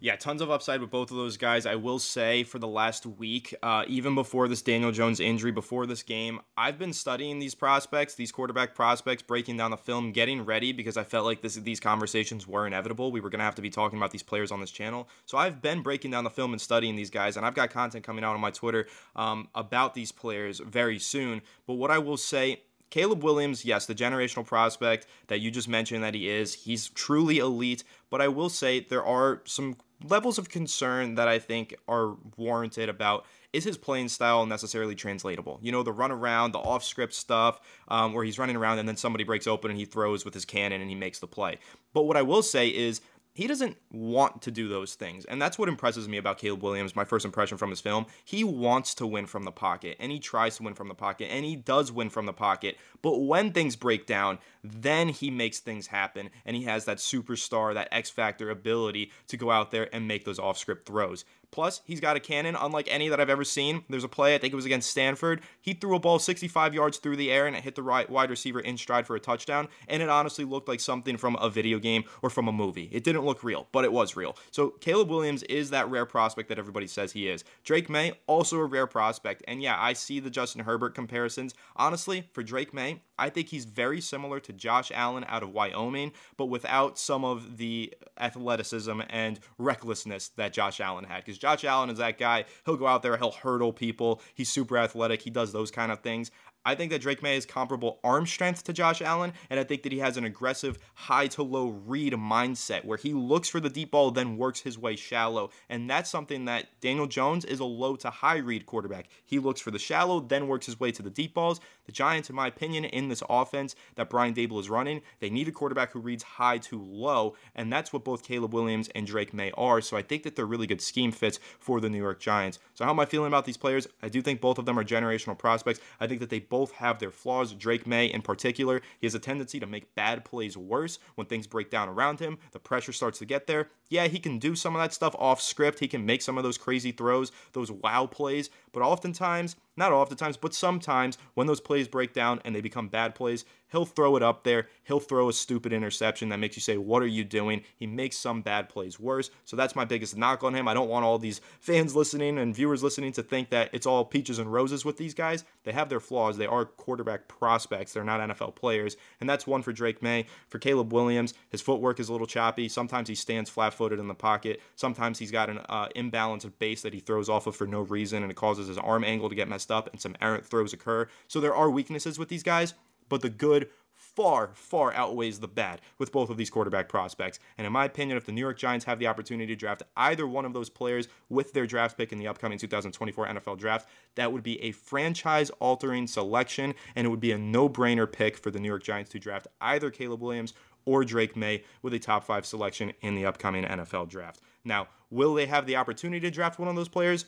Yeah, 0.05 0.17
tons 0.17 0.43
of 0.43 0.51
upside 0.51 0.83
with 0.83 0.91
both 0.91 1.11
of 1.11 1.17
those 1.17 1.39
guys. 1.39 1.65
I 1.65 1.77
will 1.77 1.99
say 1.99 2.45
for 2.45 2.59
the 2.59 2.69
last 2.69 3.07
week, 3.07 3.55
uh, 3.63 3.87
even 3.89 4.15
before 4.15 4.49
this 4.49 4.61
Daniel 4.61 4.93
Jones 4.93 5.19
injury, 5.19 5.51
before 5.51 5.87
this 5.87 6.03
game, 6.03 6.41
I've 6.59 6.79
been 6.79 6.93
studying 6.93 7.39
these 7.39 7.55
prospects, 7.55 8.15
these 8.15 8.31
quarterback 8.31 8.75
prospects, 8.75 9.23
breaking 9.23 9.57
down 9.57 9.71
the 9.71 9.79
film, 9.79 10.13
getting 10.13 10.45
ready 10.45 10.73
because 10.73 10.99
I 10.99 11.05
felt 11.05 11.25
like 11.25 11.41
this, 11.41 11.55
these 11.55 11.81
conversations 11.81 12.47
were 12.47 12.67
inevitable. 12.67 13.13
We 13.13 13.23
were 13.23 13.31
going 13.31 13.39
to 13.39 13.47
have 13.47 13.55
to 13.55 13.63
be 13.63 13.71
talking 13.71 13.99
about 13.99 14.11
these 14.11 14.23
players 14.23 14.53
on 14.53 14.61
this 14.61 14.71
channel. 14.71 15.09
So 15.25 15.39
I've 15.39 15.63
been 15.63 15.81
breaking 15.81 16.11
down 16.11 16.25
the 16.25 16.29
film 16.29 16.53
and 16.53 16.61
studying 16.61 16.97
these 16.97 17.09
guys, 17.09 17.39
and 17.39 17.47
I've 17.47 17.55
got 17.55 17.71
content 17.71 18.05
coming 18.05 18.25
out 18.25 18.35
on 18.35 18.43
my 18.43 18.51
Twitter 18.51 18.87
um, 19.17 19.49
about 19.55 19.95
these 19.95 20.13
players 20.13 20.59
very 20.59 20.99
soon. 20.99 21.41
But 21.67 21.77
what 21.77 21.91
I 21.91 21.97
will 21.97 22.19
say, 22.19 22.61
Caleb 22.91 23.25
Williams, 23.25 23.65
yes, 23.65 23.87
the 23.87 23.95
generational 23.95 24.45
prospect 24.45 25.07
that 25.29 25.41
you 25.41 25.51
just 25.51 25.67
mentioned 25.67 26.05
that 26.05 26.13
he 26.13 26.29
is, 26.29 26.53
he's 26.53 26.91
truly 26.91 27.39
elite. 27.39 27.85
But 28.11 28.21
I 28.21 28.29
will 28.29 28.51
say 28.51 28.81
there 28.81 29.03
are 29.03 29.41
some 29.47 29.77
levels 30.03 30.39
of 30.39 30.49
concern 30.49 31.15
that 31.15 31.29
I 31.29 31.39
think 31.39 31.75
are 31.89 32.17
warranted 32.37 32.89
about 32.89 33.27
is 33.53 33.65
his 33.65 33.79
playing 33.79 34.09
style 34.09 34.45
necessarily 34.47 34.95
translatable? 34.95 35.61
You 35.63 35.73
know, 35.73 35.83
the 35.83 35.93
run 35.93 36.11
around, 36.11 36.53
the 36.53 36.59
off 36.59 36.83
script 36.83 37.15
stuff, 37.15 37.61
um, 37.89 38.13
where 38.13 38.25
he's 38.25 38.39
running 38.39 38.57
around 38.57 38.79
and 38.79 38.89
then 38.89 38.97
somebody 38.97 39.25
breaks 39.25 39.47
open 39.47 39.71
and 39.71 39.79
he 39.79 39.85
throws 39.85 40.25
with 40.25 40.35
his 40.35 40.45
cannon 40.45 40.81
and 40.81 40.91
he 40.91 40.97
makes 40.97 41.21
the 41.21 41.27
play. 41.27 41.59
But 41.93 42.03
what 42.03 42.17
I 42.17 42.23
will 42.23 42.43
say 42.43 42.69
is 42.69 43.01
he 43.35 43.49
doesn't 43.49 43.77
want 43.91 44.43
to 44.43 44.51
do 44.53 44.69
those 44.69 44.95
things. 44.95 45.25
And 45.25 45.43
that's 45.43 45.59
what 45.59 45.69
impresses 45.69 46.09
me 46.09 46.19
about 46.19 46.39
Caleb 46.39 46.63
Williams, 46.63 46.95
my 46.95 47.05
first 47.05 47.25
impression 47.25 47.59
from 47.59 47.71
his 47.71 47.81
film. 47.81 48.07
He 48.25 48.45
wants 48.45 48.95
to 48.95 49.07
win 49.07 49.27
from 49.27 49.43
the 49.43 49.51
pocket, 49.51 49.97
and 49.99 50.13
he 50.13 50.21
tries 50.21 50.57
to 50.57 50.63
win 50.63 50.75
from 50.75 50.87
the 50.89 50.95
pocket, 50.95 51.29
and 51.31 51.45
he 51.45 51.57
does 51.57 51.91
win 51.91 52.11
from 52.11 52.27
the 52.27 52.33
pocket. 52.33 52.77
But 53.03 53.19
when 53.19 53.53
things 53.53 53.75
break 53.75 54.07
down, 54.07 54.39
then 54.63 55.09
he 55.09 55.31
makes 55.31 55.59
things 55.59 55.89
happen, 55.89 56.31
and 56.47 56.57
he 56.57 56.63
has 56.65 56.85
that 56.85 56.99
superstar, 56.99 57.75
that 57.75 57.89
X 57.91 58.09
Factor 58.09 58.51
ability 58.51 59.11
to 59.27 59.37
go 59.37 59.51
out 59.51 59.73
there 59.73 59.93
and 59.93 60.07
make 60.07 60.25
those 60.25 60.39
off 60.39 60.57
script 60.57 60.87
throws. 60.87 61.25
Plus, 61.55 61.83
he's 61.85 62.01
got 62.01 62.17
a 62.17 62.21
cannon 62.21 62.57
unlike 62.59 62.89
any 62.91 63.09
that 63.09 63.21
I've 63.21 63.31
ever 63.31 63.45
seen. 63.45 63.85
There's 63.89 64.03
a 64.03 64.09
play, 64.09 64.35
I 64.35 64.39
think 64.39 64.53
it 64.53 64.57
was 64.57 64.65
against 64.65 64.91
Stanford. 64.91 65.41
He 65.63 65.73
threw 65.73 65.95
a 65.95 66.01
ball 66.01 66.19
65 66.19 66.75
yards 66.75 66.99
through 66.99 67.15
the 67.15 67.31
air 67.31 67.47
and 67.47 67.55
it 67.55 67.63
hit 67.63 67.77
the 67.77 67.83
right 67.83 68.11
wide 68.11 68.29
receiver 68.29 68.59
in 68.59 68.77
stride 68.77 69.07
for 69.07 69.15
a 69.15 69.21
touchdown. 69.21 69.69
And 69.87 70.03
it 70.03 70.09
honestly 70.09 70.45
looked 70.45 70.67
like 70.67 70.81
something 70.81 71.17
from 71.17 71.37
a 71.37 71.49
video 71.49 71.79
game 71.79 72.03
or 72.23 72.29
from 72.29 72.49
a 72.49 72.53
movie. 72.53 72.89
It 72.91 73.05
didn't 73.05 73.25
look 73.25 73.45
real, 73.45 73.69
but 73.71 73.85
it 73.85 73.93
was 73.93 74.17
real. 74.17 74.37
So 74.51 74.71
Caleb 74.81 75.11
Williams 75.11 75.45
is 75.45 75.71
that 75.71 75.89
rare 75.89 76.07
prospect 76.07 76.49
that 76.49 76.59
everybody 76.59 76.89
says 76.89 77.13
he 77.13 77.29
is. 77.29 77.45
Drake 77.63 77.89
Maye, 77.89 78.15
also 78.27 78.59
a 78.59 78.65
rare 78.65 78.89
prospect. 78.89 79.45
And 79.47 79.63
yeah, 79.63 79.81
I 79.81 79.93
see 79.93 80.19
the 80.19 80.31
Justin 80.31 80.65
Herbert 80.65 80.97
comparisons. 80.97 81.55
Honestly, 81.77 82.29
for 82.33 82.43
Drake 82.43 82.75
Maye, 82.75 83.01
I 83.19 83.31
think 83.31 83.49
he's 83.49 83.65
very 83.65 84.01
similar 84.01 84.41
to 84.41 84.53
Josh 84.53 84.91
Allen 84.95 85.25
out 85.29 85.43
of 85.43 85.51
Wyoming, 85.51 86.13
but 86.37 86.47
without 86.47 86.99
some 86.99 87.25
of 87.25 87.57
the 87.57 87.95
athleticism 88.19 89.01
and 89.09 89.41
recklessness 89.59 90.29
that 90.37 90.53
Josh 90.53 90.81
Allen 90.81 91.05
had. 91.05 91.25
Because 91.25 91.39
Josh 91.39 91.65
Allen 91.65 91.91
is 91.91 91.99
that 91.99 92.19
guy. 92.19 92.45
He'll 92.65 92.77
go 92.77 92.87
out 92.87 93.03
there, 93.03 93.17
he'll 93.17 93.33
hurdle 93.33 93.73
people. 93.73 94.21
He's 94.35 94.49
super 94.49 94.77
athletic. 94.77 95.23
He 95.23 95.31
does 95.31 95.53
those 95.53 95.71
kind 95.71 95.93
of 95.93 96.01
things. 96.01 96.31
I 96.65 96.75
think 96.75 96.91
that 96.93 97.03
Drake 97.03 97.23
Maye 97.23 97.35
has 97.35 97.47
comparable 97.47 98.01
arm 98.03 98.27
strength 98.27 98.65
to 98.65 98.73
Josh 98.73 99.03
Allen, 99.03 99.33
and 99.51 99.61
I 99.61 99.65
think 99.65 99.83
that 99.83 99.93
he 99.93 99.99
has 99.99 100.17
an 100.17 100.25
aggressive 100.25 100.79
high 100.95 101.27
to 101.29 101.43
low 101.43 101.69
read 101.69 102.13
mindset 102.15 102.85
where 102.85 102.99
he 102.99 103.13
looks 103.13 103.49
for 103.49 103.61
the 103.61 103.69
deep 103.69 103.91
ball, 103.91 104.11
then 104.11 104.37
works 104.37 104.61
his 104.61 104.79
way 104.79 104.97
shallow. 104.97 105.51
And 105.69 105.89
that's 105.89 106.11
something 106.11 106.45
that 106.47 106.69
Daniel 106.81 107.07
Jones 107.07 107.45
is 107.45 107.61
a 107.61 107.65
low 107.65 107.97
to 107.97 108.11
high 108.11 108.39
read 108.39 108.67
quarterback. 108.67 109.09
He 109.25 109.39
looks 109.39 109.61
for 109.61 109.71
the 109.71 109.79
shallow, 109.79 110.21
then 110.21 110.49
works 110.49 110.67
his 110.67 110.81
way 110.81 110.93
to 110.93 111.03
the 111.03 111.11
deep 111.11 111.35
balls. 111.35 111.61
The 111.87 111.93
Giants, 111.93 112.31
in 112.31 112.37
my 112.37 112.47
opinion, 112.47 112.85
in 112.85 113.09
this 113.09 113.23
offense 113.29 113.75
that 113.97 114.09
Brian 114.09 114.35
Daboll 114.35 114.61
is 114.61 114.71
running, 114.71 115.03
they 115.21 115.31
need 115.31 115.49
a 115.49 115.53
quarterback 115.53 115.93
who 115.93 116.01
reads 116.01 116.23
high 116.23 116.59
to 116.59 116.81
low, 116.81 117.37
and 117.55 117.73
that's 117.73 117.93
what 117.93 118.05
both 118.05 118.23
Caleb 118.23 118.55
Williams 118.55 118.89
and 118.95 119.07
Drake 119.07 119.35
Maye 119.35 119.53
are. 119.57 119.81
So 119.81 119.97
I 119.97 120.03
think 120.03 120.23
that 120.23 120.37
they're 120.37 120.47
really 120.47 120.67
good 120.67 120.81
scheme 120.81 121.13
fits 121.13 121.39
for 121.59 121.81
the 121.81 121.91
New 121.91 121.99
York 121.99 122.21
Giants. 122.21 122.59
So 122.75 122.85
how 122.85 122.91
am 122.91 123.01
I 123.01 123.05
feeling 123.05 123.29
about 123.29 123.45
these 123.45 123.57
players? 123.57 123.87
I 124.03 124.09
do 124.09 124.23
think 124.23 124.41
both 124.41 124.59
of 124.59 124.65
them 124.65 124.79
are 124.79 124.85
generational 124.85 125.37
prospects. 125.37 125.81
I 126.01 126.07
think 126.07 126.21
that 126.21 126.31
they 126.31 126.41
both 126.55 126.71
have 126.71 127.01
their 127.01 127.11
flaws. 127.11 127.53
Drake 127.53 127.85
Maye, 127.85 128.07
in 128.07 128.23
particular, 128.23 128.81
he 129.01 129.09
has 129.09 129.15
a 129.17 129.19
tendency 129.19 129.59
to 129.59 129.67
make 129.67 129.93
bad 129.97 130.25
plays 130.25 130.57
worse 130.57 131.01
when 131.17 131.27
things 131.27 131.49
break 131.49 131.69
down 131.69 131.89
around 131.89 132.21
him. 132.21 132.39
The 132.53 132.61
pressure 132.61 132.93
starts 132.93 133.19
to 133.19 133.25
get 133.25 133.49
there. 133.49 133.71
Yeah, 133.89 134.07
he 134.07 134.21
can 134.21 134.39
do 134.39 134.55
some 134.55 134.77
of 134.77 134.81
that 134.81 134.95
stuff 134.95 135.17
off 135.19 135.43
script. 135.43 135.81
He 135.81 135.89
can 135.89 136.07
make 136.07 136.23
some 136.23 136.39
of 136.39 136.45
those 136.45 136.57
crazy 136.57 136.93
throws, 136.93 137.33
those 137.55 137.73
wow 137.73 138.07
plays, 138.07 138.51
but 138.71 138.85
oftentimes 138.85 139.57
not 139.77 139.93
oftentimes, 139.93 140.37
but 140.37 140.55
sometimes 140.55 141.19
when 141.35 141.47
those 141.47 141.61
plays 141.61 141.89
break 141.89 142.13
down 142.13 142.41
and 142.45 142.55
they 142.55 142.61
become 142.61 142.89
bad 142.89 143.15
plays, 143.15 143.45
he'll 143.75 143.85
throw 143.85 144.15
it 144.17 144.23
up 144.23 144.45
there. 144.45 144.69
He'll 144.85 145.01
throw 145.01 145.29
a 145.29 145.33
stupid 145.33 145.73
interception 145.73 146.29
that 146.29 146.39
makes 146.39 146.57
you 146.57 146.63
say, 146.63 146.77
What 146.77 147.03
are 147.03 147.09
you 147.09 147.25
doing? 147.25 147.63
He 147.77 147.87
makes 147.87 148.17
some 148.17 148.41
bad 148.41 148.69
plays 148.69 149.01
worse. 149.01 149.31
So 149.45 149.57
that's 149.57 149.75
my 149.75 149.85
biggest 149.85 150.17
knock 150.17 150.45
on 150.45 150.55
him. 150.55 150.69
I 150.69 150.75
don't 150.75 150.89
want 150.89 151.05
all 151.05 151.19
these 151.19 151.41
fans 151.59 151.97
listening 151.97 152.39
and 152.39 152.55
viewers 152.55 152.83
listening 152.85 153.13
to 153.15 153.23
think 153.23 153.51
that 153.51 153.71
it's 153.73 153.87
all 153.87 154.05
peaches 154.05 154.39
and 154.39 154.53
roses 154.53 154.85
with 154.85 154.97
these 154.97 155.13
guys. 155.13 155.45
They 155.65 155.73
have 155.73 155.89
their 155.89 156.01
flaws. 156.01 156.37
They 156.37 156.47
are 156.47 156.65
quarterback 156.65 157.27
prospects, 157.27 157.93
they're 157.93 158.05
not 158.05 158.21
NFL 158.21 158.55
players. 158.55 158.97
And 159.21 159.29
that's 159.29 159.47
one 159.47 159.63
for 159.63 159.73
Drake 159.73 160.03
Maye. 160.03 160.27
For 160.49 160.59
Caleb 160.59 160.93
Williams, 160.93 161.35
his 161.49 161.61
footwork 161.61 161.99
is 161.99 162.09
a 162.09 162.13
little 162.13 162.27
choppy. 162.27 162.69
Sometimes 162.69 163.09
he 163.09 163.15
stands 163.17 163.51
flat 163.51 163.75
footed 163.75 163.99
in 163.99 164.07
the 164.07 164.15
pocket. 164.15 164.61
Sometimes 164.77 165.19
he's 165.19 165.33
got 165.33 165.51
an 165.51 165.59
uh, 165.69 165.89
imbalance 165.97 166.45
of 166.45 166.59
base 166.61 166.83
that 166.83 166.95
he 166.95 167.01
throws 167.01 167.29
off 167.29 167.49
of 167.49 167.57
for 167.57 167.67
no 167.67 167.81
reason 167.81 168.23
and 168.23 168.31
it 168.31 168.37
causes 168.37 168.69
his 168.69 168.79
arm 168.79 169.03
angle 169.03 169.29
to 169.29 169.35
get 169.35 169.49
messed 169.49 169.64
up 169.71 169.91
and 169.93 170.01
some 170.01 170.17
errant 170.21 170.47
throws 170.47 170.73
occur. 170.73 171.09
So 171.29 171.41
there 171.41 171.55
are 171.55 171.71
weaknesses 171.71 172.19
with 172.19 172.29
these 172.29 172.43
guys, 172.43 172.75
but 173.09 173.21
the 173.21 173.31
good 173.31 173.69
far, 173.95 174.51
far 174.55 174.93
outweighs 174.93 175.41
the 175.41 175.49
bad 175.49 175.81
with 175.99 176.13
both 176.13 176.31
of 176.31 176.37
these 176.37 176.51
quarterback 176.51 176.89
prospects. 176.89 177.39
And 177.59 177.67
in 177.67 177.73
my 177.73 177.85
opinion, 177.85 178.17
if 178.17 178.25
the 178.25 178.33
New 178.33 178.41
York 178.41 178.59
Giants 178.59 178.85
have 178.85 178.99
the 178.99 179.07
opportunity 179.07 179.55
to 179.55 179.59
draft 179.59 179.83
either 179.97 180.27
one 180.27 180.45
of 180.45 180.53
those 180.53 180.69
players 180.69 181.09
with 181.29 181.53
their 181.53 181.67
draft 181.67 181.97
pick 181.97 182.13
in 182.13 182.19
the 182.19 182.29
upcoming 182.29 182.59
2024 182.59 183.27
NFL 183.29 183.59
draft, 183.59 183.89
that 184.15 184.33
would 184.33 184.43
be 184.43 184.61
a 184.63 184.73
franchise 184.73 185.51
altering 185.61 186.07
selection, 186.07 186.75
and 186.95 187.07
it 187.07 187.11
would 187.11 187.21
be 187.21 187.33
a 187.33 187.39
no 187.39 187.69
brainer 187.69 188.11
pick 188.11 188.37
for 188.37 188.51
the 188.51 188.61
New 188.61 188.69
York 188.69 188.83
Giants 188.83 189.11
to 189.11 189.19
draft 189.19 189.47
either 189.61 189.91
Caleb 189.91 190.21
Williams 190.21 190.55
or 190.85 191.05
Drake 191.05 191.37
Maye 191.37 191.65
with 191.83 191.95
a 191.95 191.99
top 191.99 192.25
five 192.25 192.45
selection 192.45 192.93
in 193.01 193.15
the 193.15 193.27
upcoming 193.27 193.65
NFL 193.65 194.09
draft. 194.09 194.41
Now, 194.65 194.89
will 195.11 195.35
they 195.35 195.47
have 195.47 195.67
the 195.67 195.77
opportunity 195.77 196.21
to 196.21 196.31
draft 196.31 196.59
one 196.59 196.69
of 196.69 196.77
those 196.77 196.89
players? 196.89 197.27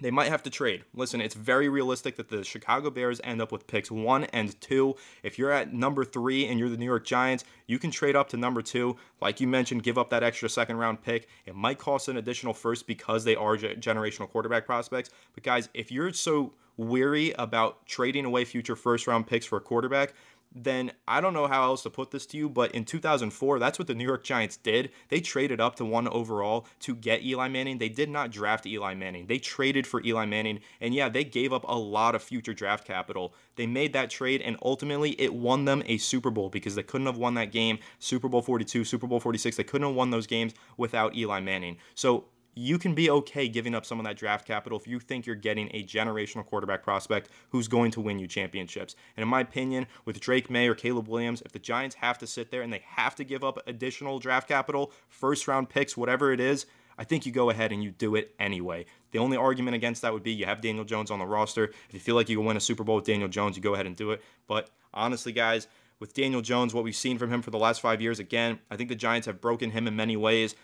They 0.00 0.10
might 0.10 0.28
have 0.28 0.42
to 0.42 0.50
trade. 0.50 0.84
Listen, 0.92 1.20
it's 1.20 1.34
very 1.34 1.68
realistic 1.68 2.16
that 2.16 2.28
the 2.28 2.42
Chicago 2.42 2.90
Bears 2.90 3.20
end 3.22 3.40
up 3.40 3.52
with 3.52 3.66
picks 3.66 3.90
one 3.90 4.24
and 4.24 4.60
two. 4.60 4.96
If 5.22 5.38
you're 5.38 5.52
at 5.52 5.72
number 5.72 6.04
three 6.04 6.46
and 6.46 6.58
you're 6.58 6.68
the 6.68 6.76
New 6.76 6.84
York 6.84 7.04
Giants, 7.04 7.44
you 7.68 7.78
can 7.78 7.92
trade 7.92 8.16
up 8.16 8.28
to 8.30 8.36
number 8.36 8.60
two. 8.60 8.96
Like 9.20 9.40
you 9.40 9.46
mentioned, 9.46 9.84
give 9.84 9.96
up 9.96 10.10
that 10.10 10.24
extra 10.24 10.48
second 10.48 10.78
round 10.78 11.00
pick. 11.00 11.28
It 11.46 11.54
might 11.54 11.78
cost 11.78 12.08
an 12.08 12.16
additional 12.16 12.54
first 12.54 12.86
because 12.86 13.24
they 13.24 13.36
are 13.36 13.56
generational 13.56 14.28
quarterback 14.28 14.66
prospects. 14.66 15.10
But 15.34 15.44
guys, 15.44 15.68
if 15.74 15.92
you're 15.92 16.12
so 16.12 16.54
weary 16.76 17.32
about 17.38 17.86
trading 17.86 18.24
away 18.24 18.44
future 18.44 18.74
first 18.74 19.06
round 19.06 19.26
picks 19.28 19.46
for 19.46 19.58
a 19.58 19.60
quarterback, 19.60 20.12
then 20.54 20.92
I 21.08 21.20
don't 21.20 21.34
know 21.34 21.48
how 21.48 21.64
else 21.64 21.82
to 21.82 21.90
put 21.90 22.10
this 22.10 22.26
to 22.26 22.36
you, 22.36 22.48
but 22.48 22.72
in 22.72 22.84
2004, 22.84 23.58
that's 23.58 23.78
what 23.78 23.88
the 23.88 23.94
New 23.94 24.04
York 24.04 24.22
Giants 24.22 24.56
did. 24.56 24.90
They 25.08 25.20
traded 25.20 25.60
up 25.60 25.76
to 25.76 25.84
one 25.84 26.06
overall 26.08 26.66
to 26.80 26.94
get 26.94 27.24
Eli 27.24 27.48
Manning. 27.48 27.78
They 27.78 27.88
did 27.88 28.08
not 28.08 28.30
draft 28.30 28.66
Eli 28.66 28.94
Manning. 28.94 29.26
They 29.26 29.38
traded 29.38 29.86
for 29.86 30.02
Eli 30.04 30.26
Manning, 30.26 30.60
and 30.80 30.94
yeah, 30.94 31.08
they 31.08 31.24
gave 31.24 31.52
up 31.52 31.64
a 31.66 31.76
lot 31.76 32.14
of 32.14 32.22
future 32.22 32.54
draft 32.54 32.86
capital. 32.86 33.34
They 33.56 33.66
made 33.66 33.92
that 33.94 34.10
trade, 34.10 34.42
and 34.42 34.56
ultimately 34.62 35.20
it 35.20 35.34
won 35.34 35.64
them 35.64 35.82
a 35.86 35.98
Super 35.98 36.30
Bowl 36.30 36.50
because 36.50 36.74
they 36.76 36.82
couldn't 36.82 37.06
have 37.06 37.18
won 37.18 37.34
that 37.34 37.50
game. 37.52 37.78
Super 37.98 38.28
Bowl 38.28 38.42
42, 38.42 38.84
Super 38.84 39.06
Bowl 39.06 39.20
46, 39.20 39.56
they 39.56 39.64
couldn't 39.64 39.86
have 39.86 39.96
won 39.96 40.10
those 40.10 40.26
games 40.26 40.54
without 40.76 41.16
Eli 41.16 41.40
Manning. 41.40 41.78
So 41.94 42.26
you 42.54 42.78
can 42.78 42.94
be 42.94 43.10
okay 43.10 43.48
giving 43.48 43.74
up 43.74 43.84
some 43.84 43.98
of 43.98 44.04
that 44.04 44.16
draft 44.16 44.46
capital 44.46 44.78
if 44.78 44.86
you 44.86 45.00
think 45.00 45.26
you're 45.26 45.36
getting 45.36 45.68
a 45.72 45.82
generational 45.84 46.44
quarterback 46.44 46.82
prospect 46.82 47.28
who's 47.50 47.68
going 47.68 47.90
to 47.92 48.00
win 48.00 48.18
you 48.18 48.26
championships. 48.26 48.94
And 49.16 49.22
in 49.22 49.28
my 49.28 49.40
opinion, 49.40 49.86
with 50.04 50.20
Drake 50.20 50.50
Maye 50.50 50.68
or 50.68 50.74
Caleb 50.74 51.08
Williams, 51.08 51.42
if 51.42 51.52
the 51.52 51.58
Giants 51.58 51.96
have 51.96 52.18
to 52.18 52.26
sit 52.26 52.50
there 52.50 52.62
and 52.62 52.72
they 52.72 52.82
have 52.86 53.14
to 53.16 53.24
give 53.24 53.44
up 53.44 53.58
additional 53.66 54.18
draft 54.18 54.48
capital, 54.48 54.92
first 55.08 55.48
round 55.48 55.68
picks, 55.68 55.96
whatever 55.96 56.32
it 56.32 56.40
is, 56.40 56.66
I 56.96 57.04
think 57.04 57.26
you 57.26 57.32
go 57.32 57.50
ahead 57.50 57.72
and 57.72 57.82
you 57.82 57.90
do 57.90 58.14
it 58.14 58.34
anyway. 58.38 58.86
The 59.10 59.18
only 59.18 59.36
argument 59.36 59.74
against 59.74 60.02
that 60.02 60.12
would 60.12 60.22
be 60.22 60.32
you 60.32 60.46
have 60.46 60.60
Daniel 60.60 60.84
Jones 60.84 61.10
on 61.10 61.18
the 61.18 61.26
roster. 61.26 61.64
If 61.64 61.94
you 61.94 62.00
feel 62.00 62.14
like 62.14 62.28
you 62.28 62.36
can 62.36 62.46
win 62.46 62.56
a 62.56 62.60
Super 62.60 62.84
Bowl 62.84 62.96
with 62.96 63.04
Daniel 63.04 63.28
Jones, 63.28 63.56
you 63.56 63.62
go 63.62 63.74
ahead 63.74 63.86
and 63.86 63.96
do 63.96 64.12
it. 64.12 64.22
But 64.46 64.70
honestly, 64.92 65.32
guys, 65.32 65.66
with 65.98 66.14
Daniel 66.14 66.42
Jones, 66.42 66.74
what 66.74 66.84
we've 66.84 66.94
seen 66.94 67.18
from 67.18 67.32
him 67.32 67.42
for 67.42 67.50
the 67.50 67.58
last 67.58 67.80
five 67.80 68.00
years, 68.00 68.18
again, 68.18 68.58
I 68.70 68.76
think 68.76 68.88
the 68.88 68.94
Giants 68.94 69.26
have 69.26 69.40
broken 69.40 69.70
him 69.70 69.86
in 69.86 69.96
many 69.96 70.16
ways 70.16 70.54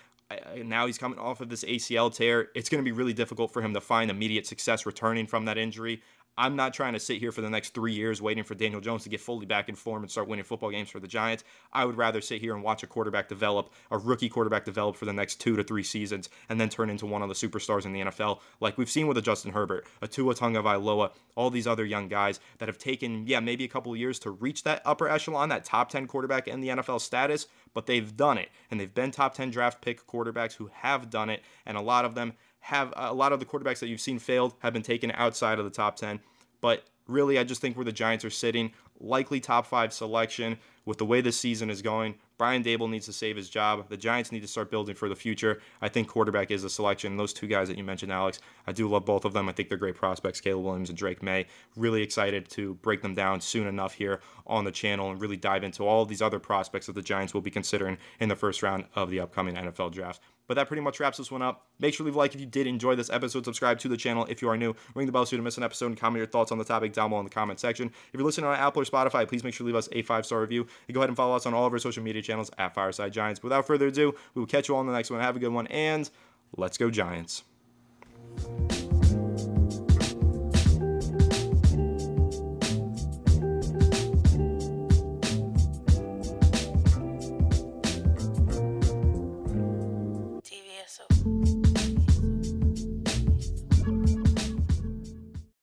now 0.65 0.87
he's 0.87 0.99
coming 0.99 1.19
off 1.19 1.41
of 1.41 1.49
this 1.49 1.65
ACL 1.65 2.15
tear. 2.15 2.49
It's 2.55 2.69
going 2.69 2.83
to 2.83 2.85
be 2.85 2.93
really 2.93 3.13
difficult 3.13 3.53
for 3.53 3.63
him 3.63 3.75
to 3.75 3.81
find 3.81 4.11
immediate 4.11 4.47
success 4.47 4.87
returning 4.87 5.27
from 5.27 5.45
that 5.47 5.59
injury. 5.59 6.03
I'm 6.39 6.57
not 6.57 6.73
trying 6.73 6.95
to 6.95 7.01
sit 7.01 7.19
here 7.19 7.33
for 7.33 7.41
the 7.41 7.51
next 7.51 7.75
three 7.75 7.93
years 7.93 8.23
waiting 8.23 8.45
for 8.45 8.55
Daniel 8.55 8.81
Jones 8.81 9.03
to 9.03 9.09
get 9.09 9.21
fully 9.21 9.47
back 9.47 9.69
in 9.69 9.75
form 9.75 10.03
and 10.03 10.11
start 10.11 10.29
winning 10.29 10.45
football 10.45 10.71
games 10.71 10.89
for 10.89 11.01
the 11.01 11.09
Giants. 11.09 11.45
I 11.73 11.85
would 11.85 11.97
rather 11.97 12.21
sit 12.21 12.41
here 12.41 12.55
and 12.55 12.63
watch 12.63 12.83
a 12.83 12.87
quarterback 12.87 13.29
develop, 13.29 13.73
a 13.91 13.99
rookie 13.99 14.29
quarterback 14.29 14.65
develop 14.65 14.97
for 14.97 15.05
the 15.05 15.13
next 15.13 15.41
two 15.41 15.57
to 15.57 15.65
three 15.65 15.83
seasons, 15.83 16.29
and 16.49 16.61
then 16.61 16.69
turn 16.69 16.89
into 16.89 17.07
one 17.07 17.23
of 17.23 17.29
the 17.29 17.35
superstars 17.35 17.85
in 17.85 17.93
the 17.93 18.01
NFL, 18.01 18.41
like 18.61 18.79
we've 18.79 18.91
seen 18.91 19.07
with 19.07 19.19
a 19.19 19.23
Justin 19.23 19.53
Herbert, 19.53 19.87
a 20.01 20.09
Tua 20.09 20.35
Tagovailoa, 20.35 21.11
all 21.37 21.51
these 21.51 21.67
other 21.67 21.85
young 21.85 22.09
guys 22.09 22.41
that 22.59 22.69
have 22.69 22.79
taken, 22.79 23.27
yeah, 23.27 23.41
maybe 23.41 23.65
a 23.65 23.69
couple 23.69 23.93
of 23.93 23.99
years 23.99 24.19
to 24.21 24.31
reach 24.31 24.63
that 24.65 24.83
upper 24.85 25.09
echelon, 25.09 25.49
that 25.51 25.65
top 25.65 25.91
10 25.91 26.07
quarterback 26.07 26.49
in 26.49 26.61
the 26.61 26.69
NFL 26.69 27.01
status, 27.01 27.47
but 27.75 27.87
they've 27.87 28.17
done 28.17 28.39
it. 28.39 28.49
And 28.71 28.81
they've 28.81 28.93
been 28.93 29.11
top 29.11 29.35
10 29.35 29.51
draft 29.51 29.81
pick 29.81 30.07
quarterbacks 30.07 30.55
who 30.55 30.71
have 30.73 31.11
done 31.11 31.31
it, 31.31 31.43
and 31.67 31.77
a 31.77 31.81
lot 31.81 32.05
of 32.05 32.15
them 32.15 32.35
have 32.61 32.93
a 32.97 33.13
lot 33.13 33.33
of 33.33 33.41
the 33.41 33.47
quarterbacks 33.47 33.79
that 33.81 33.89
you've 33.89 34.01
seen 34.01 34.19
failed 34.19 34.55
have 34.61 34.73
been 34.73 34.83
taken 34.83 35.11
outside 35.15 35.59
of 35.59 35.65
the 35.65 35.71
top 35.71 35.97
10 35.97 36.21
but 36.61 36.85
really, 37.07 37.39
I 37.39 37.45
just 37.45 37.61
think 37.61 37.77
where 37.77 37.85
the 37.85 37.93
Giants 37.93 38.25
are 38.25 38.31
sitting, 38.31 38.73
likely 39.01 39.41
top 39.41 39.67
five 39.67 39.93
selection 39.93 40.59
with 40.85 40.99
the 40.99 41.05
way 41.05 41.21
this 41.21 41.39
season 41.39 41.71
is 41.71 41.83
going. 41.83 42.15
Brian 42.39 42.65
Daboll 42.65 42.89
needs 42.89 43.05
to 43.07 43.13
save 43.13 43.37
his 43.37 43.51
job. 43.51 43.87
The 43.91 43.99
Giants 43.99 44.33
need 44.33 44.41
to 44.41 44.49
start 44.49 44.71
building 44.71 44.95
for 44.95 45.11
the 45.11 45.17
future. 45.17 45.61
I 45.83 45.89
think 45.89 46.09
quarterback 46.09 46.51
is 46.51 46.65
a 46.65 46.71
selection. 46.71 47.17
Those 47.17 47.35
two 47.35 47.47
guys 47.47 47.69
that 47.69 47.77
you 47.77 47.85
mentioned, 47.85 48.13
Alex, 48.13 48.41
I 48.67 48.73
do 48.73 48.89
love 48.89 49.05
both 49.05 49.27
of 49.27 49.35
them. 49.35 49.49
I 49.49 49.53
think 49.53 49.69
they're 49.69 49.77
great 49.77 49.95
prospects, 49.95 50.41
Caleb 50.41 50.65
Williams 50.65 50.89
and 50.89 50.97
Drake 50.97 51.23
Maye. 51.23 51.47
Really 51.77 52.03
excited 52.03 52.49
to 52.51 52.75
break 52.77 53.03
them 53.03 53.15
down 53.15 53.43
soon 53.43 53.67
enough 53.67 53.93
here 53.93 54.21
on 54.47 54.65
the 54.65 54.73
channel 54.73 55.11
and 55.11 55.21
really 55.21 55.37
dive 55.37 55.65
into 55.65 55.85
all 55.85 56.03
of 56.03 56.09
these 56.09 56.23
other 56.23 56.39
prospects 56.39 56.87
that 56.87 56.95
the 56.95 57.03
Giants 57.03 57.35
will 57.35 57.43
be 57.43 57.51
considering 57.51 57.99
in 58.21 58.31
the 58.31 58.37
first 58.37 58.63
round 58.63 58.87
of 58.95 59.11
the 59.11 59.21
upcoming 59.21 59.55
NFL 59.55 59.93
draft. 59.93 60.23
But 60.51 60.57
that 60.57 60.67
pretty 60.67 60.83
much 60.83 60.99
wraps 60.99 61.19
this 61.19 61.31
one 61.31 61.43
up. 61.43 61.69
Make 61.79 61.95
sure 61.95 62.03
to 62.03 62.09
leave 62.09 62.17
a 62.17 62.19
like 62.19 62.35
if 62.35 62.41
you 62.41 62.47
did 62.47 62.67
enjoy 62.67 62.97
this 62.97 63.09
episode. 63.09 63.45
Subscribe 63.45 63.79
to 63.79 63.89
the 63.89 63.97
channel 63.97 64.27
if 64.29 64.43
you 64.43 64.49
are 64.49 64.57
new. 64.57 64.75
Ring 64.97 65.07
the 65.07 65.13
bell 65.13 65.25
so 65.25 65.37
you 65.37 65.39
don't 65.39 65.45
miss 65.45 65.57
an 65.59 65.63
episode 65.63 65.87
and 65.87 65.97
comment 65.97 66.19
your 66.19 66.27
thoughts 66.27 66.51
on 66.51 66.59
the 66.59 66.65
topic 66.65 66.93
down 66.93 67.11
below 67.11 67.21
in 67.21 67.25
the 67.25 67.31
comment 67.31 67.61
section. 67.61 67.87
If 67.87 68.15
you're 68.15 68.25
listening 68.25 68.49
on 68.49 68.57
Apple 68.57 68.83
or 68.83 68.85
Spotify, 68.85 69.29
please 69.29 69.45
make 69.45 69.55
sure 69.55 69.65
to 69.65 69.67
leave 69.69 69.77
us 69.77 69.89
a 69.93 70.03
five 70.03 70.27
star 70.27 70.41
review. 70.41 70.67
And 70.89 70.95
go 70.97 71.03
ahead 71.03 71.09
and 71.09 71.17
follow 71.17 71.37
us 71.37 71.47
on 71.47 71.55
all 71.55 71.67
of 71.67 71.73
our 71.73 71.79
social 71.79 72.03
media 72.03 72.21
channels 72.21 72.51
at 72.59 72.75
Fireside 72.75 73.13
Giants. 73.13 73.45
Without 73.45 73.65
further 73.65 73.87
ado, 73.87 74.13
we 74.35 74.41
will 74.41 74.47
catch 74.49 74.69
you 74.69 74.75
all 74.75 74.81
in 74.81 74.89
the 74.89 74.93
next 74.93 75.09
one. 75.09 75.21
Have 75.21 75.37
a 75.37 75.39
good 75.39 75.53
one 75.53 75.69
and 75.69 76.11
let's 76.57 76.77
go, 76.77 76.91
Giants. 76.91 77.45